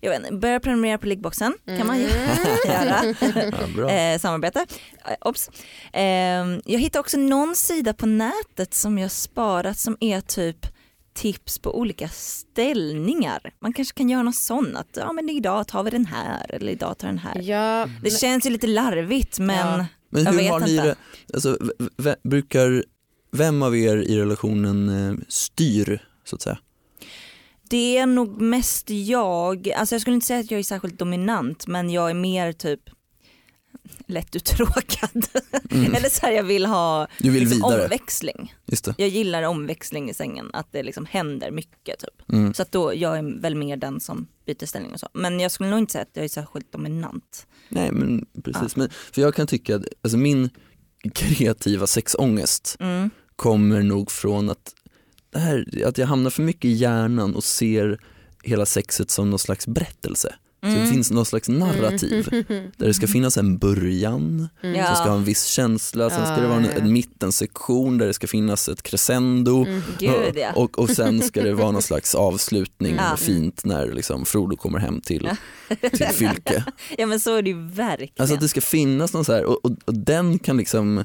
jag 0.00 0.10
vet 0.10 0.18
inte, 0.20 0.32
börja 0.36 0.60
prenumerera 0.60 0.98
på 0.98 1.06
liggboxen 1.06 1.54
kan 1.66 1.86
man 1.86 1.98
ju 1.98 2.04
göra. 2.66 3.14
Ja. 3.76 3.90
Eh, 3.90 4.18
samarbete. 4.18 4.66
Eh, 5.08 5.28
Ops. 5.28 5.50
Ehm, 5.92 6.60
jag 6.64 6.80
hittade 6.80 7.00
också 7.00 7.16
någon 7.18 7.56
sida 7.56 7.94
på 7.94 8.06
nätet 8.06 8.74
som 8.74 8.98
jag 8.98 9.10
sparat 9.10 9.78
som 9.78 9.96
är 10.00 10.20
typ 10.20 10.66
tips 11.14 11.58
på 11.58 11.78
olika 11.78 12.08
ställningar. 12.08 13.38
Man 13.60 13.72
kanske 13.72 13.94
kan 13.98 14.08
göra 14.08 14.22
något 14.22 14.36
sånt 14.36 14.76
att 14.76 14.88
ja 14.96 15.12
men 15.12 15.28
idag 15.28 15.68
tar 15.68 15.82
vi 15.82 15.90
den 15.90 16.06
här 16.06 16.54
eller 16.54 16.72
idag 16.72 16.98
tar 16.98 17.08
den 17.08 17.18
här. 17.18 17.40
Ja, 17.42 17.88
Det 18.02 18.10
känns 18.10 18.46
ju 18.46 18.50
lite 18.50 18.66
larvigt 18.66 19.38
men 19.38 19.56
Ja. 19.80 19.86
Men 20.10 20.24
jag 20.24 20.30
hur 20.32 20.38
vet 20.38 20.50
har 20.50 20.60
ni 20.60 20.70
inte. 20.70 20.84
det, 20.84 20.96
alltså, 21.34 21.58
brukar, 22.22 22.84
vem 23.32 23.62
av 23.62 23.76
er 23.76 23.96
i 23.96 24.18
relationen 24.20 24.88
eh, 25.10 25.16
styr 25.28 26.06
så 26.24 26.36
att 26.36 26.42
säga? 26.42 26.58
Det 27.70 27.98
är 27.98 28.06
nog 28.06 28.40
mest 28.40 28.90
jag, 28.90 29.70
alltså 29.70 29.94
jag 29.94 30.02
skulle 30.02 30.14
inte 30.14 30.26
säga 30.26 30.40
att 30.40 30.50
jag 30.50 30.60
är 30.60 30.64
särskilt 30.64 30.98
dominant 30.98 31.66
men 31.66 31.90
jag 31.90 32.10
är 32.10 32.14
mer 32.14 32.52
typ 32.52 32.80
lätt 34.06 34.36
uttråkad. 34.36 35.26
Mm. 35.70 35.94
Eller 35.94 36.08
så 36.08 36.26
här, 36.26 36.32
jag 36.32 36.42
vill 36.42 36.66
ha 36.66 37.06
Du 37.18 37.30
vill 37.30 37.42
liksom, 37.42 37.64
omväxling. 37.64 38.54
Jag 38.98 39.08
gillar 39.08 39.42
omväxling 39.42 40.10
i 40.10 40.14
sängen, 40.14 40.50
att 40.52 40.72
det 40.72 40.82
liksom 40.82 41.06
händer 41.06 41.50
mycket 41.50 41.98
typ. 41.98 42.32
Mm. 42.32 42.54
Så 42.54 42.62
att 42.62 42.72
då, 42.72 42.94
jag 42.94 43.18
är 43.18 43.40
väl 43.40 43.54
mer 43.54 43.76
den 43.76 44.00
som 44.00 44.26
byter 44.46 44.66
ställning 44.66 44.92
och 44.92 45.00
så. 45.00 45.08
Men 45.12 45.40
jag 45.40 45.50
skulle 45.50 45.70
nog 45.70 45.78
inte 45.78 45.92
säga 45.92 46.02
att 46.02 46.10
jag 46.12 46.24
är 46.24 46.28
särskilt 46.28 46.72
dominant. 46.72 47.46
Nej 47.68 47.92
men 47.92 48.26
precis, 48.44 48.76
men, 48.76 48.90
för 49.12 49.22
jag 49.22 49.34
kan 49.34 49.46
tycka 49.46 49.76
att 49.76 49.84
alltså, 50.02 50.18
min 50.18 50.50
kreativa 51.14 51.86
sexångest 51.86 52.76
Mm. 52.80 53.10
kommer 53.36 53.82
nog 53.82 54.10
från 54.10 54.50
att, 54.50 54.74
det 55.36 55.42
här, 55.42 55.82
att 55.86 55.98
jag 55.98 56.06
hamnar 56.06 56.30
för 56.30 56.42
mycket 56.42 56.64
i 56.64 56.72
hjärnan 56.72 57.34
och 57.34 57.44
ser 57.44 57.98
hela 58.42 58.66
sexet 58.66 59.10
som 59.10 59.30
någon 59.30 59.38
slags 59.38 59.66
berättelse. 59.66 60.34
Så 60.60 60.66
Mm. 60.68 60.80
det 60.84 60.90
finns 60.90 61.10
någon 61.10 61.26
slags 61.26 61.48
narrativ 61.48 62.28
där 62.76 62.86
det 62.86 62.94
ska 62.94 63.06
finnas 63.06 63.36
en 63.36 63.58
början 63.58 64.48
Ja. 64.60 64.86
som 64.86 64.94
ska 64.96 65.04
ha 65.10 65.16
en 65.16 65.24
viss 65.24 65.44
känsla, 65.44 66.10
sen 66.10 66.26
ska 66.26 66.36
det 66.40 66.46
vara 66.48 66.58
en, 66.58 66.64
en 66.82 66.92
mittensektion 66.92 67.98
där 67.98 68.06
det 68.06 68.14
ska 68.14 68.26
finnas 68.26 68.68
ett 68.68 68.82
crescendo 68.82 69.64
Mm. 69.64 69.82
Gud 69.98 70.12
ja. 70.36 70.52
och, 70.52 70.78
och 70.78 70.90
sen 70.90 71.22
ska 71.22 71.42
det 71.42 71.54
vara 71.54 71.70
någon 71.70 71.82
slags 71.92 72.14
avslutning 72.14 72.94
Ja. 72.96 73.16
fint 73.16 73.64
när 73.64 73.92
liksom 73.92 74.24
Frodo 74.26 74.56
kommer 74.56 74.78
hem 74.78 75.00
till, 75.00 75.28
till 75.92 76.06
Fylke. 76.12 76.64
ja 76.98 77.06
men 77.06 77.20
så 77.20 77.34
är 77.36 77.42
det 77.42 77.50
ju 77.50 77.62
verkligen. 77.68 78.12
Alltså 78.18 78.34
att 78.34 78.40
det 78.40 78.48
ska 78.48 78.60
finnas 78.60 79.12
någon 79.12 79.24
så 79.24 79.32
här 79.32 79.44
och, 79.44 79.64
och, 79.64 79.70
och 79.84 79.94
den 79.94 80.38
kan 80.38 80.56
liksom, 80.56 81.04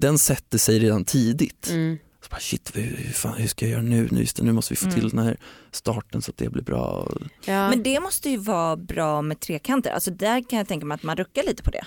den 0.00 0.18
sätter 0.18 0.58
sig 0.58 0.78
redan 0.78 1.04
tidigt. 1.04 1.68
Mm. 1.70 1.98
Så 2.24 2.28
bara, 2.30 2.40
shit, 2.40 2.70
hur, 2.74 3.12
fan, 3.12 3.34
hur 3.38 3.48
ska 3.48 3.64
jag 3.64 3.72
göra 3.72 3.82
nu? 3.82 4.08
Nu, 4.10 4.20
just 4.20 4.36
det, 4.36 4.42
nu 4.42 4.52
måste 4.52 4.72
vi 4.72 4.76
få 4.76 4.86
Mm. 4.86 5.00
till 5.00 5.08
den 5.08 5.18
här 5.18 5.36
starten 5.70 6.22
så 6.22 6.30
att 6.30 6.36
det 6.36 6.50
blir 6.50 6.62
bra. 6.62 7.08
Ja. 7.44 7.70
Men 7.70 7.82
det 7.82 8.00
måste 8.00 8.30
ju 8.30 8.36
vara 8.36 8.76
bra 8.76 9.22
med 9.22 9.40
trekanter. 9.40 9.90
Alltså 9.90 10.10
där 10.10 10.48
kan 10.50 10.56
jag 10.58 10.68
tänka 10.68 10.86
mig 10.86 10.94
att 10.94 11.02
man 11.02 11.16
ruckar 11.16 11.42
lite 11.42 11.62
på 11.62 11.70
det. 11.70 11.84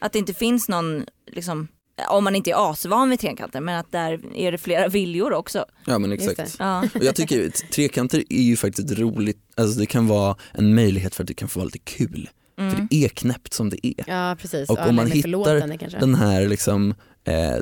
Att 0.00 0.12
det 0.12 0.18
inte 0.18 0.34
finns 0.34 0.68
någon, 0.68 1.04
liksom, 1.26 1.68
om 2.10 2.24
man 2.24 2.36
inte 2.36 2.50
är 2.50 2.70
asvan 2.72 3.10
vid 3.10 3.20
trekanter, 3.20 3.60
men 3.60 3.76
att 3.78 3.92
där 3.92 4.36
är 4.36 4.52
det 4.52 4.58
flera 4.58 4.88
viljor 4.88 5.32
också. 5.32 5.64
Ja 5.86 5.98
men 5.98 6.12
exakt. 6.12 6.56
Ja. 6.58 6.80
Och 6.94 7.04
jag 7.04 7.14
tycker 7.14 7.46
att 7.46 7.54
trekanter 7.72 8.22
är 8.28 8.42
ju 8.42 8.56
faktiskt 8.56 8.90
roligt, 8.98 9.38
alltså 9.56 9.78
det 9.80 9.86
kan 9.86 10.06
vara 10.06 10.36
en 10.52 10.74
möjlighet 10.74 11.14
för 11.14 11.22
att 11.22 11.28
det 11.28 11.34
kan 11.34 11.48
få 11.48 11.58
vara 11.60 11.64
lite 11.64 11.78
kul. 11.78 12.28
För 12.56 12.62
Mm. 12.62 12.86
det 12.90 13.04
är 13.04 13.08
knäppt 13.08 13.52
som 13.54 13.70
det 13.70 13.86
är. 13.86 14.04
ja 14.06 14.36
precis, 14.40 14.70
Och 14.70 14.78
ja, 14.78 14.88
om 14.88 14.94
man 14.96 15.10
hittar. 15.10 16.00
Den 16.00 16.14
här 16.14 16.48
liksom, 16.48 16.94
eh, 17.24 17.56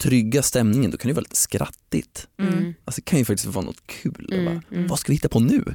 trygga 0.00 0.42
stämningen, 0.42 0.90
då 0.90 0.96
kan 0.96 1.08
det 1.08 1.14
vara 1.14 1.22
lite 1.22 1.36
skrattigt. 1.36 2.26
Mm. 2.38 2.74
Alltså 2.84 3.00
det 3.00 3.04
kan 3.04 3.18
ju 3.18 3.24
faktiskt 3.24 3.46
vara 3.54 3.64
något 3.64 3.86
kul. 3.86 4.28
Mm, 4.32 4.44
Bara, 4.44 4.62
mm. 4.72 4.86
Vad 4.86 4.98
ska 4.98 5.12
vi 5.12 5.16
hitta 5.16 5.28
på 5.28 5.40
nu? 5.40 5.64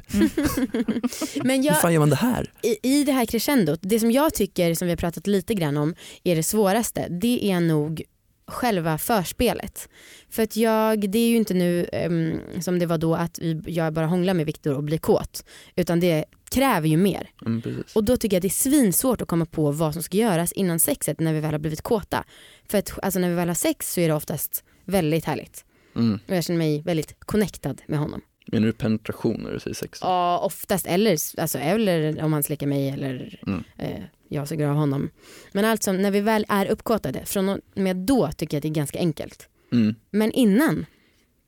Men 1.44 1.56
Hur 1.62 1.66
jag, 1.66 1.80
fan 1.80 1.92
gör 1.92 2.00
man 2.00 2.10
det 2.10 2.16
här? 2.16 2.52
i, 2.62 2.76
i 2.82 3.04
det 3.04 3.12
här 3.12 3.26
crescendot, 3.26 3.78
det 3.82 4.00
som 4.00 4.10
jag 4.10 4.34
tycker 4.34 4.74
som 4.74 4.86
vi 4.86 4.92
har 4.92 4.96
pratat 4.96 5.26
lite 5.26 5.54
grann 5.54 5.76
om 5.76 5.94
är 6.24 6.36
det 6.36 6.42
svåraste, 6.42 7.08
det 7.08 7.50
är 7.50 7.60
nog 7.60 8.02
själva 8.48 8.98
förspelet. 8.98 9.88
För 10.30 10.42
att 10.42 10.56
jag, 10.56 11.10
det 11.10 11.18
är 11.18 11.28
ju 11.28 11.36
inte 11.36 11.54
nu 11.54 11.86
em, 11.92 12.40
som 12.60 12.78
det 12.78 12.86
var 12.86 12.98
då 12.98 13.14
att 13.14 13.38
vi, 13.38 13.62
jag 13.66 13.92
bara 13.92 14.06
hånglar 14.06 14.34
med 14.34 14.46
Viktor 14.46 14.74
och 14.74 14.84
blir 14.84 14.98
kåt. 14.98 15.44
Utan 15.76 16.00
det 16.00 16.24
kräver 16.50 16.88
ju 16.88 16.96
mer. 16.96 17.30
Mm. 17.46 17.62
Och 17.94 18.04
då 18.04 18.16
tycker 18.16 18.36
jag 18.36 18.42
det 18.42 18.48
är 18.48 18.50
svinsvårt 18.50 19.22
att 19.22 19.28
komma 19.28 19.46
på 19.46 19.70
vad 19.72 19.92
som 19.92 20.02
ska 20.02 20.16
göras 20.16 20.52
innan 20.52 20.78
sexet 20.78 21.20
när 21.20 21.34
vi 21.34 21.40
väl 21.40 21.52
har 21.52 21.58
blivit 21.58 21.82
kåta. 21.82 22.24
För 22.68 22.78
att 22.78 22.98
alltså, 23.02 23.20
när 23.20 23.28
vi 23.28 23.34
väl 23.34 23.48
har 23.48 23.54
sex 23.54 23.92
så 23.92 24.00
är 24.00 24.08
det 24.08 24.14
oftast 24.14 24.64
väldigt 24.84 25.24
härligt. 25.24 25.64
Mm. 25.96 26.18
Och 26.28 26.36
jag 26.36 26.44
känner 26.44 26.58
mig 26.58 26.82
väldigt 26.82 27.14
connectad 27.20 27.82
med 27.86 27.98
honom. 27.98 28.20
Menar 28.52 28.66
du 28.66 28.72
penetration 28.72 29.40
när 29.42 29.52
du 29.52 29.60
säger 29.60 29.74
sex? 29.74 29.98
Ja 30.02 30.38
oftast 30.38 30.86
eller, 30.86 31.18
alltså, 31.40 31.58
eller 31.58 32.22
om 32.22 32.32
han 32.32 32.42
slickar 32.42 32.66
mig 32.66 32.88
eller 32.90 33.40
Mm. 33.46 33.64
eh, 33.78 34.02
jag 34.28 34.48
suger 34.48 34.66
av 34.68 34.76
honom. 34.76 35.10
Men 35.52 35.64
alltså 35.64 35.92
när 35.92 36.10
vi 36.10 36.20
väl 36.20 36.46
är 36.48 36.66
uppkåtade, 36.66 37.24
från 37.26 37.48
och 37.48 37.58
med 37.74 37.96
då 37.96 38.30
tycker 38.32 38.54
jag 38.56 38.58
att 38.58 38.62
det 38.62 38.68
är 38.68 38.80
ganska 38.80 38.98
enkelt. 38.98 39.48
Mm, 39.72 39.94
Men 40.10 40.32
innan, 40.32 40.86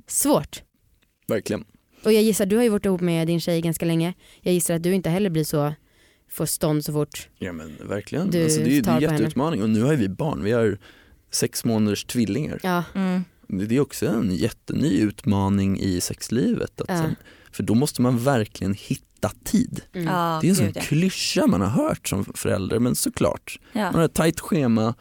svårt. 0.07 0.63
verkligen. 1.27 1.65
Och 2.09 2.13
jag 2.13 2.23
gissar, 2.23 2.47
du 2.47 2.57
har 2.57 2.63
ju 2.63 2.69
varit 2.69 2.85
ihop 2.85 3.01
med 3.01 3.27
din 3.27 3.41
tjej 3.41 3.61
ganska 3.61 3.85
länge. 3.87 4.15
Jag 4.41 4.55
gissar 4.55 4.75
att 4.75 4.83
du 4.83 4.95
inte 4.95 5.11
heller 5.11 5.31
blir 5.31 5.45
så, 5.45 5.75
får 6.31 6.47
stånd 6.47 6.85
så 6.85 6.93
fort. 6.93 7.29
Ja 7.39 7.53
men 7.53 7.77
verkligen. 7.89 8.31
Du 8.31 8.45
alltså, 8.45 8.61
det 8.61 8.67
är 8.67 8.71
ju 8.71 8.81
det 8.81 8.91
är 8.91 8.93
tar 9.01 9.07
en 9.07 9.13
jätteutmaning 9.13 9.63
och 9.63 9.71
nu 9.71 9.83
har 9.83 9.91
ju 9.93 9.97
vi 9.99 10.09
barn. 10.09 10.45
Vi 10.45 10.53
har 10.53 10.79
sex 11.31 11.65
månaders 11.65 12.05
tvillingar. 12.05 12.61
Ja, 12.63 12.85
Mm. 12.95 13.25
Det 13.69 13.77
är 13.77 13.81
också 13.81 14.07
en 14.07 14.35
jätteny 14.35 15.01
utmaning 15.01 15.81
i 15.81 16.01
sexlivet. 16.01 16.81
Att 16.81 16.89
Ja. 16.89 17.03
sen, 17.03 17.17
för 17.53 17.63
då 17.63 17.75
måste 17.75 18.03
man 18.03 18.19
verkligen 18.19 18.75
hitta 18.75 19.31
tid. 19.45 19.81
mm. 19.93 20.07
Ja, 20.07 20.39
Det 20.43 20.47
är 20.47 20.51
en 20.51 20.57
sån 20.57 20.73
klyscha 20.73 21.47
man 21.47 21.61
har 21.61 21.69
hört 21.69 22.09
som 22.09 22.25
förälder 22.25 22.79
men 22.79 22.95
såklart. 22.95 23.59
Man 23.73 23.83
Ja. 23.83 23.91
har 23.91 24.03
ett 24.03 24.15
tajt 24.15 24.41
schema, 24.41 24.95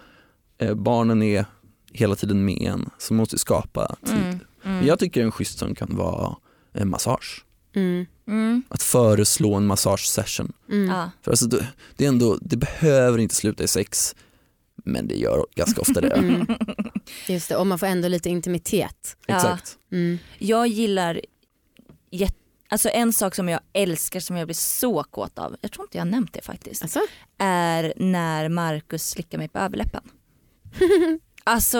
eh, 0.57 0.75
barnen 0.75 1.23
är 1.23 1.45
hela 1.93 2.15
tiden 2.15 2.45
med 2.45 2.57
en 2.61 2.89
så 2.97 3.13
man 3.13 3.17
måste 3.17 3.37
skapa 3.37 3.95
tid. 4.05 4.15
Mm. 4.17 4.39
Mm. 4.65 4.87
jag 4.87 4.99
tycker 4.99 5.23
en 5.23 5.31
schysst 5.31 5.59
som 5.59 5.75
kan 5.75 5.95
vara 5.95 6.35
en 6.77 6.89
massage. 6.89 7.45
Mm. 7.75 8.05
Mm. 8.27 8.63
Att 8.69 8.83
föreslå 8.83 9.53
en 9.55 9.65
massagesession. 9.67 10.53
Mm. 10.69 10.89
Ja. 10.89 11.11
För 11.21 11.31
alltså, 11.31 11.47
det, 11.95 12.03
är 12.05 12.07
ändå, 12.07 12.37
det 12.41 12.57
behöver 12.57 13.17
inte 13.17 13.35
sluta 13.35 13.63
i 13.63 13.67
sex 13.67 14.15
men 14.85 15.07
det 15.07 15.15
gör 15.15 15.45
ganska 15.55 15.81
ofta 15.81 16.01
det. 16.01 16.07
Mm. 16.17 16.47
Just 17.27 17.49
det, 17.49 17.55
och 17.55 17.67
man 17.67 17.79
får 17.79 17.87
ändå 17.87 18.07
lite 18.07 18.29
intimitet. 18.29 19.17
Ja. 19.27 19.35
Exakt. 19.35 19.77
Mm. 19.91 20.17
Jag 20.37 20.67
gillar, 20.67 21.21
alltså 22.69 22.89
en 22.89 23.13
sak 23.13 23.35
som 23.35 23.49
jag 23.49 23.59
älskar 23.73 24.19
som 24.19 24.37
jag 24.37 24.47
blir 24.47 24.55
så 24.55 25.03
kåt 25.03 25.39
av, 25.39 25.55
jag 25.61 25.71
tror 25.71 25.85
inte 25.85 25.97
jag 25.97 26.05
har 26.05 26.11
nämnt 26.11 26.33
det 26.33 26.41
faktiskt, 26.41 26.81
Alltså? 26.83 26.99
är 27.37 27.93
när 27.97 28.49
Markus 28.49 29.09
slickar 29.09 29.37
mig 29.37 29.47
på 29.49 29.59
överläppen. 29.59 30.03
Alltså 31.47 31.77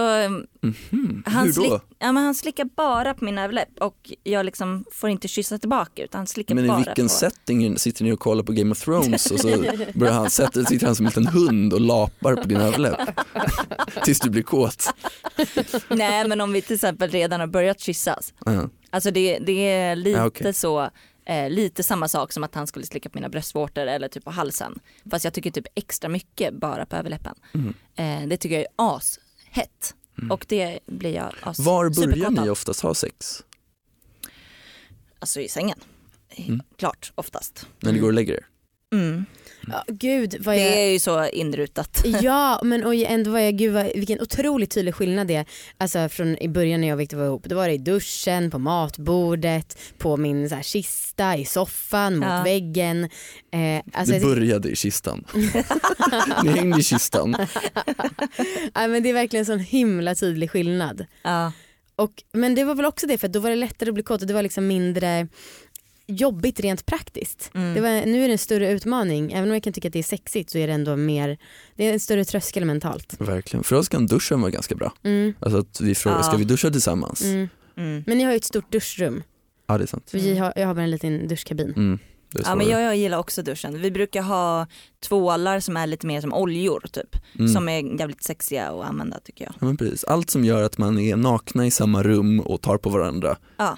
Mhm. 0.62 1.23
han, 1.25 1.45
Hur 1.45 1.47
då? 1.47 1.53
slick, 1.53 1.82
ja, 1.99 2.12
men 2.12 2.23
han 2.23 2.36
slickar 2.36 2.65
bara 2.75 3.13
på 3.13 3.25
min 3.25 3.38
överläpp 3.38 3.69
och 3.80 4.12
jag 4.23 4.45
liksom 4.45 4.86
får 4.91 5.10
inte 5.10 5.27
kyssa 5.27 5.58
tillbaka 5.58 6.03
utan 6.03 6.19
han 6.19 6.27
slickar 6.27 6.56
Men 6.56 6.65
i 6.65 6.67
bara 6.67 6.77
vilken 6.77 7.06
på. 7.06 7.10
setting 7.10 7.77
sitter 7.77 8.03
ni 8.03 8.12
och 8.12 8.19
kollar 8.19 8.43
på 8.43 8.51
Game 8.51 8.71
of 8.71 8.80
Thrones 8.84 9.32
och 9.32 9.39
så 9.39 9.47
börjar 9.93 10.13
han, 10.13 10.30
sätter, 10.30 10.63
sitter 10.63 10.86
han 10.86 10.95
som 10.95 11.06
en 11.06 11.10
liten 11.10 11.27
hund 11.27 11.73
och 11.73 11.82
lapar 11.82 12.36
på 12.36 12.47
din 12.47 12.58
överläpp 12.58 12.99
tills 14.03 14.19
du 14.19 14.30
blir 14.30 14.43
kåt. 14.43 14.93
Nej 15.89 16.27
men 16.27 16.41
om 16.41 16.51
vi 16.53 16.62
till 16.62 16.75
exempel 16.75 17.10
redan 17.10 17.39
har 17.39 17.47
börjat 17.47 17.80
kyssas. 17.80 18.34
Ja. 18.45 18.69
Alltså 18.89 19.12
det, 19.12 19.39
det 19.39 19.69
är 19.69 19.95
lite 19.95 20.19
Ja, 20.19 20.25
okej. 20.25 20.53
så, 20.53 20.89
eh, 21.25 21.49
lite 21.49 21.84
samma 21.84 22.08
sak 22.08 22.34
som 22.34 22.43
att 22.43 22.56
han 22.56 22.67
skulle 22.67 22.86
slicka 22.86 23.10
på 23.10 23.17
mina 23.17 23.30
bröstvårtor 23.30 23.88
eller 23.88 24.08
typ 24.08 24.23
på 24.23 24.32
halsen. 24.32 24.80
Fast 25.12 25.25
jag 25.25 25.34
tycker 25.34 25.51
typ 25.51 25.67
extra 25.75 26.10
mycket 26.10 26.53
bara 26.53 26.86
på 26.86 26.95
överläppen. 26.95 27.36
Mm. 27.53 27.73
Eh, 28.23 28.27
det 28.30 28.38
tycker 28.38 28.56
jag 28.56 28.63
är 28.63 28.67
ashett. 29.57 29.95
Och 30.29 30.45
det 30.49 30.79
blir 30.85 31.13
jag 31.13 31.33
as 31.41 31.59
Var 31.59 31.89
börjar 31.89 32.31
ni 32.31 32.49
oftast 32.49 32.81
ha 32.81 32.93
sex? 32.93 33.43
Alltså 35.19 35.41
i 35.41 35.49
sängen. 35.49 35.79
Mm. 36.29 36.61
Klart, 36.77 37.11
oftast. 37.15 37.67
När 37.79 37.93
ni 37.93 37.99
går 37.99 38.07
och 38.07 38.13
lägger 38.13 38.33
er? 38.33 38.47
Mm. 38.97 39.25
Ja, 39.71 39.83
gud 39.88 40.36
vad 40.39 40.55
jag... 40.55 40.62
Det 40.63 40.79
är 40.88 40.91
ju 40.91 40.99
så 40.99 41.27
inrutat. 41.27 42.03
Ja 42.21 42.60
men 42.63 42.83
och 42.83 42.95
ändå 42.95 43.31
var 43.31 43.39
jag, 43.39 43.57
gud 43.57 43.73
vad, 43.73 43.86
vilken 43.95 44.21
otroligt 44.21 44.71
tydlig 44.71 44.95
skillnad 44.95 45.27
det 45.27 45.36
är. 45.36 45.45
Alltså 45.77 46.10
från 46.10 46.38
i 46.38 46.49
början 46.49 46.81
när 46.81 46.88
jag 46.88 46.95
och 46.95 46.99
Victor 47.01 47.17
var 47.17 47.25
ihop, 47.25 47.43
då 47.45 47.55
var 47.55 47.67
det 47.67 47.73
i 47.73 47.77
duschen, 47.77 48.51
på 48.51 48.60
matbordet, 48.60 49.77
på 49.97 50.17
min 50.17 50.49
så 50.49 50.55
här, 50.55 50.62
kista, 50.63 51.38
i 51.38 51.45
soffan, 51.45 52.17
mot 52.17 52.29
Ja. 52.29 52.43
väggen. 52.43 53.03
Eh, 53.53 53.81
alltså, 53.93 54.13
Det 54.13 54.19
började 54.21 54.69
i 54.69 54.75
kistan. 54.75 55.23
ni 56.43 56.49
hängde 56.51 56.79
i 56.79 56.83
kistan. 56.83 57.36
ja, 58.73 58.88
men 58.88 59.03
det 59.03 59.10
är 59.10 59.13
verkligen 59.13 59.41
en 59.41 59.45
sån 59.45 59.60
himla 59.60 60.15
tydlig 60.15 60.51
skillnad. 60.51 61.05
Ja. 61.23 61.51
Och, 61.95 62.23
men 62.33 62.55
det 62.55 62.63
var 62.63 62.75
väl 62.75 62.86
också 62.86 63.07
det 63.07 63.17
för 63.17 63.27
att 63.27 63.33
då 63.33 63.39
var 63.39 63.49
det 63.49 63.55
lättare 63.55 63.89
att 63.89 63.93
bli 63.93 64.03
kåt 64.03 64.21
och 64.21 64.27
det 64.27 64.33
var 64.33 64.43
liksom 64.43 64.67
mindre 64.67 65.27
jobbigt 66.07 66.59
rent 66.59 66.85
praktiskt. 66.85 67.51
Mm. 67.53 67.73
Det 67.73 67.81
var, 67.81 67.89
nu 68.05 68.23
är 68.23 68.27
det 68.27 68.33
en 68.33 68.37
större 68.37 68.71
utmaning, 68.71 69.31
även 69.31 69.43
om 69.49 69.53
jag 69.53 69.63
kan 69.63 69.73
tycka 69.73 69.87
att 69.87 69.93
det 69.93 69.99
är 69.99 70.03
sexigt 70.03 70.49
så 70.49 70.57
är 70.57 70.67
det 70.67 70.73
ändå 70.73 70.95
mer, 70.95 71.37
det 71.75 71.85
är 71.89 71.93
en 71.93 71.99
större 71.99 72.25
tröskel 72.25 72.65
mentalt. 72.65 73.15
Verkligen. 73.19 73.63
För 73.63 73.75
oss 73.75 73.89
kan 73.89 74.05
duschen 74.07 74.41
vara 74.41 74.51
ganska 74.51 74.75
bra. 74.75 74.93
Mm, 75.03 75.33
Alltså 75.39 75.59
att 75.59 75.81
vi 75.81 75.95
frågar, 75.95 76.17
Ja. 76.17 76.23
ska 76.23 76.37
vi 76.37 76.43
duscha 76.43 76.69
tillsammans? 76.69 77.23
mm. 77.23 77.47
Mm. 77.77 78.03
Men 78.07 78.17
ni 78.17 78.23
har 78.23 78.31
ju 78.31 78.37
ett 78.37 78.43
stort 78.43 78.71
duschrum, 78.71 79.23
Ja 79.67 79.77
det 79.77 79.83
är 79.83 79.87
sant. 79.87 80.09
vi 80.13 80.37
har, 80.37 80.53
jag 80.55 80.67
har 80.67 80.73
bara 80.73 80.83
en 80.83 80.91
liten 80.91 81.27
duschkabin. 81.27 81.73
Mm. 81.75 81.99
Ja 82.45 82.55
men 82.55 82.67
jag, 82.69 82.81
jag 82.81 82.97
gillar 82.97 83.17
också 83.17 83.41
duschen. 83.43 83.81
Vi 83.81 83.91
brukar 83.91 84.21
ha 84.21 84.67
tvålar 85.07 85.59
som 85.59 85.77
är 85.77 85.87
lite 85.87 86.07
mer 86.07 86.21
som 86.21 86.33
oljor 86.33 86.83
typ. 86.91 87.15
Mm. 87.39 87.53
Som 87.53 87.69
är 87.69 87.99
jävligt 87.99 88.23
sexiga 88.23 88.67
att 88.69 88.85
använda 88.89 89.19
tycker 89.19 89.45
jag. 89.45 89.53
Ja, 89.59 89.65
men 89.65 89.77
precis. 89.77 90.03
Allt 90.03 90.29
som 90.29 90.45
gör 90.45 90.63
att 90.63 90.77
man 90.77 90.99
är 90.99 91.15
nakna 91.15 91.65
i 91.67 91.71
samma 91.71 92.03
rum 92.03 92.39
och 92.39 92.61
tar 92.61 92.77
på 92.77 92.89
varandra 92.89 93.37
Ja. 93.57 93.77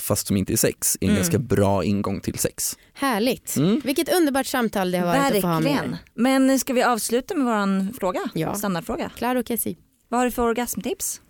Fast 0.00 0.26
som 0.26 0.36
inte 0.36 0.52
är 0.52 0.56
sex 0.56 0.96
är 1.00 1.04
en 1.06 1.10
Mm. 1.10 1.22
ganska 1.22 1.38
bra 1.38 1.84
ingång 1.84 2.20
till 2.20 2.38
sex. 2.38 2.76
Härligt. 2.92 3.56
Mm. 3.56 3.80
Vilket 3.84 4.14
underbart 4.16 4.46
samtal 4.46 4.90
det 4.90 4.98
har 4.98 5.06
varit 5.06 5.34
att 5.34 5.40
få 5.40 5.46
ha 5.48 5.60
med 5.60 5.72
Verkligen. 5.72 5.96
Men 6.14 6.58
ska 6.58 6.72
vi 6.72 6.82
avsluta 6.82 7.34
med 7.34 7.44
våran 7.46 7.92
fråga? 8.00 8.20
Ja. 8.34 8.54
Standardfråga. 8.54 9.10
Klara 9.16 9.38
och 9.38 9.46
Cassie. 9.46 9.76
Vad 10.08 10.20
har 10.20 10.24
du 10.24 10.30
för 10.30 10.42
orgasmtips? 10.42 11.20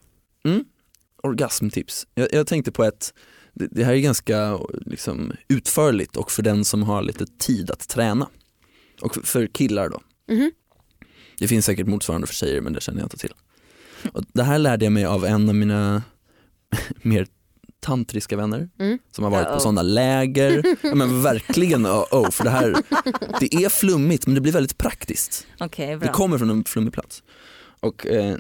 Mm. 0.45 0.65
Orgasmtips. 1.23 2.07
Jag, 2.15 2.29
jag 2.33 2.47
tänkte 2.47 2.73
på 2.73 2.85
ett, 2.85 3.15
det, 3.55 3.69
det 3.71 3.85
här 3.85 3.93
är 3.93 3.99
ganska 3.99 4.59
liksom, 4.87 5.33
utförligt 5.49 6.17
och 6.17 6.31
för 6.31 6.43
den 6.43 6.65
som 6.65 6.83
har 6.83 7.03
lite 7.03 7.27
tid 7.27 7.71
att 7.71 7.89
träna. 7.89 8.29
Och 9.01 9.15
för, 9.15 9.21
för 9.23 9.47
killar 9.47 9.89
då. 9.89 10.01
Mhm. 10.35 10.51
Det 11.39 11.49
finns 11.49 11.67
säkert 11.67 11.87
motsvarande 11.87 12.27
för 12.27 12.35
tjejer 12.35 12.61
men 12.61 12.73
det 12.73 12.81
känner 12.81 12.99
jag 13.01 13.07
inte 13.07 13.17
till. 13.17 13.33
Och 14.13 14.25
det 14.33 14.43
här 14.43 14.59
lärde 14.59 14.85
jag 14.85 14.93
mig 14.93 15.05
av 15.05 15.25
en 15.25 15.49
av 15.49 15.55
mina 15.55 16.03
mer 17.03 17.27
tantriska 17.81 18.37
vänner 18.37 18.69
Mm. 18.79 18.99
som 19.13 19.25
har 19.25 19.31
varit 19.31 19.47
Uh-oh. 19.47 19.55
på 19.55 19.61
sådana 19.61 19.83
läger. 19.83 20.63
Ja, 20.83 20.95
men 20.95 21.23
verkligen 21.23 21.87
oh, 21.87 22.05
oh, 22.11 22.31
för 22.31 22.45
det 22.45 22.51
här, 22.51 22.77
det 23.41 23.55
är 23.55 23.69
flummigt 23.69 24.27
men 24.27 24.35
det 24.35 24.41
blir 24.41 24.53
väldigt 24.53 24.79
praktiskt. 24.79 25.47
Det 25.77 25.97
bra. 26.01 26.13
kommer 26.13 26.39
från 26.39 26.51
en 26.51 26.65
flummig 26.65 26.93
plats. 26.93 27.23
Och 27.81 28.07
eh, 28.07 28.37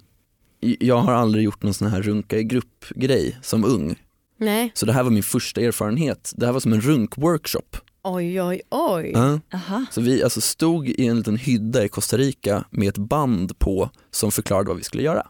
jag 0.60 0.98
har 0.98 1.12
aldrig 1.12 1.44
gjort 1.44 1.62
någon 1.62 1.74
sån 1.74 1.88
här 1.88 2.02
runka 2.02 2.38
i 2.38 2.44
grupp 2.44 2.84
grej 2.90 3.38
som 3.42 3.64
ung. 3.64 3.94
Nej. 4.38 4.70
Så 4.74 4.86
det 4.86 4.92
här 4.92 5.02
var 5.02 5.10
min 5.10 5.22
första 5.22 5.60
erfarenhet. 5.60 6.32
Det 6.36 6.46
här 6.46 6.52
var 6.52 6.60
som 6.60 6.72
en 6.72 6.80
runkworkshop. 6.80 7.76
Oj 8.02 8.42
oj 8.42 8.60
oj. 8.70 9.10
Ja. 9.14 9.40
Aha. 9.54 9.84
Så 9.90 10.00
vi 10.00 10.22
alltså 10.22 10.40
stod 10.40 10.88
i 10.88 11.06
en 11.06 11.16
liten 11.16 11.36
hydda 11.36 11.84
i 11.84 11.88
Costa 11.88 12.16
Rica 12.16 12.64
med 12.70 12.88
ett 12.88 12.98
band 12.98 13.58
på 13.58 13.90
som 14.10 14.30
förklarade 14.32 14.68
vad 14.68 14.76
vi 14.76 14.82
skulle 14.82 15.02
göra. 15.02 15.26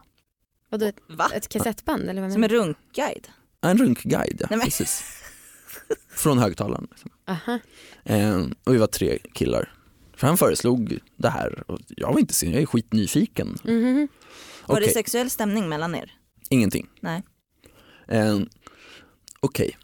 Vadå 0.70 0.86
ett, 0.86 0.96
Va? 1.08 1.28
ett 1.34 1.48
kassettband 1.48 2.10
eller 2.10 2.22
vad 2.22 2.32
Som 2.32 2.42
en 2.44 2.48
runkguide? 2.48 3.28
En 3.70 3.78
runkguide, 3.78 4.40
ja, 4.40 4.46
Nej, 4.50 4.60
precis. 4.60 5.02
Från 6.10 6.38
högtalaren. 6.38 6.86
Liksom. 6.90 7.10
Aha. 7.26 7.58
Eh, 8.04 8.46
och 8.64 8.74
vi 8.74 8.78
var 8.78 8.86
tre 8.86 9.18
killar. 9.34 9.72
För 10.16 10.26
han 10.26 10.38
föreslog 10.38 10.98
det 11.16 11.28
här 11.28 11.64
och 11.70 11.78
jag 11.88 12.12
var 12.12 12.20
inte 12.20 12.34
sen, 12.34 12.52
jag 12.52 12.62
är 12.62 12.66
skitnyfiken. 12.66 13.58
Mhm. 13.64 14.08
Var 14.66 14.76
Okej, 14.76 14.86
det 14.86 14.92
sexuell 14.92 15.30
stämning 15.30 15.68
mellan 15.68 15.94
er? 15.94 16.12
ingenting. 16.50 16.86
Nej. 17.00 17.22
Eh, 18.08 18.38
Okej, 19.40 19.78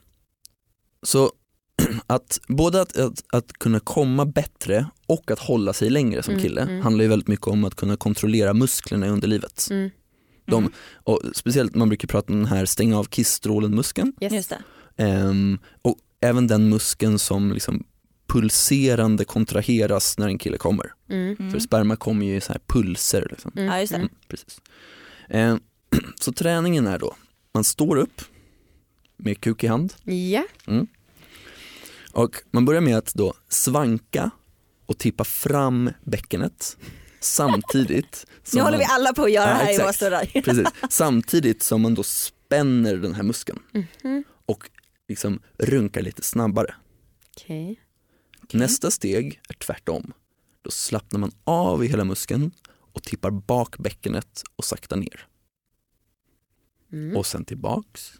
så 1.02 1.32
att 2.06 2.40
både 2.46 2.80
att, 2.80 2.96
att, 2.96 3.24
att 3.32 3.52
kunna 3.52 3.80
komma 3.80 4.26
bättre 4.26 4.86
och 5.06 5.30
att 5.30 5.38
hålla 5.38 5.72
sig 5.72 5.90
längre 5.90 6.22
som 6.22 6.32
Mm, 6.32 6.42
kille 6.42 6.60
mm. 6.60 6.80
handlar 6.80 7.02
ju 7.02 7.08
väldigt 7.08 7.28
mycket 7.28 7.46
om 7.46 7.64
att 7.64 7.74
kunna 7.74 7.96
kontrollera 7.96 8.54
musklerna 8.54 9.06
i 9.06 9.10
underlivet. 9.10 9.68
Mm. 9.70 9.90
De, 10.44 10.58
Mm. 10.64 10.72
och 10.94 11.20
speciellt 11.34 11.74
man 11.74 11.88
brukar 11.88 12.08
prata 12.08 12.32
om 12.32 12.38
den 12.38 12.46
här 12.48 12.64
stänga 12.66 12.98
av 12.98 13.04
kissstrålen-muskeln 13.04 14.12
Yes. 14.20 14.32
Just 14.32 14.48
det. 14.50 14.62
Ehm, 15.04 15.58
och 15.82 15.96
även 16.20 16.46
den 16.46 16.68
muskeln 16.68 17.18
som 17.18 17.52
liksom 17.52 17.84
pulserande 18.26 19.24
kontraheras 19.24 20.18
när 20.18 20.26
en 20.28 20.38
kille 20.38 20.58
kommer. 20.58 20.92
Mm. 21.08 21.36
Mm. 21.38 21.52
För 21.52 21.58
sperma 21.58 21.96
kommer 21.96 22.26
ju 22.26 22.36
i 22.36 22.40
så 22.40 22.52
här 22.52 22.60
pulser. 22.66 23.26
Liksom. 23.30 23.52
Mm. 23.56 23.66
Ja 23.72 23.80
just 23.80 23.92
det. 23.92 23.96
Mm, 23.98 24.08
precis. 24.28 24.60
Ehm, 25.28 25.60
så 26.20 26.32
träningen 26.32 26.86
är 26.86 26.98
då, 26.98 27.14
man 27.54 27.64
står 27.64 27.96
upp 27.96 28.20
med 29.16 29.40
kuk 29.40 29.64
i 29.64 29.66
hand 29.66 29.94
Ja. 30.04 30.44
och 32.12 32.36
man 32.50 32.64
börjar 32.64 32.80
med 32.80 32.96
att 32.96 33.14
då 33.14 33.34
svanka 33.48 34.30
och 34.86 34.98
tippa 34.98 35.24
fram 35.24 35.90
bäckenet 36.04 36.76
samtidigt. 37.22 38.26
som 38.42 38.56
Nu 38.58 38.62
håller 38.62 38.78
man- 38.78 38.86
vi 38.86 38.92
alla 38.92 39.12
på 39.14 39.22
att 39.24 39.32
göra 39.32 39.48
Ja, 39.48 39.54
här 39.54 39.66
i 39.66 39.70
exakt. 39.70 39.84
våra 39.84 39.92
störrar. 39.92 40.24
Precis. 40.42 40.68
Samtidigt 40.90 41.62
som 41.62 41.82
man 41.82 41.94
då 41.94 42.02
spänner 42.02 42.96
den 42.96 43.14
här 43.14 43.22
muskeln 43.22 43.58
Mhm. 44.02 44.24
och 44.46 44.70
liksom 45.08 45.40
runkar 45.58 46.02
lite 46.02 46.22
snabbare. 46.22 46.74
Okej. 47.36 47.80
Nästa 48.52 48.90
steg 48.90 49.40
är 49.48 49.54
tvärtom. 49.54 50.12
Då 50.62 50.70
slappnar 50.70 51.20
man 51.20 51.32
av 51.44 51.84
i 51.84 51.88
hela 51.88 52.04
muskeln 52.04 52.50
och 52.92 53.02
tippar 53.02 53.30
bak 53.30 53.78
bäckenet 53.78 54.42
och 54.56 54.64
sakta 54.64 54.96
ner. 54.96 55.26
Mm. 56.92 57.16
Och 57.16 57.26
sen 57.26 57.44
tillbaks. 57.44 58.12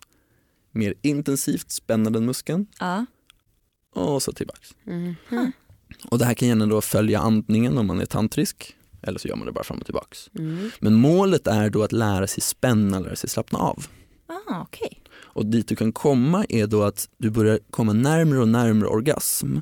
Mer 0.71 0.95
intensivt 1.03 1.71
spänna 1.71 2.11
den 2.11 2.25
muskeln 2.27 2.67
Ja. 2.79 3.07
och 3.95 4.23
så 4.23 4.33
tillbaks. 4.33 4.75
Mhm. 4.85 5.15
Och 6.11 6.19
det 6.19 6.25
här 6.25 6.35
kan 6.35 6.49
gärna 6.49 6.67
då 6.67 6.81
följa 6.81 7.21
andningen 7.21 7.79
om 7.79 7.87
man 7.87 8.01
är 8.01 8.07
tantrisk 8.07 8.77
eller 9.03 9.19
så 9.19 9.29
gör 9.29 9.37
man 9.37 9.47
det 9.47 9.53
bara 9.53 9.65
fram 9.65 9.79
och 9.79 9.85
tillbaks. 9.85 10.31
Mm. 10.39 10.71
Men 10.81 10.95
målet 10.95 11.47
är 11.47 11.71
då 11.71 11.83
att 11.83 11.93
lära 11.93 12.27
sig 12.27 12.43
spänna, 12.43 13.01
lära 13.01 13.17
sig 13.17 13.31
slappna 13.31 13.59
av. 13.59 13.87
Ah, 14.27 14.61
okej. 14.63 15.03
Och 15.15 15.47
dit 15.47 15.69
du 15.69 15.77
kan 15.77 15.93
komma 15.93 16.45
är 16.49 16.67
då 16.67 16.83
att 16.83 17.09
du 17.19 17.31
börjar 17.31 17.59
komma 17.71 17.93
närmare 17.93 18.41
och 18.41 18.49
närmare 18.49 18.89
orgasm. 18.89 19.57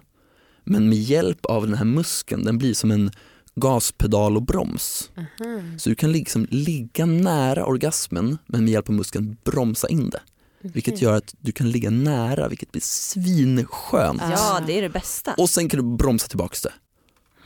Men 0.65 0.89
med 0.89 0.99
hjälp 0.99 1.47
av 1.47 1.67
den 1.67 1.75
här 1.75 1.85
muskeln, 1.85 2.45
den 2.45 2.59
blir 2.59 2.75
som 2.75 2.91
en 2.91 3.11
gaspedal 3.55 4.37
och 4.37 4.43
broms. 4.43 5.11
Aha. 5.17 5.61
Så 5.79 5.89
du 5.89 5.95
kan 5.95 6.13
liksom 6.13 6.47
ligga 6.51 7.07
nära 7.07 7.65
orgasmen 7.65 8.39
men 8.47 8.65
med 8.65 8.73
hjälp 8.73 8.89
av 8.89 8.95
muskeln 8.95 9.37
bromsa 9.45 9.89
in 9.89 10.11
det. 10.11 10.21
Vilket 10.63 11.03
gör 11.03 11.17
att 11.17 11.35
du 11.39 11.53
kan 11.53 11.71
ligga 11.71 11.91
nära 11.91 12.49
vilket 12.49 12.73
blir 12.73 12.83
svinskönt. 12.83 14.23
Ja 14.31 14.63
det 14.67 14.79
är 14.79 14.83
det 14.83 14.89
bästa. 14.89 15.35
Och 15.39 15.51
sen 15.51 15.69
kan 15.69 15.81
du 15.81 15.97
bromsa 15.97 16.29
tillbaks 16.29 16.63
det. 16.63 16.73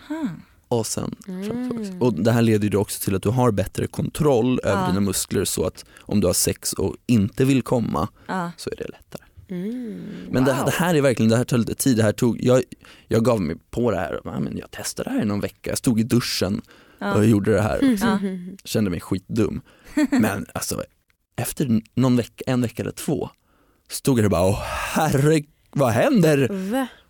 Hmm. 0.09 0.43
Och 0.69 0.87
sen. 0.87 1.15
Mm. 1.29 2.03
Och 2.03 2.15
det 2.15 2.33
här 2.33 2.43
leder 2.43 2.69
ju 2.69 2.77
också 2.77 3.01
till 3.05 3.15
att 3.17 3.23
du 3.23 3.29
har 3.29 3.51
bättre 3.51 3.87
kontroll 3.87 4.61
över 4.65 4.81
Ja. 4.83 4.87
dina 4.89 5.01
muskler 5.01 5.45
så 5.45 5.67
att 5.67 5.85
om 6.01 6.21
du 6.21 6.27
har 6.27 6.35
sex 6.35 6.73
och 6.73 6.97
inte 7.07 7.45
vill 7.45 7.63
komma 7.63 8.09
Ja. 8.27 8.51
så 8.57 8.71
är 8.71 8.77
det 8.77 8.85
lättare. 8.89 9.23
Mm. 9.49 10.03
Men 10.31 10.45
det, 10.45 10.53
Wow. 10.53 10.65
det 10.65 10.71
här 10.71 10.95
är 10.95 11.01
verkligen, 11.01 11.31
det 11.31 11.37
här 11.37 11.45
tar 11.45 11.59
lite 11.59 11.75
tid. 11.75 11.97
Det 11.97 12.03
här 12.03 12.13
tog, 12.13 12.43
jag, 12.43 12.63
jag 13.09 13.25
gav 13.25 13.41
mig 13.41 13.57
på 13.71 13.91
det 13.91 13.97
här, 13.97 14.21
men 14.25 14.57
jag 14.57 14.71
testade 14.71 15.11
det 15.11 15.15
här 15.15 15.23
i 15.23 15.25
någon 15.27 15.41
vecka. 15.41 15.71
Jag 15.71 15.79
stod 15.79 16.01
i 16.01 16.03
duschen 16.03 16.61
Ja. 16.99 17.15
och 17.15 17.27
gjorde 17.27 17.53
det 17.53 17.63
här. 17.63 17.97
Ja. 18.01 18.19
Kände 18.65 18.91
mig 18.91 19.01
skitdum. 19.01 19.61
Men 20.11 20.47
alltså 20.55 20.83
efter 21.37 21.81
någon 21.95 22.17
vecka, 22.17 22.45
en 22.47 22.61
vecka 22.63 22.83
eller 22.83 22.93
två 22.93 23.31
stod 23.91 24.19
jag 24.19 24.23
där 24.23 24.25
och 24.27 24.31
bara, 24.31 24.47
åh 24.49 24.61
herre, 24.95 25.43
vad 25.71 25.91
händer? 25.91 26.49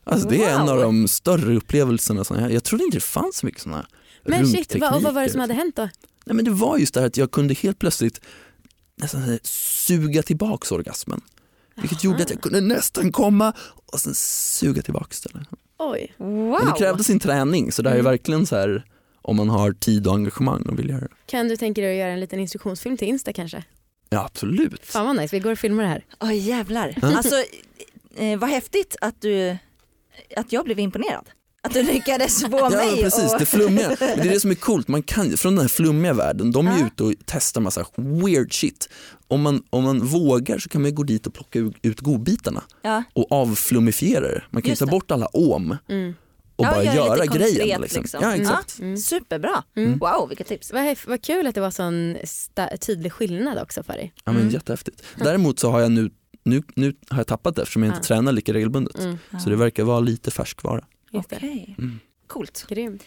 Alltså 0.05 0.29
det 0.29 0.45
är 0.45 0.55
en 0.55 0.61
av 0.69 0.77
Wow. 0.77 0.83
de 0.85 1.09
större 1.09 1.57
upplevelserna. 1.57 2.25
Som 2.25 2.39
jag, 2.41 2.53
jag 2.53 2.65
trodde 2.65 2.85
inte 2.85 2.97
det 2.97 3.01
fanns 3.05 3.37
så 3.37 3.47
mycket 3.47 3.63
sådana 3.63 3.87
Men 4.25 4.47
shit, 4.47 4.77
vad, 4.81 4.95
och 4.95 5.03
vad 5.03 5.15
var 5.15 5.23
det 5.23 5.31
som 5.31 5.41
hade 5.41 5.55
hänt 5.55 5.77
då? 5.77 5.83
Nej 6.27 6.37
men 6.37 6.45
det 6.45 6.51
var 6.51 6.79
just 6.79 6.95
det 6.95 7.01
här 7.01 7.07
att 7.07 7.17
jag 7.17 7.31
kunde 7.31 7.55
helt 7.55 7.79
plötsligt 7.79 8.21
nästan 8.97 9.39
suga 9.43 10.23
tillbaks 10.23 10.73
orgasmen. 10.73 11.21
Vilket 11.77 12.05
gjorde 12.05 12.23
att 12.23 12.31
jag 12.31 12.41
kunde 12.41 12.61
nästan 12.61 13.13
komma 13.13 13.53
och 13.93 14.01
sen 14.01 14.15
suga 14.15 14.83
tillbaks 14.83 15.21
den. 15.21 15.47
Oj. 15.79 16.15
Wow. 16.19 16.51
Men 16.51 16.67
det 16.67 16.79
krävde 16.79 17.05
sin 17.05 17.21
träning 17.21 17.73
så 17.73 17.83
det 17.83 17.89
här 17.89 17.97
är 17.97 18.01
Mm. 18.01 18.11
verkligen 18.13 18.47
så 18.47 18.57
här 18.57 18.85
om 19.23 19.37
man 19.37 19.49
har 19.49 19.73
tid 19.73 20.07
och 20.07 20.15
engagemang 20.15 20.63
och 20.63 20.79
vill 20.79 20.89
göra 20.89 21.01
det. 21.01 21.09
Kan 21.27 21.49
du 21.49 21.57
tänka 21.57 21.81
dig 21.81 21.91
att 21.91 21.99
göra 21.99 22.13
en 22.13 22.21
liten 22.21 22.39
instruktionsfilm 22.41 22.97
till 22.97 23.09
Insta 23.09 23.33
kanske? 23.33 23.65
Ja 24.11 24.25
absolut. 24.25 24.85
Fan 24.87 25.07
vad 25.07 25.17
nice, 25.17 25.37
vi 25.37 25.41
går 25.41 25.53
och 25.53 25.59
filmar 25.59 25.83
det 25.83 25.89
här. 25.89 26.05
Oj 26.21 26.37
jävlar. 26.37 26.95
Alltså 27.03 27.35
eh, 28.17 28.39
vad 28.39 28.51
häftigt 28.51 28.97
att 29.01 29.21
du, 29.21 29.57
att 30.37 30.53
jag 30.53 30.65
blev 30.65 30.79
imponerad. 30.79 31.31
Att 31.63 31.73
du 31.75 31.83
lyckades 31.83 32.41
få 32.43 32.49
Ja 32.59 32.71
mig 32.71 33.03
precis, 33.03 33.33
och... 33.33 33.39
det 33.39 33.47
flummiga. 33.47 33.89
Men 33.89 33.97
det 33.99 34.29
är 34.29 34.31
det 34.33 34.41
som 34.41 34.51
är 34.51 34.55
coolt, 34.55 34.89
man 34.89 35.03
kan, 35.03 35.37
från 35.37 35.55
den 35.55 35.63
här 35.63 35.69
flummiga 35.69 36.13
världen, 36.13 36.53
de 36.53 36.67
är 36.69 36.79
Ja. 36.79 36.87
ute 36.87 37.05
och 37.05 37.13
testar 37.27 37.61
massa 37.61 37.87
weird 37.97 38.53
shit. 38.55 38.89
Om 39.29 39.43
man, 39.43 39.63
om 39.71 39.85
man 39.85 40.01
vågar 40.07 40.59
så 40.59 40.69
kan 40.69 40.83
man 40.83 40.91
ju 40.91 40.95
gå 40.97 41.03
dit 41.03 41.27
och 41.27 41.35
plocka 41.35 41.59
ut- 41.59 41.77
ut 41.83 42.01
godbitarna 42.01 42.63
Ja. 42.83 43.03
och 43.13 43.33
avflummifiera 43.33 44.21
det. 44.29 44.43
Man 44.51 44.63
kan 44.63 44.69
ju 44.69 44.73
Just 44.73 44.79
ta 44.81 44.85
det. 44.87 44.91
bort 44.91 45.11
alla 45.11 45.27
om 45.27 45.77
Mm. 45.89 46.15
och 46.57 46.65
Ja, 46.65 46.71
bara 46.71 46.83
göra 46.85 46.95
lite 46.95 46.97
göra 47.07 47.27
konkret, 47.27 47.55
grejen. 47.57 47.81
Liksom. 47.81 48.03
liksom. 48.03 48.21
Ja 48.23 48.35
exakt. 48.37 48.79
Mm. 48.79 48.97
Superbra. 48.97 49.63
Mm. 49.77 49.99
Wow 49.99 50.29
vilket 50.29 50.47
tips. 50.47 50.73
Vad, 50.73 50.97
vad 51.07 51.23
kul 51.23 51.47
att 51.47 51.55
det 51.55 51.61
var 51.61 51.71
sån 51.71 52.17
tydlig 52.81 53.13
skillnad 53.13 53.59
också 53.59 53.83
för 53.83 53.93
dig. 53.93 54.13
Ja, 54.25 54.33
men 54.33 54.41
Mm. 54.43 54.55
Jättehäftigt. 54.55 55.03
Däremot 55.17 55.59
så 55.59 55.71
har 55.71 55.81
jag 55.81 55.93
nu, 55.93 56.11
nu, 56.45 56.63
nu 56.77 56.95
har 57.11 57.19
jag 57.19 57.27
tappat 57.27 57.57
det 57.57 57.63
eftersom 57.63 57.83
jag 57.83 57.91
inte 57.91 57.99
Ja. 57.99 58.17
tränar 58.17 58.33
lika 58.33 58.53
regelbundet. 58.53 58.99
Mm. 58.99 59.19
Så 59.45 59.51
det 59.51 59.57
verkar 59.57 59.85
vara 59.85 60.01
lite 60.01 60.31
färskvara. 60.31 60.85
Det. 61.11 61.19
Okej. 61.19 61.75
Mm. 61.79 61.99
Coolt. 62.27 62.67
Grymt. 62.69 63.05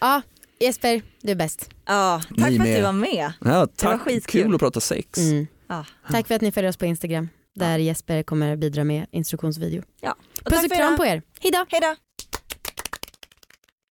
Ja, 0.00 0.22
Jesper, 0.60 1.02
du 1.22 1.30
är 1.32 1.34
bäst. 1.36 1.70
Ja, 1.86 2.20
tack 2.28 2.50
Ni 2.50 2.56
för 2.56 2.62
att 2.62 2.68
med. 2.68 2.78
du 2.78 2.82
var 2.82 2.92
med. 2.92 3.32
Ja, 3.40 3.66
tack, 3.76 4.00
skitkul. 4.00 4.42
kul 4.42 4.54
att 4.54 4.60
prata 4.60 4.80
sex. 4.80 5.18
Mm. 5.18 5.46
Ja. 5.68 5.84
Tack 6.10 6.26
för 6.28 6.34
att 6.34 6.40
ni 6.42 6.52
följer 6.52 6.68
oss 6.70 6.76
på 6.76 6.86
Instagram 6.86 7.28
där 7.54 7.78
Jesper 7.78 8.22
kommer 8.22 8.56
bidra 8.56 8.84
med 8.84 9.06
instruktionsvideo. 9.10 9.82
Ja. 10.00 10.16
Och 10.44 10.50
Puss 10.52 10.64
och 10.64 10.72
kram 10.72 10.96
på 10.96 11.04
er. 11.06 11.22
Hejdå! 11.40 11.66
Hej 11.68 11.80
då. 11.80 11.94